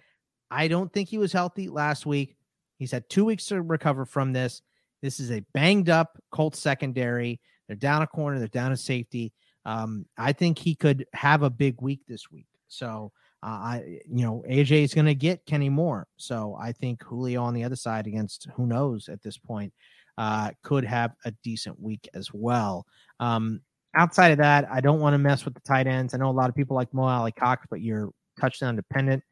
I 0.51 0.69
don't 0.69 0.93
think 0.93 1.09
he 1.09 1.19
was 1.19 1.33
healthy 1.33 1.69
last 1.69 2.07
week. 2.07 2.37
He's 2.79 2.93
had 2.93 3.09
two 3.09 3.25
weeks 3.25 3.47
to 3.47 3.61
recover 3.61 4.05
from 4.05 4.33
this. 4.33 4.63
This 5.03 5.21
is 5.21 5.31
a 5.31 5.45
banged 5.55 5.89
up 5.89 6.19
Colts 6.31 6.59
secondary. 6.59 7.41
They're 7.67 7.77
down 7.77 8.03
a 8.03 8.07
corner. 8.07 8.39
They're 8.39 8.49
down 8.49 8.73
a 8.73 8.77
safety. 8.77 9.33
Um, 9.65 10.07
I 10.17 10.33
think 10.33 10.59
he 10.59 10.75
could 10.75 11.07
have 11.13 11.43
a 11.43 11.51
big 11.51 11.81
week 11.81 12.01
this 12.09 12.31
week. 12.31 12.47
So 12.69 13.13
Uh, 13.41 13.47
I, 13.47 14.01
you 14.09 14.25
know, 14.25 14.43
AJ 14.51 14.83
is 14.83 14.95
going 14.95 15.07
to 15.07 15.15
get 15.15 15.47
Kenny 15.47 15.69
Moore. 15.69 16.09
So 16.17 16.57
I 16.61 16.73
think 16.73 17.03
Julio 17.05 17.43
on 17.43 17.55
the 17.55 17.63
other 17.63 17.77
side 17.77 18.09
against 18.09 18.49
who 18.57 18.67
knows 18.67 19.09
at 19.09 19.23
this 19.23 19.39
point 19.39 19.73
uh, 20.17 20.51
could 20.65 20.85
have 20.85 21.13
a 21.25 21.31
decent 21.45 21.79
week 21.81 22.09
as 22.15 22.33
well. 22.33 22.85
Um, 23.21 23.61
outside 23.95 24.33
of 24.33 24.39
that, 24.39 24.69
I 24.69 24.81
don't 24.81 24.99
want 24.99 25.15
to 25.15 25.19
mess 25.19 25.45
with 25.45 25.55
the 25.55 25.61
tight 25.61 25.87
ends. 25.87 26.15
I 26.15 26.19
know 26.19 26.31
a 26.31 26.33
lot 26.33 26.49
of 26.49 26.57
people 26.57 26.75
like 26.75 26.93
Mo 26.93 27.05
Alie-Cox, 27.05 27.67
but 27.71 27.81
you're 27.81 28.11
touchdown 28.41 28.75
dependent, 28.75 29.23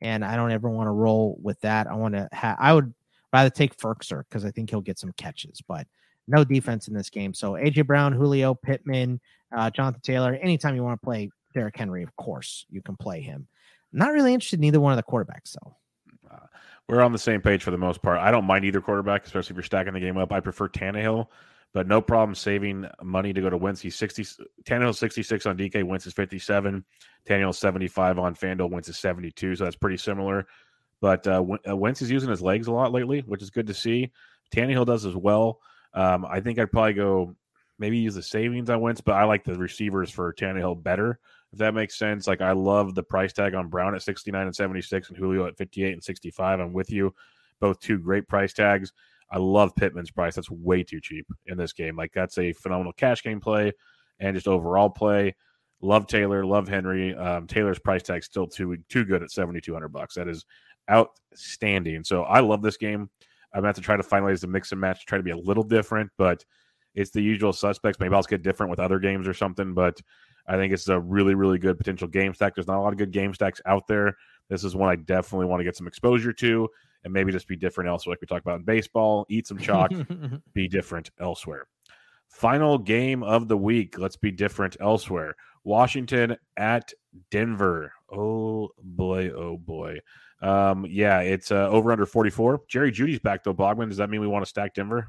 and 0.00 0.24
I 0.24 0.34
don't 0.34 0.50
ever 0.50 0.68
want 0.68 0.88
to 0.88 0.92
roll 0.92 1.38
with 1.40 1.60
that. 1.60 1.86
I 1.86 1.94
want 1.94 2.14
to 2.14 2.28
have. 2.32 2.56
I 2.58 2.72
would 2.72 2.92
rather 3.32 3.50
take 3.50 3.76
Firkser 3.76 4.24
because 4.28 4.44
I 4.44 4.50
think 4.50 4.70
he'll 4.70 4.80
get 4.80 4.98
some 4.98 5.12
catches, 5.16 5.60
but 5.66 5.86
no 6.28 6.44
defense 6.44 6.88
in 6.88 6.94
this 6.94 7.10
game. 7.10 7.34
So 7.34 7.52
AJ 7.52 7.86
Brown, 7.86 8.12
Julio 8.12 8.54
Pittman, 8.54 9.20
uh, 9.56 9.70
Jonathan 9.70 10.00
Taylor. 10.02 10.34
Anytime 10.34 10.76
you 10.76 10.82
want 10.82 11.00
to 11.00 11.04
play 11.04 11.30
Derrick 11.54 11.76
Henry, 11.76 12.02
of 12.02 12.14
course 12.16 12.66
you 12.70 12.82
can 12.82 12.96
play 12.96 13.20
him. 13.20 13.48
Not 13.92 14.12
really 14.12 14.32
interested 14.32 14.60
in 14.60 14.64
either 14.64 14.80
one 14.80 14.92
of 14.92 14.96
the 14.96 15.02
quarterbacks, 15.02 15.54
though. 15.62 15.76
Uh, 16.30 16.46
we're 16.88 17.02
on 17.02 17.12
the 17.12 17.18
same 17.18 17.40
page 17.40 17.62
for 17.62 17.70
the 17.70 17.78
most 17.78 18.02
part. 18.02 18.18
I 18.18 18.30
don't 18.30 18.44
mind 18.44 18.64
either 18.64 18.80
quarterback, 18.80 19.26
especially 19.26 19.52
if 19.52 19.56
you're 19.56 19.64
stacking 19.64 19.92
the 19.92 20.00
game 20.00 20.16
up. 20.16 20.32
I 20.32 20.40
prefer 20.40 20.68
Tannehill, 20.68 21.26
but 21.74 21.86
no 21.86 22.00
problem 22.00 22.34
saving 22.34 22.86
money 23.02 23.32
to 23.32 23.40
go 23.40 23.50
to 23.50 23.56
Wentz. 23.56 23.80
He's 23.80 23.96
60, 23.96 24.24
Tannehill 24.64 24.94
66 24.94 25.46
on 25.46 25.58
DK, 25.58 25.84
Wentz 25.84 26.06
is 26.06 26.14
57. 26.14 26.84
Tannehill 27.28 27.54
75 27.54 28.18
on 28.18 28.34
FanDuel, 28.34 28.70
Wentz 28.70 28.88
is 28.88 28.98
72. 28.98 29.56
So 29.56 29.64
that's 29.64 29.76
pretty 29.76 29.98
similar. 29.98 30.46
But 31.02 31.26
uh, 31.26 31.44
uh, 31.68 31.76
Wentz 31.76 32.00
is 32.00 32.10
using 32.10 32.30
his 32.30 32.40
legs 32.40 32.68
a 32.68 32.72
lot 32.72 32.92
lately, 32.92 33.20
which 33.26 33.42
is 33.42 33.50
good 33.50 33.66
to 33.66 33.74
see. 33.74 34.10
Tannehill 34.54 34.86
does 34.86 35.04
as 35.04 35.14
well. 35.14 35.60
Um, 35.92 36.24
I 36.24 36.40
think 36.40 36.58
I'd 36.58 36.72
probably 36.72 36.94
go 36.94 37.36
maybe 37.78 37.98
use 37.98 38.14
the 38.14 38.22
savings 38.22 38.70
on 38.70 38.80
Wentz, 38.80 39.02
but 39.02 39.16
I 39.16 39.24
like 39.24 39.44
the 39.44 39.58
receivers 39.58 40.10
for 40.10 40.32
Tannehill 40.32 40.82
better 40.82 41.20
if 41.52 41.58
that 41.58 41.74
makes 41.74 41.98
sense. 41.98 42.26
Like 42.26 42.40
I 42.40 42.52
love 42.52 42.94
the 42.94 43.02
price 43.02 43.32
tag 43.32 43.54
on 43.54 43.68
Brown 43.68 43.94
at 43.94 44.02
69 44.02 44.46
and 44.46 44.56
76 44.56 45.08
and 45.08 45.16
Julio 45.16 45.46
at 45.46 45.56
58 45.56 45.92
and 45.92 46.02
65. 46.02 46.60
I'm 46.60 46.72
with 46.72 46.90
you. 46.90 47.14
Both 47.60 47.80
two 47.80 47.98
great 47.98 48.26
price 48.26 48.52
tags. 48.52 48.92
I 49.30 49.38
love 49.38 49.74
Pittman's 49.76 50.10
price. 50.10 50.34
That's 50.34 50.50
way 50.50 50.82
too 50.82 51.00
cheap 51.00 51.26
in 51.46 51.56
this 51.56 51.72
game. 51.72 51.96
Like 51.96 52.12
that's 52.12 52.38
a 52.38 52.52
phenomenal 52.52 52.92
cash 52.92 53.22
game 53.22 53.40
play 53.40 53.72
and 54.18 54.34
just 54.34 54.48
overall 54.48 54.90
play. 54.90 55.34
Love 55.80 56.06
Taylor, 56.06 56.44
love 56.44 56.68
Henry. 56.68 57.14
Um, 57.14 57.46
Taylor's 57.46 57.78
price 57.78 58.02
tag 58.02 58.22
still 58.24 58.46
too 58.46 58.76
too 58.88 59.04
good 59.04 59.22
at 59.22 59.30
7200 59.30 59.88
bucks. 59.88 60.14
That 60.14 60.28
is 60.28 60.44
outstanding. 60.90 62.04
So 62.04 62.22
I 62.22 62.40
love 62.40 62.62
this 62.62 62.76
game. 62.76 63.10
I'm 63.54 63.60
going 63.60 63.64
to 63.64 63.68
have 63.68 63.76
to 63.76 63.82
try 63.82 63.96
to 63.96 64.02
finalize 64.02 64.40
the 64.40 64.46
mix 64.46 64.72
and 64.72 64.80
match, 64.80 65.04
try 65.04 65.18
to 65.18 65.24
be 65.24 65.30
a 65.30 65.36
little 65.36 65.62
different, 65.62 66.10
but 66.16 66.44
it's 66.94 67.10
the 67.10 67.20
usual 67.20 67.52
suspects. 67.52 68.00
Maybe 68.00 68.14
I'll 68.14 68.22
get 68.22 68.42
different 68.42 68.70
with 68.70 68.80
other 68.80 68.98
games 68.98 69.28
or 69.28 69.34
something, 69.34 69.74
but 69.74 70.00
I 70.46 70.56
think 70.56 70.72
it's 70.72 70.88
a 70.88 70.98
really, 70.98 71.34
really 71.34 71.58
good 71.58 71.78
potential 71.78 72.08
game 72.08 72.34
stack. 72.34 72.54
There's 72.54 72.66
not 72.66 72.78
a 72.78 72.80
lot 72.80 72.92
of 72.92 72.98
good 72.98 73.12
game 73.12 73.34
stacks 73.34 73.60
out 73.66 73.86
there. 73.86 74.16
This 74.48 74.64
is 74.64 74.74
one 74.74 74.90
I 74.90 74.96
definitely 74.96 75.46
want 75.46 75.60
to 75.60 75.64
get 75.64 75.76
some 75.76 75.86
exposure 75.86 76.32
to 76.32 76.68
and 77.04 77.12
maybe 77.12 77.32
just 77.32 77.48
be 77.48 77.56
different 77.56 77.88
elsewhere, 77.88 78.12
like 78.12 78.20
we 78.20 78.26
talked 78.26 78.44
about 78.44 78.58
in 78.58 78.64
baseball. 78.64 79.26
Eat 79.28 79.46
some 79.46 79.58
chalk, 79.58 79.90
be 80.54 80.68
different 80.68 81.10
elsewhere. 81.20 81.66
Final 82.28 82.78
game 82.78 83.22
of 83.22 83.48
the 83.48 83.56
week. 83.56 83.98
Let's 83.98 84.16
be 84.16 84.30
different 84.30 84.76
elsewhere. 84.80 85.34
Washington 85.64 86.36
at 86.56 86.92
Denver. 87.30 87.92
Oh 88.10 88.70
boy, 88.82 89.30
oh 89.30 89.56
boy. 89.56 89.98
Um, 90.42 90.86
yeah, 90.88 91.20
it's 91.20 91.50
uh, 91.52 91.68
over 91.68 91.92
under 91.92 92.04
44. 92.04 92.62
Jerry 92.68 92.90
Jeudy's 92.90 93.20
back 93.20 93.44
though. 93.44 93.54
Bogman, 93.54 93.88
does 93.88 93.98
that 93.98 94.10
mean 94.10 94.20
we 94.20 94.26
want 94.26 94.44
to 94.44 94.48
stack 94.48 94.74
Denver? 94.74 95.08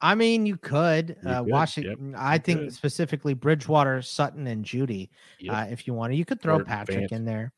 I 0.00 0.16
mean, 0.16 0.46
you 0.46 0.56
could. 0.56 1.16
You 1.22 1.30
uh, 1.30 1.42
Washington, 1.42 2.10
yep. 2.10 2.20
I 2.20 2.38
think 2.38 2.60
could. 2.60 2.72
specifically 2.72 3.34
Bridgewater, 3.34 4.02
Sutton, 4.02 4.48
and 4.48 4.64
Jeudy, 4.64 5.10
Yep. 5.38 5.54
Uh, 5.54 5.66
if 5.70 5.86
you 5.86 5.94
want 5.94 6.12
to, 6.12 6.16
you 6.16 6.24
could 6.24 6.40
throw 6.40 6.56
or 6.56 6.64
Patrick 6.64 7.10
Fant. 7.10 7.12
in 7.12 7.24
there 7.24 7.52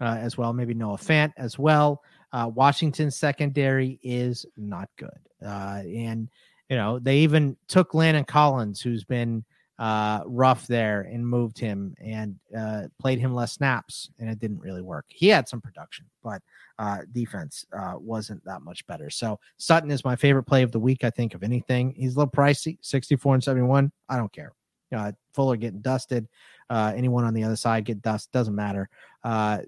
uh, 0.00 0.16
as 0.18 0.38
well. 0.38 0.52
Maybe 0.52 0.72
Noah 0.72 0.96
Fant 0.96 1.32
as 1.36 1.58
well. 1.58 2.02
Uh, 2.32 2.50
Washington's 2.54 3.16
secondary 3.16 3.98
is 4.02 4.46
not 4.56 4.88
good, 4.96 5.10
uh, 5.44 5.82
and 5.84 6.28
you 6.68 6.76
know 6.76 6.98
they 6.98 7.18
even 7.18 7.56
took 7.68 7.92
Landon 7.92 8.24
Collins, 8.24 8.80
who's 8.80 9.04
been 9.04 9.44
uh, 9.80 10.20
rough 10.26 10.66
there 10.66 11.08
and 11.10 11.26
moved 11.26 11.58
him 11.58 11.94
and 12.04 12.38
uh, 12.56 12.82
played 13.00 13.18
him 13.18 13.34
less 13.34 13.54
snaps, 13.54 14.10
and 14.18 14.28
it 14.28 14.38
didn't 14.38 14.60
really 14.60 14.82
work. 14.82 15.06
He 15.08 15.26
had 15.28 15.48
some 15.48 15.62
production, 15.62 16.04
but 16.22 16.42
uh, 16.78 16.98
defense 17.12 17.64
uh, 17.76 17.94
wasn't 17.96 18.44
that 18.44 18.60
much 18.60 18.86
better. 18.86 19.08
So 19.08 19.40
Sutton 19.56 19.90
is 19.90 20.04
my 20.04 20.16
favorite 20.16 20.42
play 20.42 20.62
of 20.62 20.70
the 20.70 20.78
week. 20.78 21.02
I 21.02 21.08
think 21.08 21.34
of 21.34 21.42
anything. 21.42 21.94
He's 21.96 22.14
a 22.14 22.18
little 22.18 22.30
pricey, 22.30 22.76
sixty-four 22.82 23.32
and 23.32 23.42
seventy-one. 23.42 23.90
I 24.08 24.18
don't 24.18 24.32
care. 24.32 24.52
Uh, 24.94 25.12
Fuller 25.32 25.56
getting 25.56 25.80
dusted. 25.80 26.28
Uh, 26.68 26.92
anyone 26.94 27.24
on 27.24 27.32
the 27.32 27.44
other 27.44 27.56
side 27.56 27.86
get 27.86 28.02
dust 28.02 28.30
doesn't 28.32 28.54
matter. 28.54 28.90
Uh, 29.24 29.60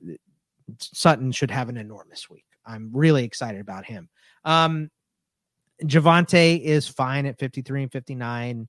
Sutton 0.79 1.33
should 1.33 1.51
have 1.51 1.71
an 1.71 1.79
enormous 1.79 2.29
week. 2.29 2.45
I'm 2.67 2.91
really 2.93 3.25
excited 3.25 3.63
about 3.63 3.87
him. 3.87 4.11
Um, 4.45 4.91
Javonte 5.85 6.61
is 6.61 6.87
fine 6.87 7.25
at 7.27 7.39
53 7.39 7.85
and 7.85 7.93
59. 7.93 8.69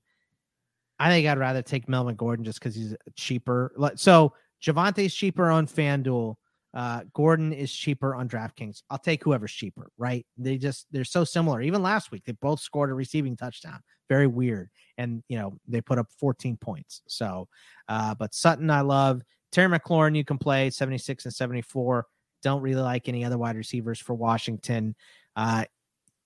I 1.04 1.10
think 1.10 1.28
I'd 1.28 1.38
rather 1.38 1.60
take 1.60 1.86
Melvin 1.86 2.14
Gordon 2.14 2.46
just 2.46 2.58
because 2.58 2.74
he's 2.74 2.96
cheaper. 3.14 3.74
So 3.96 4.32
Javonte's 4.62 5.14
cheaper 5.14 5.50
on 5.50 5.66
FanDuel. 5.66 6.36
Uh, 6.72 7.02
Gordon 7.12 7.52
is 7.52 7.70
cheaper 7.70 8.14
on 8.14 8.26
DraftKings. 8.26 8.82
I'll 8.88 8.96
take 8.96 9.22
whoever's 9.22 9.52
cheaper, 9.52 9.90
right? 9.98 10.24
They 10.38 10.56
just 10.56 10.86
they're 10.90 11.04
so 11.04 11.22
similar. 11.22 11.60
Even 11.60 11.82
last 11.82 12.10
week, 12.10 12.24
they 12.24 12.32
both 12.32 12.58
scored 12.58 12.90
a 12.90 12.94
receiving 12.94 13.36
touchdown. 13.36 13.80
Very 14.08 14.26
weird. 14.26 14.70
And 14.96 15.22
you 15.28 15.36
know, 15.36 15.58
they 15.68 15.82
put 15.82 15.98
up 15.98 16.06
14 16.18 16.56
points. 16.56 17.02
So 17.06 17.48
uh, 17.86 18.14
but 18.14 18.32
Sutton, 18.32 18.70
I 18.70 18.80
love. 18.80 19.20
Terry 19.52 19.78
McLaurin, 19.78 20.16
you 20.16 20.24
can 20.24 20.38
play 20.38 20.70
76 20.70 21.26
and 21.26 21.34
74. 21.34 22.06
Don't 22.42 22.62
really 22.62 22.80
like 22.80 23.10
any 23.10 23.26
other 23.26 23.36
wide 23.36 23.56
receivers 23.56 24.00
for 24.00 24.14
Washington. 24.14 24.94
Uh, 25.36 25.66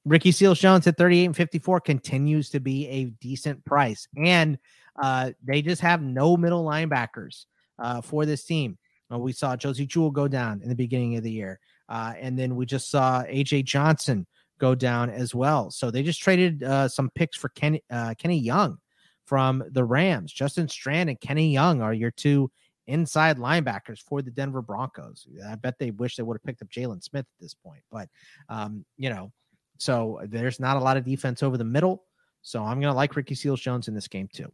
Ricky 0.09 0.33
Seals 0.33 0.59
Jones 0.59 0.87
at 0.87 0.97
38 0.97 1.25
and 1.27 1.37
54 1.37 1.81
continues 1.81 2.51
to 2.51 2.61
be 2.61 2.89
a 2.89 3.05
decent 3.21 3.65
price. 3.65 4.09
And 4.17 4.59
uh, 5.01 5.33
they 5.45 5.63
just 5.63 5.83
have 5.83 6.03
no 6.03 6.37
middle 6.37 6.65
linebackers 6.65 7.45
uh, 7.79 8.01
for 8.01 8.27
this 8.27 8.45
team. 8.45 8.79
Uh, 9.13 9.19
we 9.19 9.33
saw 9.33 9.57
Josey 9.57 9.87
Jewell 9.87 10.11
go 10.11 10.29
down 10.29 10.61
in 10.63 10.69
the 10.69 10.75
beginning 10.75 11.17
of 11.17 11.23
the 11.23 11.31
year. 11.31 11.61
Uh, 11.89 12.15
and 12.19 12.39
then 12.39 12.57
we 12.57 12.67
just 12.67 12.91
saw 12.91 13.23
AJ 13.25 13.65
Johnson 13.65 14.27
go 14.59 14.75
down 14.75 15.11
as 15.11 15.35
well. 15.35 15.71
So 15.71 15.91
they 15.91 16.03
just 16.03 16.21
traded 16.21 16.63
uh, 16.63 16.89
some 16.89 17.11
picks 17.15 17.37
for 17.37 17.49
Kenny, 17.51 17.83
uh, 17.91 18.15
Kenny 18.19 18.39
Young 18.39 18.79
from 19.25 19.63
the 19.71 19.85
Rams. 19.85 20.33
Justin 20.33 20.67
Strnad 20.67 21.09
and 21.09 21.21
Kenny 21.21 21.53
Young 21.53 21.81
are 21.81 21.95
your 21.95 22.11
two 22.11 22.51
inside 22.87 23.37
linebackers 23.37 24.01
for 24.01 24.23
the 24.23 24.31
Denver 24.31 24.63
Broncos. 24.63 25.27
I 25.47 25.55
bet 25.55 25.79
they 25.79 25.91
wish 25.91 26.17
they 26.17 26.23
would 26.23 26.37
have 26.37 26.45
picked 26.45 26.63
up 26.63 26.69
Jaylon 26.69 27.03
Smith 27.03 27.27
at 27.27 27.41
this 27.41 27.55
point. 27.55 27.83
But, 27.91 28.09
um, 28.49 28.85
you 28.97 29.11
know, 29.11 29.31
so 29.79 30.21
there's 30.25 30.61
not 30.61 30.77
a 30.77 30.81
lot 30.81 30.97
of 30.97 31.05
defense 31.05 31.43
over 31.43 31.57
the 31.57 31.65
middle. 31.65 32.05
So 32.43 32.63
I'm 32.63 32.81
going 32.81 32.93
to 32.93 32.97
like 32.97 33.17
Ricky 33.17 33.35
Seals 33.35 33.61
Jones 33.61 33.89
in 33.89 33.95
this 33.95 34.09
game 34.09 34.29
too. 34.33 34.53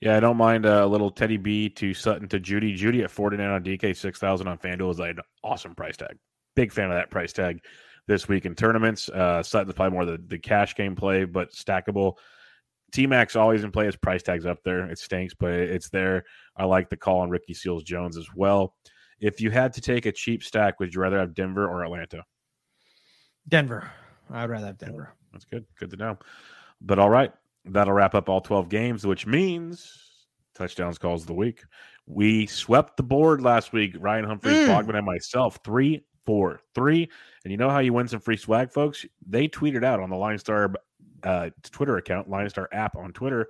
Yeah, 0.00 0.16
I 0.16 0.20
don't 0.20 0.36
mind 0.36 0.66
a 0.66 0.86
little 0.86 1.10
Teddy 1.10 1.36
B 1.36 1.68
to 1.70 1.94
Sutton 1.94 2.28
to 2.28 2.40
Jeudy. 2.40 2.76
Jeudy 2.76 3.02
at 3.04 3.10
49 3.10 3.48
on 3.48 3.64
DK, 3.64 3.96
6,000 3.96 4.48
on 4.48 4.58
FanDuel 4.58 4.90
is 4.90 4.98
an 5.00 5.18
awesome 5.42 5.74
price 5.74 5.96
tag. 5.96 6.18
Big 6.56 6.72
fan 6.72 6.90
of 6.90 6.96
that 6.96 7.10
price 7.10 7.32
tag 7.32 7.60
this 8.06 8.28
week 8.28 8.44
in 8.44 8.54
tournaments. 8.54 9.08
Uh, 9.08 9.42
Sutton's 9.42 9.74
probably 9.74 9.94
more 9.94 10.04
the, 10.04 10.22
the 10.26 10.38
cash 10.38 10.74
game 10.74 10.94
play, 10.94 11.24
but 11.24 11.52
stackable. 11.52 12.14
T 12.92 13.06
Max 13.06 13.34
always 13.34 13.64
in 13.64 13.72
play. 13.72 13.86
His 13.86 13.96
price 13.96 14.22
tag's 14.22 14.46
up 14.46 14.58
there. 14.64 14.88
It 14.90 14.98
stinks, 14.98 15.34
but 15.34 15.52
it's 15.52 15.88
there. 15.88 16.24
I 16.56 16.64
like 16.64 16.90
the 16.90 16.96
call 16.96 17.20
on 17.20 17.30
Ricky 17.30 17.54
Seals 17.54 17.82
Jones 17.82 18.16
as 18.16 18.28
well. 18.36 18.74
If 19.20 19.40
you 19.40 19.50
had 19.50 19.72
to 19.74 19.80
take 19.80 20.06
a 20.06 20.12
cheap 20.12 20.42
stack, 20.42 20.78
would 20.80 20.94
you 20.94 21.00
rather 21.00 21.18
have 21.18 21.34
Denver 21.34 21.66
or 21.66 21.84
Atlanta? 21.84 22.24
Denver. 23.48 23.90
I'd 24.30 24.50
rather 24.50 24.66
have 24.66 24.78
Denver. 24.78 25.14
That's 25.32 25.44
good. 25.44 25.64
Good 25.78 25.90
to 25.90 25.96
know. 25.96 26.18
But 26.80 26.98
all 26.98 27.10
right, 27.10 27.32
that'll 27.64 27.92
wrap 27.92 28.14
up 28.14 28.28
all 28.28 28.40
12 28.40 28.68
games, 28.68 29.06
which 29.06 29.26
means 29.26 30.26
touchdowns 30.54 30.98
calls 30.98 31.22
of 31.22 31.26
the 31.26 31.34
week. 31.34 31.62
We 32.06 32.46
swept 32.46 32.96
the 32.96 33.02
board 33.02 33.40
last 33.40 33.72
week. 33.72 33.96
Ryan 33.98 34.24
Humphreys, 34.24 34.56
mm. 34.56 34.68
Bogman, 34.68 34.96
and 34.96 35.06
myself, 35.06 35.58
three, 35.64 36.04
four, 36.26 36.60
three. 36.74 37.08
And 37.44 37.50
you 37.50 37.56
know 37.56 37.70
how 37.70 37.78
you 37.78 37.92
win 37.92 38.08
some 38.08 38.20
free 38.20 38.36
swag, 38.36 38.70
folks? 38.70 39.04
They 39.26 39.48
tweeted 39.48 39.84
out 39.84 40.00
on 40.00 40.10
the 40.10 40.16
LineStar 40.16 40.74
uh, 41.22 41.50
Twitter 41.62 41.96
account, 41.96 42.28
LineStar 42.28 42.66
app 42.72 42.96
on 42.96 43.12
Twitter. 43.12 43.48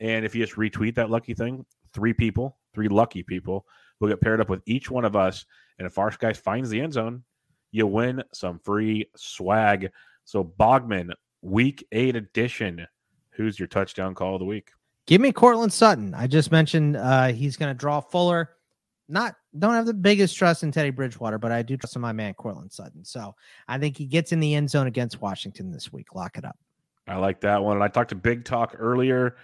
And 0.00 0.24
if 0.24 0.34
you 0.34 0.44
just 0.44 0.58
retweet 0.58 0.94
that 0.96 1.10
lucky 1.10 1.34
thing, 1.34 1.64
three 1.92 2.12
people, 2.12 2.58
three 2.74 2.88
lucky 2.88 3.22
people 3.22 3.66
will 4.00 4.08
get 4.08 4.20
paired 4.20 4.40
up 4.40 4.48
with 4.48 4.62
each 4.66 4.90
one 4.90 5.04
of 5.04 5.16
us. 5.16 5.46
And 5.78 5.86
if 5.86 5.98
our 5.98 6.10
guy 6.10 6.32
finds 6.32 6.68
the 6.68 6.80
end 6.80 6.92
zone, 6.92 7.22
you 7.72 7.86
win 7.86 8.22
some 8.32 8.58
free 8.58 9.06
swag. 9.16 9.90
So 10.24 10.44
Bogman, 10.44 11.12
week 11.42 11.86
eight 11.92 12.16
edition. 12.16 12.86
Who's 13.30 13.58
your 13.58 13.68
touchdown 13.68 14.14
call 14.14 14.34
of 14.34 14.38
the 14.38 14.44
week? 14.44 14.70
Give 15.06 15.20
me 15.20 15.32
Courtland 15.32 15.72
Sutton. 15.72 16.14
I 16.14 16.26
just 16.26 16.50
mentioned 16.50 16.96
uh, 16.96 17.26
he's 17.28 17.56
going 17.56 17.70
to 17.70 17.78
draw 17.78 18.00
Fuller. 18.00 18.50
Not 19.06 19.34
don't 19.58 19.74
have 19.74 19.84
the 19.84 19.92
biggest 19.92 20.36
trust 20.36 20.62
in 20.62 20.72
Teddy 20.72 20.90
Bridgewater, 20.90 21.38
but 21.38 21.52
I 21.52 21.60
do 21.60 21.76
trust 21.76 21.94
in 21.94 22.00
my 22.00 22.12
man 22.12 22.32
Courtland 22.34 22.72
Sutton. 22.72 23.04
So 23.04 23.34
I 23.68 23.78
think 23.78 23.98
he 23.98 24.06
gets 24.06 24.32
in 24.32 24.40
the 24.40 24.54
end 24.54 24.70
zone 24.70 24.86
against 24.86 25.20
Washington 25.20 25.70
this 25.70 25.92
week. 25.92 26.14
Lock 26.14 26.38
it 26.38 26.44
up. 26.44 26.56
I 27.06 27.16
like 27.16 27.40
that 27.42 27.62
one. 27.62 27.76
And 27.76 27.84
I 27.84 27.88
talked 27.88 28.08
to 28.10 28.14
Big 28.14 28.44
Talk 28.46 28.76
earlier. 28.78 29.36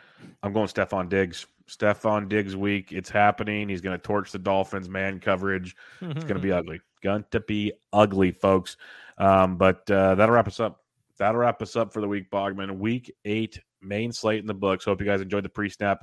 I'm 0.42 0.54
going 0.54 0.68
Stefon 0.68 1.10
Diggs. 1.10 1.46
Stefon 1.68 2.28
Diggs 2.28 2.56
week. 2.56 2.90
It's 2.90 3.10
happening. 3.10 3.68
He's 3.68 3.82
going 3.82 3.96
to 3.96 4.02
torch 4.02 4.32
the 4.32 4.38
Dolphins 4.38 4.88
man 4.88 5.20
coverage. 5.20 5.76
It's 6.00 6.24
going 6.24 6.36
to 6.36 6.40
be 6.40 6.52
ugly. 6.52 6.80
Going 7.02 7.24
to 7.30 7.40
be 7.40 7.72
ugly, 7.92 8.30
folks. 8.30 8.76
Um, 9.18 9.56
but 9.56 9.90
uh, 9.90 10.14
that'll 10.14 10.34
wrap 10.34 10.48
us 10.48 10.60
up. 10.60 10.80
That'll 11.18 11.40
wrap 11.40 11.60
us 11.60 11.76
up 11.76 11.92
for 11.92 12.00
the 12.00 12.08
week, 12.08 12.30
Bogman. 12.30 12.78
Week 12.78 13.14
eight, 13.24 13.60
main 13.82 14.12
slate 14.12 14.40
in 14.40 14.46
the 14.46 14.54
books. 14.54 14.84
Hope 14.84 15.00
you 15.00 15.06
guys 15.06 15.20
enjoyed 15.20 15.44
the 15.44 15.50
pre 15.50 15.68
snap 15.68 16.02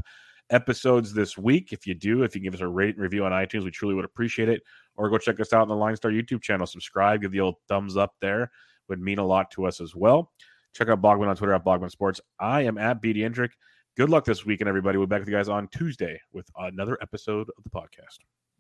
episodes 0.50 1.14
this 1.14 1.38
week. 1.38 1.74
If 1.74 1.88
you 1.88 1.94
do, 1.94 2.24
if 2.24 2.36
you 2.36 2.42
give 2.42 2.54
us 2.54 2.62
a 2.62 2.68
rate 2.68 2.96
and 2.96 3.04
review 3.04 3.26
on 3.26 3.32
iTunes, 3.32 3.64
we 3.64 3.72
truly 3.72 3.96
would 3.96 4.06
appreciate 4.06 4.50
it. 4.50 4.62
Or 4.96 5.10
go 5.10 5.18
check 5.18 5.40
us 5.40 5.54
out 5.54 5.62
on 5.62 5.68
the 5.68 5.76
LineStar 5.76 6.14
YouTube 6.14 6.42
channel. 6.42 6.66
Subscribe, 6.66 7.22
give 7.22 7.32
the 7.32 7.40
old 7.40 7.56
thumbs 7.68 7.98
up 7.98 8.14
there. 8.22 8.52
Would 8.90 9.02
mean 9.02 9.20
a 9.20 9.26
lot 9.26 9.52
to 9.52 9.66
us 9.66 9.82
as 9.82 9.96
well. 9.96 10.32
Check 10.74 10.90
out 10.90 11.02
Bogman 11.02 11.28
on 11.28 11.36
Twitter 11.36 11.54
at 11.54 11.66
Bogman 11.66 11.92
Sports. 11.92 12.22
I 12.40 12.62
am 12.62 12.78
at 12.78 13.02
BD 13.02 13.22
Hendrick. 13.22 13.52
Good 13.98 14.10
luck 14.10 14.26
this 14.26 14.46
weekend, 14.46 14.68
everybody. 14.68 14.98
We'll 14.98 15.08
be 15.08 15.10
back 15.10 15.22
with 15.22 15.30
you 15.30 15.36
guys 15.36 15.50
on 15.50 15.68
Tuesday 15.70 16.22
with 16.32 16.48
another 16.56 16.98
episode 17.02 17.50
of 17.58 17.64
the 17.64 17.70
podcast. 17.72 18.20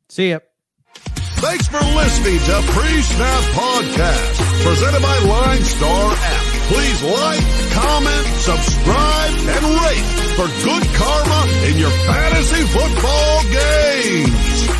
See 0.10 0.32
ya. 0.32 0.40
Thanks 1.40 1.68
for 1.68 1.80
listening 1.80 2.40
to 2.40 2.72
Pre-Snap 2.74 3.44
Podcast, 3.54 4.64
presented 4.64 5.02
by 5.02 5.16
LineStar 5.18 6.12
app. 6.12 6.44
Please 6.68 7.04
like, 7.04 7.46
comment, 7.74 8.28
subscribe, 8.42 9.34
and 9.46 9.66
rate 9.86 10.08
for 10.36 10.48
good 10.66 10.84
karma 10.96 11.48
in 11.70 11.78
your 11.78 11.92
fantasy 11.92 12.64
football 12.66 13.44
games. 13.54 14.77